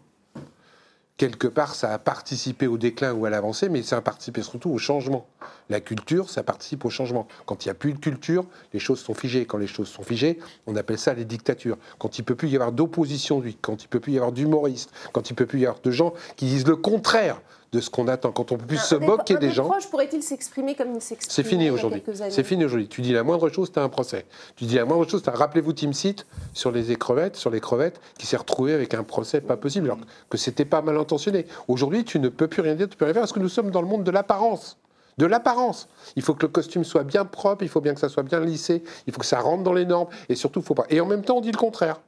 quelque 1.24 1.47
part, 1.47 1.74
ça 1.74 1.93
a 1.93 1.99
participé 1.99 2.67
au 2.67 2.78
déclin 2.78 3.13
ou 3.13 3.26
à 3.26 3.30
l'avancée, 3.30 3.69
mais 3.69 3.82
ça 3.82 3.95
a 3.95 4.01
participé 4.01 4.41
surtout 4.41 4.71
au 4.71 4.78
changement. 4.78 5.26
La 5.69 5.80
culture, 5.80 6.30
ça 6.30 6.43
participe 6.43 6.84
au 6.84 6.89
changement. 6.89 7.30
Quand 7.45 7.63
il 7.63 7.69
n'y 7.69 7.71
a 7.71 7.76
plus 7.76 7.93
de 7.93 7.97
culture, 7.97 8.43
les 8.74 8.80
choses 8.80 8.99
sont 8.99 9.13
figées. 9.13 9.45
Quand 9.45 9.57
les 9.57 9.67
choses 9.67 9.88
sont 9.88 10.03
figées, 10.03 10.38
on 10.67 10.76
appelle 10.76 10.97
ça 10.97 11.13
les 11.13 11.24
dictatures. 11.24 11.78
Quand 11.97 12.17
il 12.17 12.24
ne 12.24 12.26
peut 12.26 12.36
plus 12.36 12.49
y 12.49 12.55
avoir 12.55 12.74
d'opposition, 12.74 13.41
quand 13.61 13.82
il 13.82 13.86
ne 13.86 13.89
peut 13.89 14.01
plus 14.01 14.11
y 14.11 14.17
avoir 14.17 14.34
d'humoristes, 14.34 14.91
quand 15.13 15.30
il 15.30 15.34
ne 15.34 15.38
peut 15.38 15.45
plus 15.45 15.61
y 15.61 15.65
avoir 15.65 15.80
de 15.82 15.91
gens 15.91 16.13
qui 16.36 16.47
disent 16.47 16.67
le 16.67 16.76
contraire 16.76 17.39
de 17.74 17.82
ce 17.82 17.89
qu'on 17.89 18.07
attend. 18.07 18.32
Quand 18.32 18.51
on 18.51 18.57
peut 18.57 18.65
plus 18.65 18.78
se 18.78 18.95
moquer 18.95 19.36
des, 19.38 19.51
gens. 19.51 19.69
pourrait-il 19.89 20.21
s'exprimer 20.21 20.76
comme 20.76 20.93
il 20.95 21.01
s'exprime 21.01 21.32
C'est 21.34 21.43
fini 21.43 21.69
aujourd'hui. 21.69 22.03
C'est 22.30 22.43
fini 22.43 22.63
aujourd'hui. 22.63 22.88
Tu 22.88 23.01
dis 23.01 23.11
la 23.11 23.24
moindre 23.24 23.49
chose, 23.49 23.71
tu 23.71 23.80
as 23.80 23.84
un 23.84 23.89
procès. 23.89 24.26
Tu 24.55 24.65
dis 24.65 24.76
la 24.76 24.86
moindre 24.86 25.09
chose, 25.09 25.24
rappelez-vous 25.26 25.74
Tim 25.74 25.91
Seat 25.91 26.26
sur 26.53 26.71
les 26.71 26.95
crevettes, 26.95 27.36
sur 27.36 27.49
les 27.49 27.59
crevettes, 27.59 27.99
qui 28.17 28.28
s'est 28.28 28.38
retrouvé 28.38 28.74
avec 28.74 28.93
un 28.93 29.03
procès 29.03 29.41
pas 29.41 29.57
possible, 29.57 29.88
alors 29.88 29.97
que 30.30 30.38
c'était 30.38 30.65
pas 30.65 30.82
mal 30.82 30.97
intentionné. 30.97 31.47
Aujourd'hui, 31.67 32.05
tu 32.05 32.19
ne 32.19 32.30
peux 32.30 32.47
plus 32.47 32.61
rien 32.61 32.76
dire, 32.76 32.88
tu 32.88 32.95
ne 32.95 32.99
peux 32.99 33.05
rien 33.05 33.13
faire, 33.15 33.24
parce 33.24 33.34
que 33.34 33.39
nous 33.39 33.49
sommes 33.49 33.71
dans 33.71 33.82
le 33.82 33.88
monde 33.88 34.03
de 34.03 34.11
l'apparence 34.11 34.78
de 35.19 35.28
l'apparence. 35.28 35.89
Il 36.15 36.24
faut 36.24 36.34
que 36.34 36.41
le 36.41 36.47
costume 36.51 36.84
soit 36.84 37.03
bien 37.03 37.24
propre, 37.24 37.61
il 37.61 37.69
faut 37.69 37.82
bien 37.82 37.93
que 37.93 37.99
ça 37.99 38.09
soit 38.09 38.24
bien 38.24 38.39
lissé, 38.39 38.84
il 39.05 39.13
faut 39.13 39.19
que 39.19 39.28
ça 39.28 39.39
rentre 39.39 39.61
dans 39.61 39.74
les 39.74 39.86
normes, 39.86 40.07
et 40.28 40.34
surtout, 40.34 40.61
il 40.61 40.65
faut 40.65 40.74
pas. 40.74 40.86
Et 40.89 41.01
en 41.01 41.05
même 41.05 41.24
temps, 41.24 41.38
on 41.38 41.41
dit 41.41 41.51
le 41.51 41.57
contraire. 41.57 42.01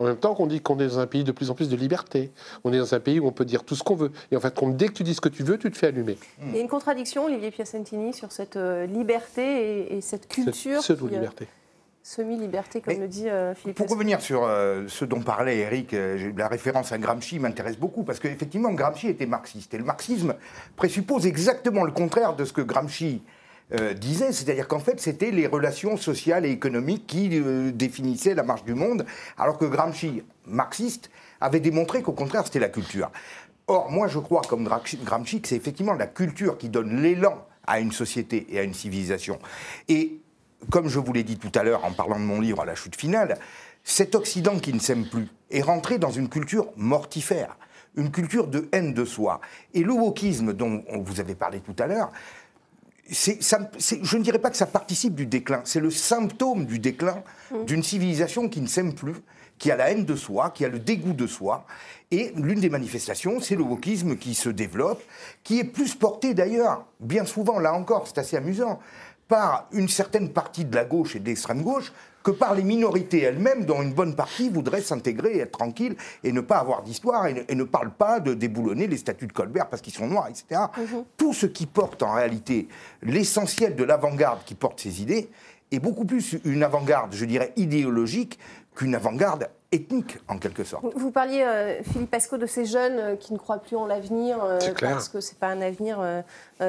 En 0.00 0.04
même 0.04 0.16
temps 0.16 0.34
qu'on 0.34 0.46
dit 0.46 0.60
qu'on 0.60 0.78
est 0.78 0.86
dans 0.86 1.00
un 1.00 1.06
pays 1.06 1.24
de 1.24 1.32
plus 1.32 1.50
en 1.50 1.54
plus 1.54 1.68
de 1.68 1.76
liberté. 1.76 2.30
On 2.62 2.72
est 2.72 2.78
dans 2.78 2.94
un 2.94 3.00
pays 3.00 3.18
où 3.18 3.26
on 3.26 3.32
peut 3.32 3.44
dire 3.44 3.64
tout 3.64 3.74
ce 3.74 3.82
qu'on 3.82 3.96
veut. 3.96 4.12
Et 4.30 4.36
en 4.36 4.40
fait, 4.40 4.54
dès 4.76 4.88
que 4.88 4.92
tu 4.92 5.02
dis 5.02 5.14
ce 5.14 5.20
que 5.20 5.28
tu 5.28 5.42
veux, 5.42 5.58
tu 5.58 5.70
te 5.70 5.76
fais 5.76 5.88
allumer. 5.88 6.16
Il 6.46 6.54
y 6.54 6.58
a 6.58 6.60
une 6.60 6.68
contradiction, 6.68 7.24
Olivier 7.24 7.50
Piacentini, 7.50 8.12
sur 8.12 8.30
cette 8.30 8.56
euh, 8.56 8.86
liberté 8.86 9.96
et, 9.96 10.00
cette 10.00 10.28
culture. 10.28 10.80
Pseudo-liberté. 10.80 11.44
Euh, 11.44 11.54
semi-liberté, 12.04 12.80
comme 12.80 13.00
le 13.00 13.08
dit 13.08 13.28
euh, 13.28 13.54
Philippe. 13.54 13.76
Pour 13.76 13.90
revenir 13.90 14.20
sur 14.20 14.48
ce 14.86 15.04
dont 15.04 15.20
parlait 15.20 15.58
Eric, 15.58 15.94
la 16.36 16.48
référence 16.48 16.92
à 16.92 16.98
Gramsci 16.98 17.38
m'intéresse 17.38 17.76
beaucoup, 17.76 18.04
parce 18.04 18.20
qu'effectivement, 18.20 18.72
Gramsci 18.72 19.08
était 19.08 19.26
marxiste. 19.26 19.74
Et 19.74 19.78
le 19.78 19.84
marxisme 19.84 20.34
présuppose 20.76 21.26
exactement 21.26 21.84
le 21.84 21.92
contraire 21.92 22.36
de 22.36 22.44
ce 22.44 22.52
que 22.52 22.62
Gramsci 22.62 23.20
euh, 23.72 23.92
disait, 23.92 24.32
c'est-à-dire 24.32 24.66
qu'en 24.68 24.78
fait 24.78 25.00
c'était 25.00 25.30
les 25.30 25.46
relations 25.46 25.96
sociales 25.96 26.46
et 26.46 26.50
économiques 26.50 27.06
qui 27.06 27.30
euh, 27.32 27.70
définissaient 27.70 28.34
la 28.34 28.42
marche 28.42 28.64
du 28.64 28.74
monde, 28.74 29.04
alors 29.36 29.58
que 29.58 29.64
Gramsci, 29.64 30.22
marxiste, 30.46 31.10
avait 31.40 31.60
démontré 31.60 32.02
qu'au 32.02 32.12
contraire 32.12 32.44
c'était 32.46 32.60
la 32.60 32.68
culture. 32.70 33.10
Or, 33.66 33.90
moi 33.90 34.08
je 34.08 34.18
crois, 34.18 34.40
comme 34.48 34.64
Gramsci, 34.64 35.42
que 35.42 35.48
c'est 35.48 35.56
effectivement 35.56 35.92
la 35.92 36.06
culture 36.06 36.56
qui 36.56 36.70
donne 36.70 37.02
l'élan 37.02 37.46
à 37.66 37.80
une 37.80 37.92
société 37.92 38.46
et 38.48 38.58
à 38.58 38.62
une 38.62 38.72
civilisation. 38.72 39.38
Et 39.88 40.20
comme 40.70 40.88
je 40.88 40.98
vous 40.98 41.12
l'ai 41.12 41.22
dit 41.22 41.36
tout 41.36 41.52
à 41.54 41.62
l'heure 41.62 41.84
en 41.84 41.92
parlant 41.92 42.18
de 42.18 42.24
mon 42.24 42.40
livre 42.40 42.62
à 42.62 42.64
la 42.64 42.74
chute 42.74 42.96
finale, 42.96 43.38
cet 43.84 44.14
Occident 44.14 44.58
qui 44.58 44.72
ne 44.72 44.78
s'aime 44.78 45.06
plus 45.06 45.28
est 45.50 45.62
rentré 45.62 45.98
dans 45.98 46.10
une 46.10 46.28
culture 46.28 46.68
mortifère, 46.76 47.56
une 47.96 48.10
culture 48.10 48.46
de 48.46 48.68
haine 48.72 48.94
de 48.94 49.04
soi. 49.04 49.40
Et 49.74 49.82
le 49.82 49.92
wokisme 49.92 50.52
dont 50.52 50.82
vous 50.90 51.20
avez 51.20 51.34
parlé 51.34 51.60
tout 51.60 51.76
à 51.78 51.86
l'heure, 51.86 52.10
je 53.08 54.16
ne 54.16 54.22
dirais 54.22 54.38
pas 54.38 54.50
que 54.50 54.56
ça 54.56 54.66
participe 54.66 55.14
du 55.14 55.26
déclin, 55.26 55.62
c'est 55.64 55.80
le 55.80 55.90
symptôme 55.90 56.66
du 56.66 56.78
déclin 56.78 57.22
mmh. 57.50 57.64
d'une 57.64 57.82
civilisation 57.82 58.48
qui 58.48 58.60
ne 58.60 58.66
s'aime 58.66 58.94
plus, 58.94 59.16
qui 59.58 59.70
a 59.70 59.76
la 59.76 59.90
haine 59.90 60.04
de 60.04 60.14
soi, 60.14 60.50
qui 60.50 60.64
a 60.64 60.68
le 60.68 60.78
dégoût 60.78 61.12
de 61.12 61.26
soi. 61.26 61.66
Et 62.10 62.32
l'une 62.36 62.60
des 62.60 62.70
manifestations, 62.70 63.40
c'est 63.40 63.56
le 63.56 63.62
wokisme 63.62 64.16
qui 64.16 64.34
se 64.34 64.48
développe, 64.48 65.02
qui 65.42 65.58
est 65.58 65.64
plus 65.64 65.94
porté 65.94 66.32
d'ailleurs, 66.32 66.86
bien 67.00 67.24
souvent, 67.24 67.58
là 67.58 67.74
encore, 67.74 68.06
c'est 68.06 68.18
assez 68.18 68.36
amusant, 68.36 68.78
par 69.28 69.68
une 69.72 69.88
certaine 69.88 70.30
partie 70.30 70.64
de 70.64 70.74
la 70.74 70.84
gauche 70.84 71.14
et 71.14 71.20
de 71.20 71.26
l'extrême 71.26 71.62
gauche 71.62 71.92
que 72.22 72.30
par 72.30 72.54
les 72.54 72.62
minorités 72.62 73.22
elles-mêmes, 73.22 73.64
dont 73.64 73.80
une 73.80 73.92
bonne 73.92 74.16
partie 74.16 74.48
voudrait 74.48 74.80
s'intégrer, 74.80 75.38
être 75.38 75.52
tranquille 75.52 75.96
et 76.24 76.32
ne 76.32 76.40
pas 76.40 76.58
avoir 76.58 76.82
d'histoire 76.82 77.26
et, 77.26 77.54
ne 77.54 77.64
parle 77.64 77.90
pas 77.90 78.20
de 78.20 78.34
déboulonner 78.34 78.86
les 78.86 78.96
statuts 78.96 79.26
de 79.26 79.32
Colbert 79.32 79.68
parce 79.68 79.82
qu'ils 79.82 79.94
sont 79.94 80.08
noirs, 80.08 80.28
etc. 80.28 80.62
Mhm. 80.76 81.04
Tout 81.16 81.32
ce 81.32 81.46
qui 81.46 81.66
porte 81.66 82.02
en 82.02 82.14
réalité 82.14 82.68
l'essentiel 83.02 83.76
de 83.76 83.84
l'avant-garde 83.84 84.40
qui 84.44 84.54
porte 84.54 84.80
ces 84.80 85.02
idées 85.02 85.30
est 85.70 85.78
beaucoup 85.78 86.06
plus 86.06 86.36
une 86.44 86.62
avant-garde, 86.62 87.14
je 87.14 87.24
dirais, 87.24 87.52
idéologique 87.56 88.38
qu'une 88.74 88.94
avant-garde 88.94 89.48
ethnique, 89.70 90.18
en 90.28 90.38
quelque 90.38 90.64
sorte. 90.64 90.84
Vous, 90.94 91.10
parliez, 91.10 91.42
euh, 91.42 91.82
Philippe 91.82 92.10
Pasco, 92.10 92.38
de 92.38 92.46
ces 92.46 92.64
jeunes 92.64 92.98
euh, 92.98 93.16
qui 93.16 93.34
ne 93.34 93.38
croient 93.38 93.58
plus 93.58 93.76
en 93.76 93.84
l'avenir 93.84 94.42
euh, 94.42 94.58
parce 94.80 95.10
que 95.10 95.20
ce 95.20 95.32
n'est 95.32 95.38
pas 95.38 95.48
un 95.48 95.60
avenir 95.60 95.98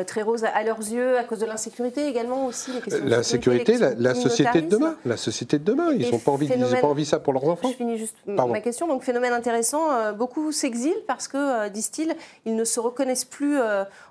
très 0.06 0.22
rose 0.22 0.44
à, 0.44 0.64
leurs 0.64 0.80
yeux, 0.80 1.18
à 1.18 1.24
cause 1.24 1.40
de 1.40 1.46
l'insécurité 1.46 2.08
également 2.08 2.46
aussi. 2.46 2.72
la 3.04 3.24
sécurité, 3.24 3.78
la, 3.78 4.14
société 4.16 4.62
de 4.62 4.70
demain. 4.70 4.96
La 5.06 5.18
société 5.18 5.58
de 5.58 5.64
demain. 5.64 5.92
Ils 5.94 6.12
n'ont 6.12 6.20
pas, 6.20 6.32
envie, 6.32 6.48
pas 6.48 6.88
envie 6.88 7.06
ça 7.06 7.20
pour 7.20 7.34
leurs 7.34 7.46
enfants. 7.46 7.70
Je 7.70 7.76
finis 7.76 7.98
juste 7.98 8.16
ma 8.28 8.62
question. 8.62 8.88
Donc, 8.88 9.04
phénomène 9.04 9.34
intéressant, 9.34 10.14
beaucoup 10.14 10.52
s'exilent 10.52 11.04
parce 11.08 11.28
que, 11.28 11.70
disent-ils, 11.70 12.16
ils 12.46 12.56
ne 12.56 12.64
se 12.66 12.80
reconnaissent 12.80 13.26
plus 13.26 13.58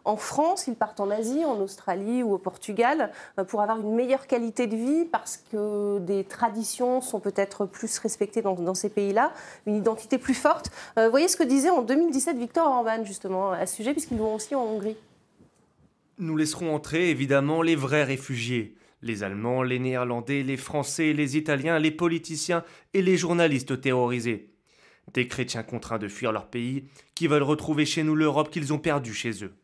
en 0.04 0.16
France. 0.16 0.66
Ils 0.66 0.74
partent 0.74 1.00
en 1.00 1.10
Asie, 1.10 1.44
en 1.44 1.60
Australie 1.60 2.22
ou 2.22 2.32
au 2.34 2.38
Portugal 2.38 3.10
pour 3.46 3.60
avoir 3.60 3.80
une 3.80 3.94
meilleure 3.94 4.26
qualité 4.26 4.66
de 4.66 4.76
vie 4.76 5.04
parce 5.04 5.38
que 5.52 5.98
des 6.00 6.24
traditions 6.24 7.00
sont 7.00 7.20
peut-être 7.20 7.66
plus 7.66 7.98
respectées 7.98 8.42
dans, 8.42 8.54
dans 8.54 8.74
ces 8.78 8.88
pays-là, 8.88 9.32
une 9.66 9.76
identité 9.76 10.16
plus 10.16 10.34
forte. 10.34 10.70
Euh, 10.98 11.10
voyez 11.10 11.28
ce 11.28 11.36
que 11.36 11.42
disait 11.42 11.70
en 11.70 11.82
2017 11.82 12.38
Victor 12.38 12.66
Orban, 12.66 13.04
justement, 13.04 13.52
à 13.52 13.66
ce 13.66 13.76
sujet, 13.76 13.92
puisqu'ils 13.92 14.18
vont 14.18 14.34
aussi 14.34 14.54
en 14.54 14.62
Hongrie. 14.62 14.96
Nous 16.18 16.36
laisserons 16.36 16.74
entrer 16.74 17.10
évidemment 17.10 17.62
les 17.62 17.76
vrais 17.76 18.04
réfugiés, 18.04 18.74
les 19.02 19.22
Allemands, 19.22 19.62
les 19.62 19.78
Néerlandais, 19.78 20.42
les 20.42 20.56
Français, 20.56 21.12
les 21.12 21.36
Italiens, 21.36 21.78
les 21.78 21.90
politiciens 21.90 22.64
et 22.94 23.02
les 23.02 23.16
journalistes 23.16 23.80
terrorisés. 23.80 24.50
Des 25.14 25.28
chrétiens 25.28 25.62
contraints 25.62 25.98
de 25.98 26.08
fuir 26.08 26.32
leur 26.32 26.46
pays, 26.46 26.84
qui 27.14 27.28
veulent 27.28 27.42
retrouver 27.42 27.86
chez 27.86 28.02
nous 28.02 28.14
l'Europe 28.14 28.50
qu'ils 28.50 28.72
ont 28.72 28.78
perdue 28.78 29.14
chez 29.14 29.44
eux. 29.44 29.54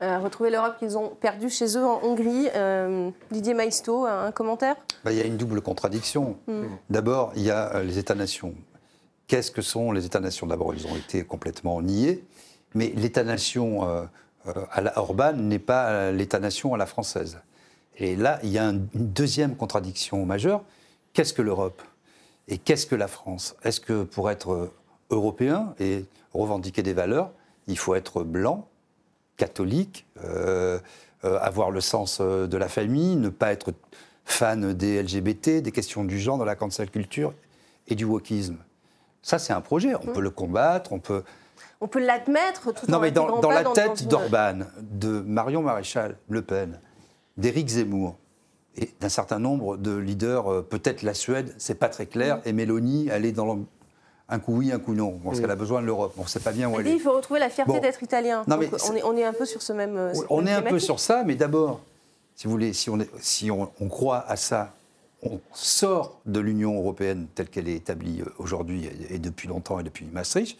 Euh, 0.00 0.20
retrouver 0.20 0.50
l'Europe 0.50 0.78
qu'ils 0.78 0.96
ont 0.96 1.08
perdue 1.08 1.50
chez 1.50 1.76
eux 1.76 1.84
en 1.84 2.00
Hongrie. 2.04 2.48
Euh, 2.54 3.10
Didier 3.32 3.54
Maisto, 3.54 4.06
un 4.06 4.30
commentaire? 4.30 4.76
Bah, 5.04 5.10
Il 5.10 5.18
y 5.18 5.20
a 5.20 5.24
une 5.24 5.36
double 5.36 5.60
contradiction. 5.60 6.36
Hmm. 6.46 6.66
D'abord, 6.88 7.32
il 7.34 7.42
y 7.42 7.50
a 7.50 7.74
euh, 7.74 7.82
les 7.82 7.98
États-nations. 7.98 8.54
Qu'est-ce 9.26 9.50
que 9.50 9.60
sont 9.60 9.90
les 9.90 10.06
États-nations? 10.06 10.46
D'abord, 10.46 10.72
ils 10.72 10.86
ont 10.86 10.94
été 10.94 11.24
complètement 11.24 11.82
niés, 11.82 12.24
mais 12.74 12.92
l'État-nation 12.96 13.82
à 14.70 14.80
la 14.80 14.98
Orban 14.98 15.34
n'est 15.34 15.58
pas 15.58 16.12
l'État-nation 16.12 16.72
à 16.72 16.78
la 16.78 16.86
française. 16.86 17.38
Et 17.98 18.16
là, 18.16 18.38
il 18.42 18.48
y 18.48 18.58
a 18.58 18.64
une 18.64 18.86
deuxième 18.94 19.54
contradiction 19.54 20.24
majeure. 20.24 20.62
Qu'est-ce 21.12 21.34
que 21.34 21.42
l'Europe? 21.42 21.82
Et 22.46 22.56
qu'est-ce 22.56 22.86
que 22.86 22.94
la 22.94 23.06
France? 23.06 23.54
Est-ce 23.64 23.80
que 23.80 24.04
pour 24.04 24.30
être 24.30 24.70
européen 25.10 25.74
et 25.78 26.06
revendiquer 26.32 26.82
des 26.82 26.94
valeurs, 26.94 27.30
il 27.66 27.76
faut 27.76 27.94
être 27.94 28.22
blanc, 28.22 28.66
catholique, 29.38 30.04
euh, 30.22 30.78
euh, 31.24 31.38
avoir 31.40 31.70
le 31.70 31.80
sens 31.80 32.18
euh, 32.20 32.46
de 32.46 32.56
la 32.58 32.68
famille, 32.68 33.16
ne 33.16 33.30
pas 33.30 33.52
être 33.52 33.72
fan 34.26 34.74
des 34.74 35.02
LGBT, 35.02 35.62
des 35.62 35.72
questions 35.72 36.04
du 36.04 36.18
genre 36.18 36.36
dans 36.36 36.44
la 36.44 36.56
cancel 36.56 36.90
culture 36.90 37.32
et 37.86 37.94
du 37.94 38.04
wokisme. 38.04 38.58
Ça, 39.22 39.38
c'est 39.38 39.54
un 39.54 39.62
projet. 39.62 39.94
On 39.94 40.12
peut 40.12 40.20
le 40.20 40.30
combattre, 40.30 40.92
on 40.92 40.98
peut. 40.98 41.22
On 41.80 41.88
peut 41.88 42.04
l'admettre 42.04 42.72
tout 42.74 42.90
Non, 42.90 42.98
mais 42.98 43.10
dans, 43.10 43.40
dans 43.40 43.50
la 43.50 43.64
tête 43.64 44.06
d'Orban, 44.06 44.60
de 44.80 45.20
Marion 45.20 45.62
Maréchal 45.62 46.16
Le 46.28 46.42
Pen, 46.42 46.80
d'Éric 47.36 47.68
Zemmour 47.68 48.16
et 48.76 48.92
d'un 49.00 49.08
certain 49.08 49.38
nombre 49.38 49.76
de 49.76 49.96
leaders, 49.96 50.64
peut-être 50.66 51.02
la 51.02 51.14
Suède, 51.14 51.54
c'est 51.58 51.76
pas 51.76 51.88
très 51.88 52.06
clair, 52.06 52.40
et 52.44 52.52
Mélanie, 52.52 53.08
elle 53.10 53.24
est 53.24 53.32
dans 53.32 53.58
un 54.28 54.38
coup 54.38 54.56
oui, 54.56 54.72
un 54.72 54.78
coup 54.78 54.94
non. 54.94 55.18
Parce 55.24 55.40
qu'elle 55.40 55.50
a 55.50 55.56
besoin 55.56 55.80
de 55.80 55.86
l'Europe. 55.86 56.14
On 56.18 56.22
ne 56.22 56.28
sait 56.28 56.40
pas 56.40 56.52
bien 56.52 56.68
où 56.68 56.78
elle, 56.78 56.86
est. 56.86 56.92
Il 56.92 57.00
faut 57.00 57.12
retrouver 57.12 57.40
la 57.40 57.48
fierté 57.48 57.80
d'être 57.80 58.02
italien. 58.02 58.44
on, 58.46 58.60
est, 58.60 59.02
on, 59.02 59.16
est, 59.16 59.24
un 59.24 59.32
peu 59.32 59.46
sur 59.46 59.62
ce 59.62 59.72
même. 59.72 59.96
Euh, 59.96 60.12
on 60.28 60.46
est 60.46 60.52
un 60.52 60.62
peu 60.62 60.78
sur 60.78 61.00
ça, 61.00 61.24
mais 61.24 61.34
d'abord, 61.34 61.80
si 62.36 62.46
vous 62.46 62.52
voulez, 62.52 62.72
si 62.72 62.90
on, 62.90 63.00
est, 63.00 63.10
si 63.20 63.50
on, 63.50 63.88
croit 63.88 64.24
à 64.28 64.36
ça, 64.36 64.74
on 65.22 65.40
sort 65.52 66.20
de 66.26 66.40
l'Union 66.40 66.76
européenne 66.76 67.26
telle 67.34 67.48
qu'elle 67.48 67.68
est 67.68 67.74
établie 67.74 68.20
euh, 68.20 68.26
aujourd'hui 68.38 68.88
et 69.08 69.18
depuis 69.18 69.48
longtemps 69.48 69.80
et 69.80 69.82
depuis 69.82 70.06
Maastricht. 70.12 70.58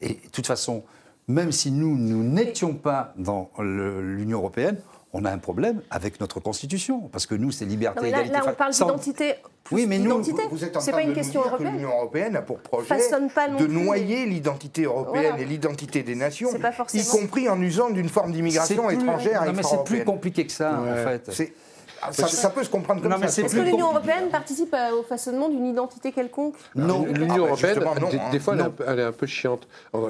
Et 0.00 0.14
de 0.14 0.30
toute 0.30 0.46
façon, 0.46 0.84
même 1.26 1.50
si 1.50 1.72
nous, 1.72 1.98
nous 1.98 2.22
n'étions 2.22 2.74
pas 2.74 3.12
dans 3.16 3.50
l'Union 3.58 4.38
européenne, 4.38 4.78
on 5.12 5.24
a 5.24 5.30
un 5.30 5.38
problème 5.38 5.80
avec 5.90 6.20
notre 6.20 6.40
constitution, 6.40 7.08
parce 7.10 7.26
que 7.26 7.34
nous, 7.34 7.50
c'est 7.50 7.64
liberté, 7.64 8.02
là, 8.02 8.08
égalité. 8.08 8.32
Là, 8.34 8.42
on 8.46 8.52
parle 8.52 8.72
d'identité. 8.72 9.34
Oui, 9.70 9.86
mais 9.86 9.98
nous, 9.98 10.22
vous, 10.50 10.64
êtes 10.64 10.76
en 10.76 10.80
train 10.80 10.92
pas 10.92 11.02
une 11.02 11.10
de 11.10 11.14
question 11.14 11.42
dire 11.42 11.50
européenne. 11.50 11.72
que 11.72 11.76
l'Union 11.76 11.90
européenne 11.90 12.36
a 12.36 12.42
pour 12.42 12.58
projet 12.58 12.94
de 12.94 13.66
noyer 13.66 14.26
l'identité 14.26 14.84
européenne 14.84 15.34
et 15.38 15.44
l'identité 15.44 16.02
des 16.02 16.14
nations, 16.14 16.50
y 16.94 17.06
compris 17.06 17.48
en 17.48 17.60
usant 17.60 17.90
d'une 17.90 18.08
forme 18.08 18.32
d'immigration 18.32 18.90
étrangère. 18.90 19.44
Non, 19.44 19.52
mais 19.54 19.62
c'est 19.62 19.84
plus 19.84 20.04
compliqué 20.04 20.46
que 20.46 20.52
ça, 20.52 20.80
en 20.80 20.94
fait. 20.94 21.52
Ah, 22.02 22.12
ça, 22.12 22.50
peut 22.50 22.62
se 22.62 22.70
comprendre 22.70 23.02
comme 23.02 23.12
ça. 23.28 23.42
Est-ce 23.42 23.54
que 23.54 23.60
l'Union 23.60 23.90
européenne 23.90 24.28
participe 24.30 24.74
au 24.96 25.02
façonnement 25.02 25.48
d'une 25.48 25.66
identité 25.66 26.12
quelconque? 26.12 26.54
Non, 26.74 27.04
l'Union 27.04 27.46
ah, 27.50 27.56
bah, 27.62 27.84
européenne, 27.84 28.30
des, 28.30 28.38
fois, 28.38 28.54
elle 28.86 29.00
est, 29.00 29.02
un 29.02 29.12
peu 29.12 29.26
chiante. 29.26 29.66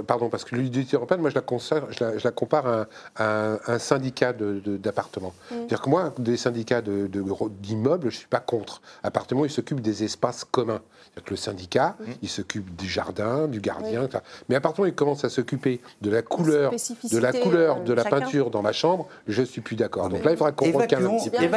Pardon, 0.07 0.29
parce 0.29 0.45
que 0.45 0.57
l'identité 0.57 0.97
européenne, 0.97 1.21
moi, 1.21 1.31
je 1.31 1.35
la, 1.35 2.17
je 2.19 2.25
la, 2.25 2.31
compare 2.31 2.87
à, 3.17 3.59
un 3.67 3.79
syndicat 3.79 4.33
d'appartements. 4.33 5.33
De, 5.51 5.55
mm. 5.55 5.59
C'est-à-dire 5.59 5.83
que 5.83 5.91
moi, 5.91 6.15
des 6.19 6.37
syndicats 6.37 6.83
d'immeubles, 6.83 8.05
de, 8.05 8.11
je 8.11 8.17
ne 8.17 8.19
suis 8.19 8.29
pas 8.29 8.41
contre. 8.41 8.83
Appartements, 9.03 9.45
ils 9.45 9.51
s'occupent 9.51 9.81
des 9.81 10.05
espaces 10.05 10.45
communs. 10.45 10.81
C'est-à-dire 11.05 11.25
que 11.25 11.31
le 11.31 11.37
syndicat, 11.37 11.97
mm. 11.99 12.05
il 12.23 12.29
s'occupe 12.29 12.77
du 12.77 12.89
jardin, 12.89 13.49
du 13.49 13.61
gardien. 13.61 14.09
Mais 14.49 14.57
appartement, 14.57 14.87
il 14.87 14.95
commence 14.95 15.25
à 15.25 15.31
s'occuper 15.31 15.81
de 16.03 16.11
la 16.11 16.23
couleur, 16.23 16.73
de 16.73 17.19
la 17.19 17.33
couleur, 17.33 17.81
de 17.83 17.93
la 17.93 18.05
peinture 18.05 18.51
dans 18.51 18.63
ma 18.63 18.73
chambre. 18.73 19.09
Je 19.27 19.41
ne 19.41 19.47
suis 19.47 19.61
plus 19.61 19.77
d'accord. 19.77 20.09
Donc 20.09 20.25
là, 20.25 20.33
il 20.33 20.37
faudra 20.37 20.53
comprendre 20.53 20.87
qu'un 20.87 20.99
petit 20.99 21.31
peu 21.31 21.49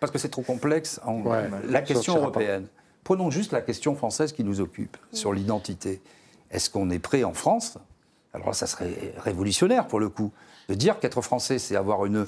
parce 0.00 0.12
que 0.12 0.18
c'est 0.18 0.28
trop 0.28 0.42
complexe, 0.42 1.00
la 1.68 1.82
question 1.82 2.16
européenne. 2.16 2.66
Prenons 3.04 3.30
juste 3.30 3.52
la 3.52 3.62
question 3.62 3.94
française 3.94 4.32
qui 4.32 4.44
nous 4.44 4.60
occupe, 4.60 4.96
sur 5.12 5.32
l'identité. 5.32 6.02
Est-ce 6.50 6.70
qu'on 6.70 6.90
est 6.90 6.98
prêt 6.98 7.24
en 7.24 7.34
France? 7.34 7.78
Alors 8.34 8.48
là, 8.48 8.52
ça 8.52 8.66
serait 8.66 9.14
révolutionnaire 9.18 9.86
pour 9.86 10.00
le 10.00 10.08
coup 10.08 10.30
de 10.68 10.74
dire 10.74 11.00
qu'être 11.00 11.22
français, 11.22 11.58
c'est 11.58 11.76
avoir 11.76 12.04
une, 12.04 12.26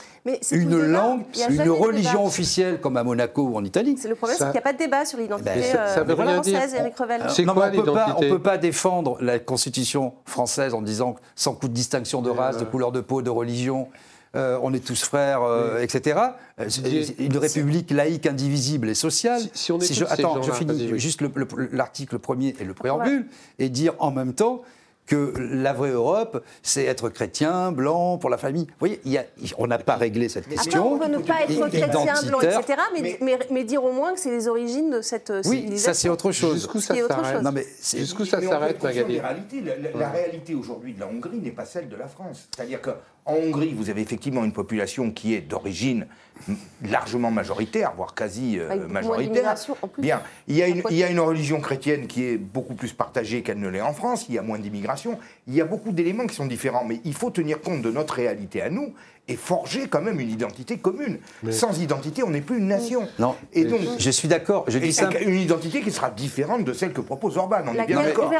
une 0.51 0.81
langue, 0.81 1.25
une 1.51 1.69
religion 1.69 2.25
officielle 2.25 2.81
comme 2.81 2.97
à 2.97 3.05
Monaco 3.05 3.43
ou 3.43 3.57
en 3.57 3.65
Italie. 3.65 3.97
C'est 3.99 4.09
le 4.09 4.15
problème, 4.15 4.39
c'est 4.39 4.45
qu'il 4.45 4.53
n'y 4.53 4.59
a 4.59 4.63
pas 4.63 4.73
de 4.73 4.79
débat 4.79 5.05
sur 5.05 5.19
l'identité 5.19 5.51
ben, 5.51 6.09
euh, 6.09 6.17
française, 6.17 6.75
Éric 6.75 6.97
Revel. 6.97 7.23
C'est 7.29 7.45
quoi 7.45 7.71
On 8.17 8.23
ne 8.23 8.31
peut 8.31 8.39
pas 8.39 8.57
défendre 8.57 9.19
la 9.21 9.39
Constitution 9.39 10.15
française 10.25 10.73
en 10.73 10.81
disant 10.81 11.17
sans 11.37 11.55
coup 11.55 11.69
de 11.69 11.75
distinction 11.75 12.23
de 12.23 12.31
race, 12.31 12.57
de 12.57 12.65
couleur 12.65 12.93
de 12.93 13.03
peau, 13.03 13.21
de 13.21 13.29
religion, 13.29 13.89
euh, 14.37 14.59
on 14.63 14.73
est 14.73 14.85
tous 14.85 15.03
frères, 15.03 15.43
euh, 15.43 15.81
etc. 15.81 16.21
Euh, 16.61 16.69
une 17.19 17.37
république 17.37 17.91
laïque, 17.91 18.27
indivisible 18.27 18.89
et 18.89 18.95
sociale. 18.95 19.43
Si, 19.55 19.73
on 19.73 19.81
je, 19.81 20.05
attends, 20.05 20.41
je 20.41 20.53
finis 20.53 20.99
juste 21.01 21.21
l'article 21.73 22.21
premier 22.21 22.55
et 22.61 22.65
le 22.65 22.73
préambule, 22.73 23.27
et 23.59 23.69
dire 23.69 23.95
en 23.99 24.13
même 24.13 24.35
temps 24.35 24.63
que 25.11 25.33
la 25.37 25.73
vraie 25.73 25.91
Europe, 25.91 26.45
c'est 26.63 26.85
être 26.85 27.09
chrétien, 27.09 27.73
blanc, 27.73 28.17
pour 28.19 28.31
la 28.31 28.39
famille. 28.39 28.67
Vous 28.79 28.87
voyez, 28.87 29.01
on 29.59 29.67
n'a 29.67 29.79
pas 29.79 29.97
réglé 29.97 30.29
cette 30.29 30.47
question. 30.47 30.95
on 30.95 30.99
peut 31.01 31.09
ne 31.09 31.19
pas 31.19 31.43
être 31.43 31.69
chrétien, 31.69 32.23
blanc, 32.29 32.41
etc., 32.41 32.81
mais, 33.51 33.65
dire 33.65 33.83
au 33.83 33.91
moins 33.91 34.15
que 34.15 34.21
c'est 34.21 34.31
les 34.31 34.47
origines 34.47 34.91
de 34.91 35.01
cette 35.01 35.43
civilisation. 35.43 35.71
Oui, 35.73 35.79
ça 35.79 35.95
c'est 35.95 36.09
autre 36.09 36.31
chose. 36.31 36.55
Jusqu'où 36.55 36.81
ça 36.81 36.95
s'arrête 36.95 37.67
Jusqu'où 37.97 38.25
ça 38.25 38.41
s'arrête, 38.41 38.81
Magali 38.81 39.21
La, 39.97 40.11
réalité 40.11 40.55
aujourd'hui 40.55 40.95
de 40.95 41.01
la 41.01 41.09
Hongrie 41.09 41.39
n'est 41.39 41.51
pas 41.51 41.65
celle 41.65 41.89
de 41.89 41.97
la 41.97 42.07
France. 42.07 42.49
C'est-à-dire 42.55 42.81
qu'en 43.31 43.37
Hongrie, 43.37 43.75
vous 43.75 43.91
avez 43.91 44.03
effectivement 44.03 44.45
une 44.45 44.53
population 44.53 45.11
qui 45.11 45.35
est 45.35 45.41
d'origine 45.41 46.07
largement 46.83 47.31
majoritaire, 47.31 47.93
voire 47.97 48.15
quasi 48.15 48.59
euh, 48.59 48.89
majoritaire. 48.89 49.55
Bien, 49.99 50.23
il 50.49 50.57
y, 50.57 50.63
a 50.63 50.69
une, 50.69 50.83
il 50.91 50.97
y, 50.97 51.05
a 51.05 51.11
une, 51.11 51.21
religion 51.21 51.61
chrétienne 51.61 52.07
qui 52.07 52.25
est 52.25 52.39
beaucoup 52.39 52.75
plus 52.75 52.93
partagée 52.93 53.43
qu'elle 53.43 53.59
ne 53.59 53.69
l'est 53.69 53.83
en 53.83 53.93
France, 53.93 54.27
il 54.29 54.35
y 54.35 54.39
a 54.39 54.43
moins 54.43 54.59
d'immigration, 54.59 55.19
il 55.47 55.55
y 55.55 55.61
a 55.61 55.65
beaucoup 55.65 55.93
d'éléments 55.93 56.27
qui 56.27 56.35
sont 56.35 56.47
différents, 56.47 56.85
mais 56.85 57.01
il 57.05 57.15
faut 57.15 57.31
tenir 57.31 57.61
compte 57.61 57.83
de 57.83 57.91
notre 57.91 58.15
réalité 58.15 58.63
à 58.63 58.71
nous 58.71 58.95
et 59.29 59.37
forger 59.37 59.87
quand 59.89 60.01
même 60.01 60.19
une 60.19 60.31
identité 60.31 60.79
commune. 60.79 61.19
Sans 61.51 61.81
identité, 61.81 62.23
on 62.23 62.31
n'est 62.31 62.41
plus 62.41 62.59
une 62.59 62.67
nation. 62.67 63.07
Non, 63.19 63.37
et 63.53 63.65
donc, 63.65 63.81
je 63.99 64.11
suis 64.11 64.27
d'accord. 64.27 64.65
Je 64.67 64.79
dis 64.79 64.97
Une 65.21 65.39
identité 65.39 65.83
qui 65.83 65.93
sera 65.93 66.11
différente 66.11 66.65
de 66.65 66.73
celle 66.73 66.93
que 66.93 67.01
propose 67.01 67.37
Orban. 67.37 67.63
On 67.67 67.75
est 67.75 67.87
bien 67.87 68.03
d'accord. 68.03 68.33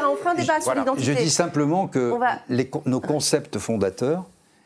sur 0.59 0.73
l'identité. 0.73 1.13
Je 1.13 1.17
dis 1.17 1.29
simplement 1.29 1.87
que 1.87 2.13
les, 2.49 2.69
nos 2.85 2.99
concepts 2.99 3.59
fondateurs 3.59 4.25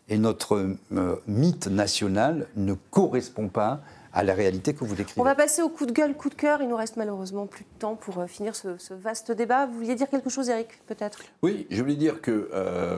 et 0.09 0.17
notre 0.17 0.75
euh, 0.93 1.15
mythe 1.27 1.67
national 1.67 2.47
ne 2.55 2.73
correspond 2.91 3.47
pas 3.47 3.81
à 4.15 4.23
la 4.23 4.33
réalité 4.33 4.73
que 4.73 4.85
vous 4.85 4.95
décrivez. 4.95 5.19
On 5.19 5.25
va 5.25 5.35
passer 5.35 5.61
au 5.61 5.67
coup 5.67 5.85
de 5.85 5.91
gueule, 5.91 6.15
coup 6.15 6.29
de 6.29 6.35
cœur. 6.35 6.61
Il 6.61 6.69
nous 6.69 6.77
reste 6.77 6.95
malheureusement 6.95 7.47
plus 7.47 7.65
de 7.65 7.79
temps 7.79 7.95
pour 7.95 8.19
euh, 8.19 8.27
finir 8.27 8.55
ce, 8.55 8.93
vaste 8.93 9.33
débat. 9.33 9.65
Vous 9.65 9.73
vouliez 9.73 9.95
dire 9.95 10.09
quelque 10.09 10.29
chose, 10.29 10.47
Eric, 10.47 10.69
peut-être? 10.87 11.19
Oui, 11.41 11.67
je 11.69 11.81
voulais 11.81 11.97
dire 11.97 12.21
que 12.21 12.49
euh, 12.53 12.97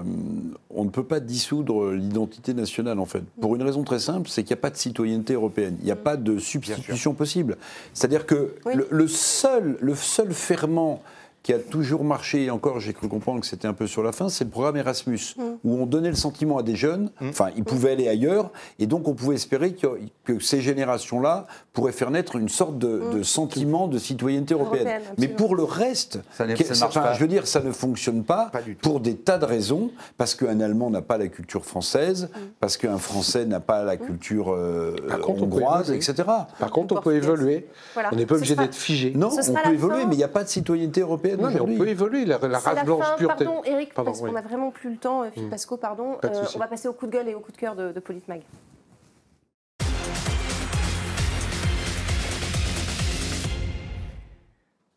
on 0.70 0.86
ne 0.86 0.91
peut 0.91 1.03
pas 1.03 1.20
dissoudre 1.20 1.91
l'identité 1.91 2.53
nationale, 2.53 2.99
en 2.99 3.05
fait, 3.05 3.24
pour 3.41 3.55
une 3.55 3.64
raison 3.64 3.84
très 3.84 3.99
simple, 3.99 4.30
c'est 4.30 4.43
qu'il 4.43 4.53
n'y 4.53 4.60
a 4.60 4.62
pas 4.62 4.70
de 4.70 4.78
citoyenneté 4.78 5.34
européenne. 5.34 5.78
Il 5.80 5.86
n'y 5.86 5.91
a 5.91 5.95
mm. 5.95 6.03
pas 6.03 6.18
de 6.18 6.38
substitution 6.38 7.16
possible. 7.16 7.58
C'est-à-dire 7.95 8.28
que 8.28 8.53
le, 8.91 9.08
seul, 9.08 9.78
le 9.82 9.95
seul 9.95 10.34
ferment 10.34 11.01
qui 11.48 11.54
a 11.54 11.60
toujours 11.60 12.04
marché, 12.04 12.43
et 12.43 12.50
encore 12.50 12.82
j'ai 12.82 12.91
cru 12.91 13.08
comprendre 13.08 13.39
que 13.39 13.48
c'était 13.48 13.70
un 13.70 13.74
peu 13.74 13.88
sur 13.88 14.04
la 14.04 14.12
fin, 14.12 14.28
c'est 14.28 14.43
le 14.43 14.50
programme 14.50 14.76
Erasmus, 14.76 15.18
mm. 15.38 15.41
où 15.64 15.82
on 15.82 15.86
donnait 15.86 16.10
le 16.10 16.16
sentiment 16.18 16.58
à 16.58 16.62
des 16.62 16.76
jeunes, 16.76 17.10
mm. 17.22 17.30
enfin 17.30 17.52
ils 17.56 17.64
pouvaient 17.64 17.91
aller 17.91 18.10
ailleurs, 18.10 18.52
et 18.80 18.86
donc 18.86 19.08
on 19.08 19.14
pouvait 19.14 19.36
espérer 19.36 19.72
que, 19.72 19.88
que 20.26 20.39
ces 20.39 20.60
générations-là 20.60 21.48
pourraient 21.72 21.93
faire 21.93 22.12
naître 22.12 22.36
une 22.36 22.50
sorte 22.50 22.78
de, 22.78 23.20
mm. 23.20 23.24
sentiment 23.24 23.88
de 23.88 23.98
citoyenneté 23.98 24.56
européenne. 24.56 25.00
Mais 25.18 25.30
pour 25.30 25.56
le 25.56 25.64
reste, 25.64 26.20
ça, 26.34 26.43
enfin, 26.86 27.14
je 27.14 27.20
veux 27.22 27.30
dire, 27.30 27.48
ça 27.48 27.62
ne 27.62 27.72
fonctionne 27.72 28.26
pas, 28.26 28.52
pour 28.82 29.00
des 29.00 29.16
tas 29.16 29.38
de 29.38 29.45
raisons, 29.45 29.91
parce 30.18 30.36
qu'un 30.36 30.60
Allemand 30.60 30.89
n'a 30.89 31.02
pas 31.02 31.18
la 31.18 31.30
culture 31.30 31.64
française, 31.64 32.30
parce 32.60 32.76
qu'un 32.76 32.98
Français 32.98 33.45
n'a 33.45 33.62
pas 33.62 33.86
la 33.86 33.95
culture 33.95 34.54
euh, 34.54 34.98
hongroise, 35.26 35.91
etc. 35.91 36.28
Par 36.60 36.72
contre, 36.72 36.98
on 36.98 37.02
peut 37.02 37.16
évoluer. 37.16 37.68
On 38.12 38.18
n'est 38.18 38.26
pas 38.26 38.36
obligé 38.36 38.58
d'être 38.58 38.76
figé. 38.76 39.14
Non, 39.16 39.30
on 39.30 39.54
peut 39.54 39.74
évoluer, 39.74 40.06
mais 40.06 40.16
il 40.16 40.18
n'y 40.18 40.26
a 40.26 40.28
pas 40.28 40.43
de 40.43 40.50
citoyenneté 40.50 41.00
européenne 41.00 41.36
non, 41.38 41.51
mais 41.51 41.61
on 41.61 41.77
peut 41.77 41.88
évoluer. 41.88 42.25
La, 42.25 42.38
race 42.38 42.85
blanche 42.85 43.05
pure. 43.17 43.27
Pardon, 43.27 43.61
Eric, 43.65 43.93
parce 43.93 44.19
qu'on 44.19 44.31
n'a 44.31 44.41
vraiment 44.41 44.71
plus 44.71 44.91
le 44.91 44.97
temps. 44.97 45.23
Philippe 45.31 45.47
mm. 45.47 45.51
Pasco, 45.51 45.77
pardon. 45.77 46.17
Euh, 46.23 46.45
on 46.55 46.59
va 46.59 46.67
passer 46.67 46.88
au 46.88 46.93
coup 46.93 47.07
de 47.07 47.11
gueule 47.11 47.29
et 47.29 47.35
au 47.35 47.39
coup 47.39 47.51
de 47.51 47.57
cœur 47.57 47.75
de, 47.75 47.91
de 47.91 47.99
Politmag. 47.99 48.41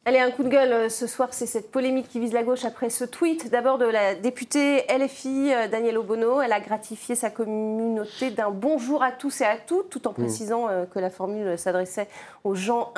Allez, 0.06 0.18
un 0.18 0.30
coup 0.30 0.44
de 0.44 0.48
gueule 0.48 0.72
euh, 0.72 0.88
ce 0.88 1.06
soir, 1.06 1.28
c'est 1.32 1.44
cette 1.44 1.70
polémique 1.70 2.08
qui 2.08 2.20
vise 2.20 2.32
la 2.32 2.42
gauche 2.42 2.64
après 2.64 2.88
ce 2.88 3.04
tweet. 3.04 3.50
D'abord 3.50 3.76
de 3.76 3.84
la 3.84 4.14
députée 4.14 4.86
LFI, 4.88 5.52
euh, 5.52 5.68
Danielle 5.68 5.98
Obono. 5.98 6.40
Elle 6.40 6.54
a 6.54 6.60
gratifié 6.60 7.14
sa 7.14 7.28
communauté 7.28 8.30
d'un 8.30 8.50
bonjour 8.50 9.02
à 9.02 9.12
tous 9.12 9.42
et 9.42 9.44
à 9.44 9.58
toutes, 9.58 9.90
tout 9.90 10.08
en 10.08 10.12
mmh. 10.12 10.14
précisant 10.14 10.68
euh, 10.70 10.86
que 10.86 10.98
la 10.98 11.10
formule 11.10 11.58
s'adressait 11.58 12.08
aux 12.44 12.54
gens 12.54 12.94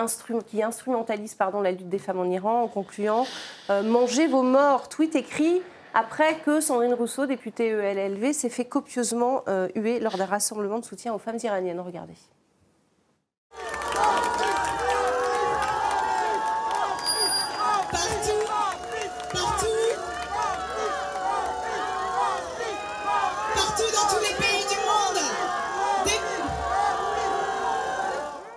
qui 0.47 0.63
instrumentalisent 0.63 1.35
pardon, 1.35 1.61
la 1.61 1.73
lutte 1.73 1.89
des 1.89 1.99
femmes 1.99 2.21
en 2.21 2.31
Iran, 2.31 2.63
en 2.63 2.69
concluant 2.69 3.27
Mangez 3.69 4.29
vos 4.29 4.43
morts. 4.43 4.89
Tweet 4.89 5.17
écrit 5.17 5.61
après 5.95 6.37
que 6.47 6.61
Sandrine 6.61 6.95
Rousseau, 6.95 7.27
députée 7.27 7.67
ELLV, 7.67 8.33
s'est 8.33 8.49
fait 8.49 8.65
copieusement 8.65 9.43
huer 9.75 9.99
lors 9.99 10.17
d'un 10.17 10.27
rassemblement 10.27 10.79
de 10.79 10.85
soutien 10.85 11.13
aux 11.13 11.19
femmes 11.19 11.39
iraniennes. 11.43 11.81
Regardez. 11.81 12.15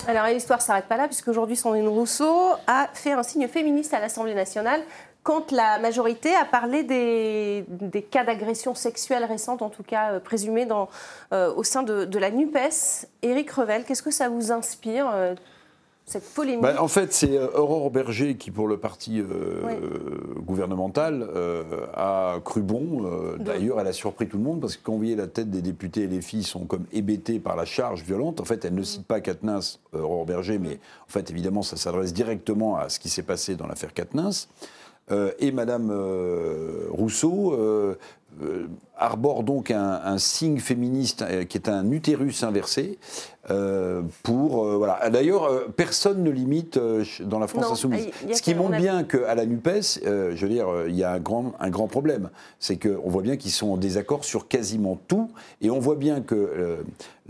Alors 0.08 0.28
l'histoire 0.28 0.60
ne 0.60 0.64
s'arrête 0.64 0.86
pas 0.86 0.98
là, 0.98 1.08
puisqu'aujourd'hui 1.08 1.56
Sandrine 1.56 1.88
Rousseau 1.88 2.54
a 2.68 2.88
fait 2.94 3.14
un 3.14 3.24
signe 3.24 3.48
féministe 3.48 3.94
à 3.94 4.00
l'Assemblée 4.00 4.36
nationale 4.36 4.82
quand 5.24 5.52
la 5.52 5.80
majorité 5.80 6.36
a 6.36 6.46
parlé 6.46 6.84
des, 6.84 7.66
cas 8.12 8.24
d'agression 8.24 8.76
sexuelle 8.76 9.24
récentes, 9.26 9.64
en 9.64 9.72
tout 9.72 9.82
cas 9.82 10.12
euh, 10.12 10.20
présumées 10.20 10.68
dans, 10.68 10.88
euh, 11.34 11.52
au 11.56 11.64
sein 11.64 11.82
de, 11.82 12.06
de, 12.06 12.20
la 12.20 12.30
NUPES. 12.30 13.08
Éric 13.24 13.50
Revel, 13.50 13.86
qu'est-ce 13.86 14.04
que 14.04 14.12
ça 14.12 14.30
vous 14.30 14.52
inspire 14.52 15.10
euh, 15.12 15.34
cette 16.06 16.34
polémique 16.36 16.62
bah, 16.62 16.76
En 16.80 16.88
fait, 16.88 17.12
c'est 17.14 17.36
euh, 17.36 17.48
Aurore 17.56 17.90
Berger 17.90 18.36
qui, 18.36 18.52
pour 18.52 18.68
le 18.68 18.78
parti 18.78 19.20
euh, 19.20 19.80
gouvernemental, 20.38 21.28
euh, 21.36 21.64
a 21.96 22.40
cru 22.46 22.62
bon. 22.62 23.36
D'ailleurs, 23.40 23.80
elle 23.80 23.88
a 23.88 23.94
surpris 23.94 24.28
tout 24.28 24.38
le 24.38 24.44
monde 24.44 24.62
parce 24.62 24.78
que 24.78 24.84
quand 24.84 24.92
vous 24.92 25.00
voyez 25.00 25.16
la 25.16 25.28
tête 25.28 25.50
des 25.50 25.64
députés 25.64 26.02
et 26.02 26.08
les 26.08 26.22
filles 26.22 26.44
sont 26.44 26.66
comme 26.66 26.86
hébétées 26.94 27.40
par 27.40 27.56
la 27.56 27.66
charge 27.66 28.04
violente, 28.04 28.40
en 28.40 28.46
fait, 28.46 28.66
elle 28.66 28.76
ne 28.76 28.84
cite 28.84 29.08
pas 29.08 29.20
Katnins, 29.20 29.60
Aurore 29.94 30.26
Berger, 30.26 30.60
mais 30.60 30.80
en 31.08 31.12
fait, 31.12 31.32
évidemment, 31.32 31.64
ça 31.64 31.76
s'adresse 31.76 32.14
directement 32.14 32.78
à 32.78 32.90
ce 32.90 33.00
qui 33.00 33.10
s'est 33.10 33.24
passé 33.24 33.56
dans 33.56 33.66
l'affaire 33.66 33.94
Katnins. 33.94 34.48
et 35.40 35.52
Madame 35.52 35.92
Rousseau 36.92 37.54
euh, 37.54 37.96
arbore 38.98 39.44
donc 39.44 39.72
un, 39.72 40.18
signe 40.18 40.60
féministe 40.60 41.22
euh, 41.22 41.44
qui 41.44 41.58
est 41.58 41.70
un 41.70 41.92
utérus 41.92 42.44
inversé. 42.44 42.98
Euh, 43.52 44.02
pour 44.24 44.66
voilà. 44.66 45.10
D'ailleurs, 45.10 45.50
personne 45.76 46.24
ne 46.24 46.32
limite 46.32 46.80
dans 47.22 47.38
la 47.38 47.48
France 47.48 47.72
insoumise. 47.72 48.08
Ce 48.34 48.42
qui 48.42 48.56
montre 48.56 48.78
bien 48.78 49.04
qu'à 49.04 49.36
la 49.36 49.46
Nupes, 49.46 49.70
je 50.04 50.36
veux 50.36 50.50
dire, 50.50 50.68
il 50.88 50.96
y 50.96 51.04
a 51.04 51.12
un 51.12 51.20
grand, 51.20 51.54
un 51.60 51.70
grand 51.70 51.88
problème, 51.88 52.30
c'est 52.60 52.78
qu'on 52.78 53.10
voit 53.10 53.22
bien 53.22 53.38
qu'ils 53.38 53.52
sont 53.52 53.70
en 53.70 53.78
désaccord 53.78 54.26
sur 54.26 54.48
quasiment 54.48 55.00
tout, 55.08 55.30
et 55.62 55.70
on 55.70 55.80
voit 55.80 55.96
bien 55.96 56.22
que 56.22 56.80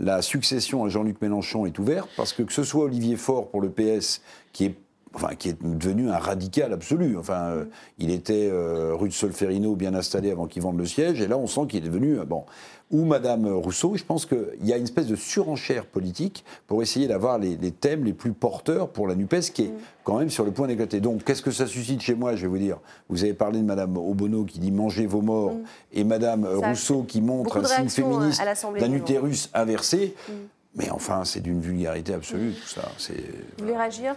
la 0.00 0.22
succession 0.22 0.84
à 0.84 0.88
Jean-Luc 0.88 1.20
Mélenchon 1.20 1.66
est 1.66 1.78
ouverte 1.78 2.08
parce 2.16 2.32
que 2.32 2.42
que 2.42 2.52
ce 2.52 2.62
soit 2.62 2.84
Olivier 2.84 3.16
Faure 3.16 3.48
pour 3.48 3.60
le 3.60 3.68
PS, 3.68 4.22
qui 4.52 4.64
est 4.64 4.74
enfin, 5.16 5.34
qui 5.34 5.48
est 5.48 5.62
devenu 5.62 6.10
un 6.10 6.18
radical 6.18 6.72
absolu. 6.72 7.16
Enfin, 7.16 7.48
euh, 7.48 7.64
il 7.98 8.10
était 8.10 8.48
euh, 8.52 8.94
rue 8.94 9.08
de 9.08 9.14
Solferino 9.14 9.74
bien 9.74 9.94
installé 9.94 10.30
avant 10.30 10.46
qu'il 10.46 10.62
vende 10.62 10.78
le 10.78 10.86
siège, 10.86 11.20
et 11.20 11.26
là 11.26 11.38
on 11.38 11.46
sent 11.46 11.62
qu'il 11.68 11.84
est 11.84 11.88
devenu 11.88 12.18
euh, 12.18 12.24
bon. 12.24 12.44
Ou 12.92 13.04
Madame 13.04 13.48
Rousseau, 13.48 13.96
je 13.96 14.04
pense 14.04 14.26
qu'il 14.26 14.46
y 14.62 14.72
a 14.72 14.76
une 14.76 14.84
espèce 14.84 15.08
de 15.08 15.16
surenchère 15.16 15.86
politique 15.86 16.44
pour 16.68 16.82
essayer 16.82 17.08
d'avoir 17.08 17.38
les, 17.38 17.56
thèmes 17.72 18.04
les 18.04 18.12
plus 18.12 18.32
porteurs 18.32 18.90
pour 18.90 19.08
la 19.08 19.16
Nupes, 19.16 19.40
qui 19.52 19.62
est 19.62 19.68
mm. 19.68 19.78
quand 20.04 20.18
même 20.18 20.30
sur 20.30 20.44
le 20.44 20.52
point 20.52 20.68
d'éclater. 20.68 21.00
Donc, 21.00 21.24
qu'est-ce 21.24 21.42
que 21.42 21.50
ça 21.50 21.66
suscite 21.66 22.00
chez 22.00 22.14
moi 22.14 22.36
Je 22.36 22.42
vais 22.42 22.46
vous 22.46 22.58
dire. 22.58 22.78
Vous 23.08 23.24
avez 23.24 23.34
parlé 23.34 23.58
de 23.58 23.64
Madame 23.64 23.96
Obono 23.96 24.44
qui 24.44 24.60
dit 24.60 24.70
mangez 24.70 25.06
vos 25.06 25.20
morts, 25.20 25.54
mm. 25.54 25.64
et 25.94 26.04
Madame 26.04 26.46
Rousseau 26.46 27.02
qui 27.02 27.20
montre 27.22 27.56
un 27.56 27.64
signe 27.64 27.88
féministe 27.88 28.40
d'un 28.78 28.92
utérus 28.92 29.50
inversé. 29.52 30.14
Mm. 30.28 30.32
Mais 30.76 30.90
enfin, 30.90 31.24
c'est 31.24 31.40
d'une 31.40 31.60
vulgarité 31.60 32.12
absolue, 32.12 32.52
tout 32.52 32.68
ça. 32.68 32.82
Vous 33.08 33.64
voulez 33.64 33.76
réagir? 33.76 34.14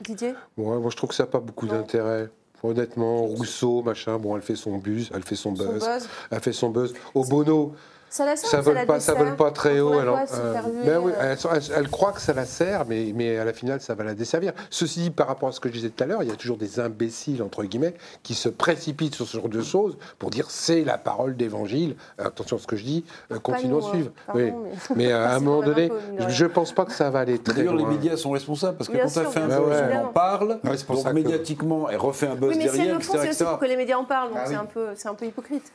Didier 0.00 0.34
Moi, 0.56 0.80
je 0.90 0.96
trouve 0.96 1.10
que 1.10 1.16
ça 1.16 1.24
n'a 1.24 1.30
pas 1.30 1.40
beaucoup 1.40 1.66
d'intérêt. 1.66 2.28
Honnêtement, 2.64 3.22
Rousseau, 3.24 3.82
machin, 3.82 4.18
bon, 4.18 4.36
elle 4.36 4.42
fait 4.42 4.54
son 4.54 4.78
buzz, 4.78 5.10
elle 5.12 5.24
fait 5.24 5.34
son 5.34 5.50
buzz, 5.50 5.84
elle 6.30 6.40
fait 6.40 6.52
son 6.52 6.70
buzz. 6.70 6.94
Au 7.12 7.24
Bono, 7.24 7.74
ça 8.12 8.26
la 8.26 8.36
sert, 8.36 8.60
vole 8.60 8.84
pas, 8.84 9.00
ça 9.00 9.14
vole 9.14 9.36
pas 9.36 9.50
très 9.50 9.80
haut. 9.80 9.98
Elle, 9.98 10.08
euh, 10.08 10.54
ben 10.84 10.98
oui, 10.98 11.12
euh 11.18 11.34
elle, 11.74 11.88
croit 11.88 12.12
que 12.12 12.20
ça 12.20 12.34
la 12.34 12.44
sert, 12.44 12.84
mais, 12.86 13.10
mais 13.14 13.38
à 13.38 13.44
la 13.46 13.54
finale, 13.54 13.80
ça 13.80 13.94
va 13.94 14.04
la 14.04 14.12
desservir. 14.12 14.52
Ceci 14.68 15.00
dit, 15.00 15.10
par 15.10 15.28
rapport 15.28 15.48
à 15.48 15.52
ce 15.52 15.60
que 15.60 15.70
je 15.70 15.74
disais 15.74 15.88
tout 15.88 16.04
à 16.04 16.06
l'heure, 16.06 16.22
il 16.22 16.28
y 16.28 16.32
a 16.32 16.36
toujours 16.36 16.58
des 16.58 16.78
imbéciles, 16.78 17.42
entre 17.42 17.64
guillemets, 17.64 17.94
qui 18.22 18.34
se 18.34 18.50
précipitent 18.50 19.14
sur 19.14 19.26
ce 19.26 19.38
genre 19.38 19.48
de 19.48 19.62
choses 19.62 19.96
pour 20.18 20.28
dire 20.28 20.50
c'est 20.50 20.84
la 20.84 20.98
parole 20.98 21.38
d'évangile. 21.38 21.96
Attention 22.18 22.58
à 22.58 22.60
ce 22.60 22.66
que 22.66 22.76
je 22.76 22.84
dis, 22.84 23.04
euh, 23.30 23.38
continuons 23.38 23.78
à 23.78 23.90
suivre. 23.90 24.10
oui. 24.34 24.52
mais, 24.94 25.10
à 25.12 25.34
un 25.34 25.40
moment 25.40 25.62
donné, 25.62 25.90
je 26.28 26.44
ne 26.44 26.50
pense 26.50 26.72
pas 26.72 26.84
que 26.84 26.92
ça 26.92 27.08
va 27.08 27.20
aller 27.20 27.38
très 27.38 27.62
loin. 27.62 27.72
D'ailleurs, 27.72 27.88
les 27.88 27.96
médias 27.96 28.18
sont 28.18 28.32
responsables, 28.32 28.76
parce 28.76 28.90
que 28.90 28.98
quand 28.98 29.22
elle 29.22 29.26
fait 29.28 29.40
un 29.40 29.58
buzz, 29.58 29.82
on 29.90 30.04
en 30.04 30.08
parle, 30.08 30.60
donc 30.62 31.12
médiatiquement, 31.14 31.88
elle 31.88 31.96
refait 31.96 32.26
un 32.26 32.34
buzz 32.34 32.58
derrière, 32.58 32.96
etc. 32.96 33.18
C'est 33.22 33.28
aussi 33.30 33.44
pour 33.44 33.58
que 33.58 33.64
les 33.64 33.76
médias 33.76 33.96
en 33.96 34.04
parlent, 34.04 34.28
donc 34.28 34.38
ah 34.44 34.92
c'est 34.96 35.08
un 35.08 35.14
peu 35.14 35.24
hypocrite. 35.24 35.72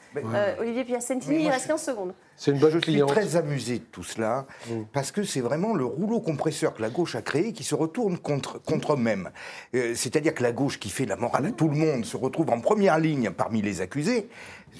Olivier 0.59 0.83
Piacentini, 0.83 1.45
il 1.45 1.49
reste 1.49 1.65
15 1.65 1.81
secondes. 1.81 2.13
C'est 2.37 2.51
une 2.51 2.59
bonne 2.59 2.71
Je 2.71 2.79
suis 2.79 3.01
très 3.01 3.35
amusé 3.35 3.79
de 3.79 3.83
tout 3.83 4.03
cela, 4.03 4.45
mm. 4.69 4.83
parce 4.93 5.11
que 5.11 5.23
c'est 5.23 5.41
vraiment 5.41 5.73
le 5.73 5.85
rouleau 5.85 6.21
compresseur 6.21 6.75
que 6.75 6.83
la 6.83 6.91
gauche 6.91 7.15
a 7.15 7.23
créé 7.23 7.51
qui 7.51 7.63
se 7.63 7.73
retourne 7.73 8.19
contre, 8.19 8.61
contre 8.61 8.93
eux-mêmes. 8.93 9.31
Euh, 9.73 9.93
c'est-à-dire 9.95 10.35
que 10.35 10.43
la 10.43 10.51
gauche 10.51 10.79
qui 10.79 10.89
fait 10.89 11.05
la 11.05 11.15
morale 11.15 11.47
à 11.47 11.51
tout 11.51 11.67
le 11.67 11.75
monde 11.75 12.05
se 12.05 12.15
retrouve 12.15 12.51
en 12.51 12.61
première 12.61 12.99
ligne 12.99 13.31
parmi 13.31 13.63
les 13.63 13.81
accusés, 13.81 14.29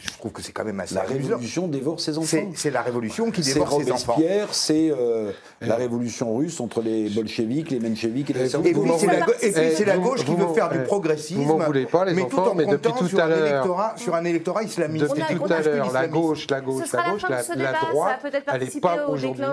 je 0.01 0.17
trouve 0.17 0.31
que 0.31 0.41
c'est 0.41 0.51
quand 0.51 0.65
même 0.65 0.79
assez 0.79 0.95
La 0.95 1.01
révolution 1.01 1.67
dévore 1.67 1.99
ses 1.99 2.17
enfants. 2.17 2.37
C'est 2.55 2.71
la 2.71 2.81
révolution 2.81 3.31
qui 3.31 3.41
dévore 3.41 3.81
ses 3.81 3.91
enfants. 3.91 4.13
Robespierre, 4.13 4.53
c'est 4.53 4.89
euh, 4.91 5.31
la 5.61 5.75
révolution 5.75 6.35
russe 6.35 6.59
entre 6.59 6.81
les 6.81 7.09
bolcheviks, 7.09 7.71
les 7.71 7.79
mencheviks 7.79 8.29
et 8.29 8.33
les 8.33 8.55
Et 8.55 8.73
puis 8.73 8.91
c'est 8.99 9.85
la, 9.85 9.97
gauche 9.97 10.23
qui 10.25 10.35
veut 10.35 10.53
faire 10.53 10.69
du 10.69 10.79
progressisme. 10.79 11.41
Vous 11.41 11.57
voulez 11.59 11.85
pas, 11.85 12.05
les 12.05 12.13
mais 12.13 12.23
enfants, 12.23 12.53
mais 12.55 12.65
depuis 12.65 12.91
tout 12.93 13.17
à 13.17 13.27
l'heure. 13.27 13.93
Sur 13.97 14.15
un 14.15 14.25
électorat 14.25 14.63
islamiste. 14.63 15.07
Depuis 15.07 15.35
tout 15.35 15.51
à 15.51 15.61
l'heure, 15.61 15.91
la 15.91 16.07
gauche, 16.07 16.47
la 16.49 16.61
gauche, 16.61 16.91
la 16.91 17.11
gauche, 17.11 17.21
la 17.55 17.73
droite, 17.73 18.25
elle 18.53 18.63
n'est 18.63 18.79
pas 18.79 19.07
aujourd'hui. 19.07 19.43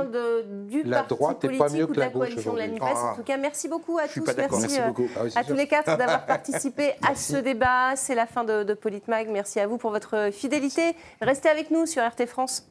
La 0.85 1.03
droite 1.03 1.45
n'est 1.45 1.59
pas 1.59 1.69
mieux 1.69 1.87
que 1.87 2.01
la 2.01 2.09
gauche 2.09 2.37
aujourd'hui. 2.37 2.79
En 2.81 3.17
tout 3.17 3.23
cas, 3.23 3.37
merci 3.37 3.69
beaucoup 3.69 3.99
à 3.99 4.09
tous. 4.09 4.25
Merci 4.27 4.79
à 5.37 5.45
tous 5.45 5.55
les 5.55 5.67
quatre 5.67 5.97
d'avoir 5.99 6.27
participé 6.27 6.93
à 7.07 7.15
ce 7.15 7.37
débat. 7.37 7.97
C'est 7.97 8.15
la 8.15 8.27
fin 8.27 8.45
de 8.45 8.75
Politmag. 8.75 9.29
Merci 9.31 9.61
à 9.61 9.67
vous 9.67 9.79
pour 9.79 9.91
votre 9.91 10.31
fidélité. 10.35 10.95
Restez 11.21 11.49
avec 11.49 11.71
nous 11.71 11.87
sur 11.87 12.03
RT 12.07 12.27
France. 12.27 12.69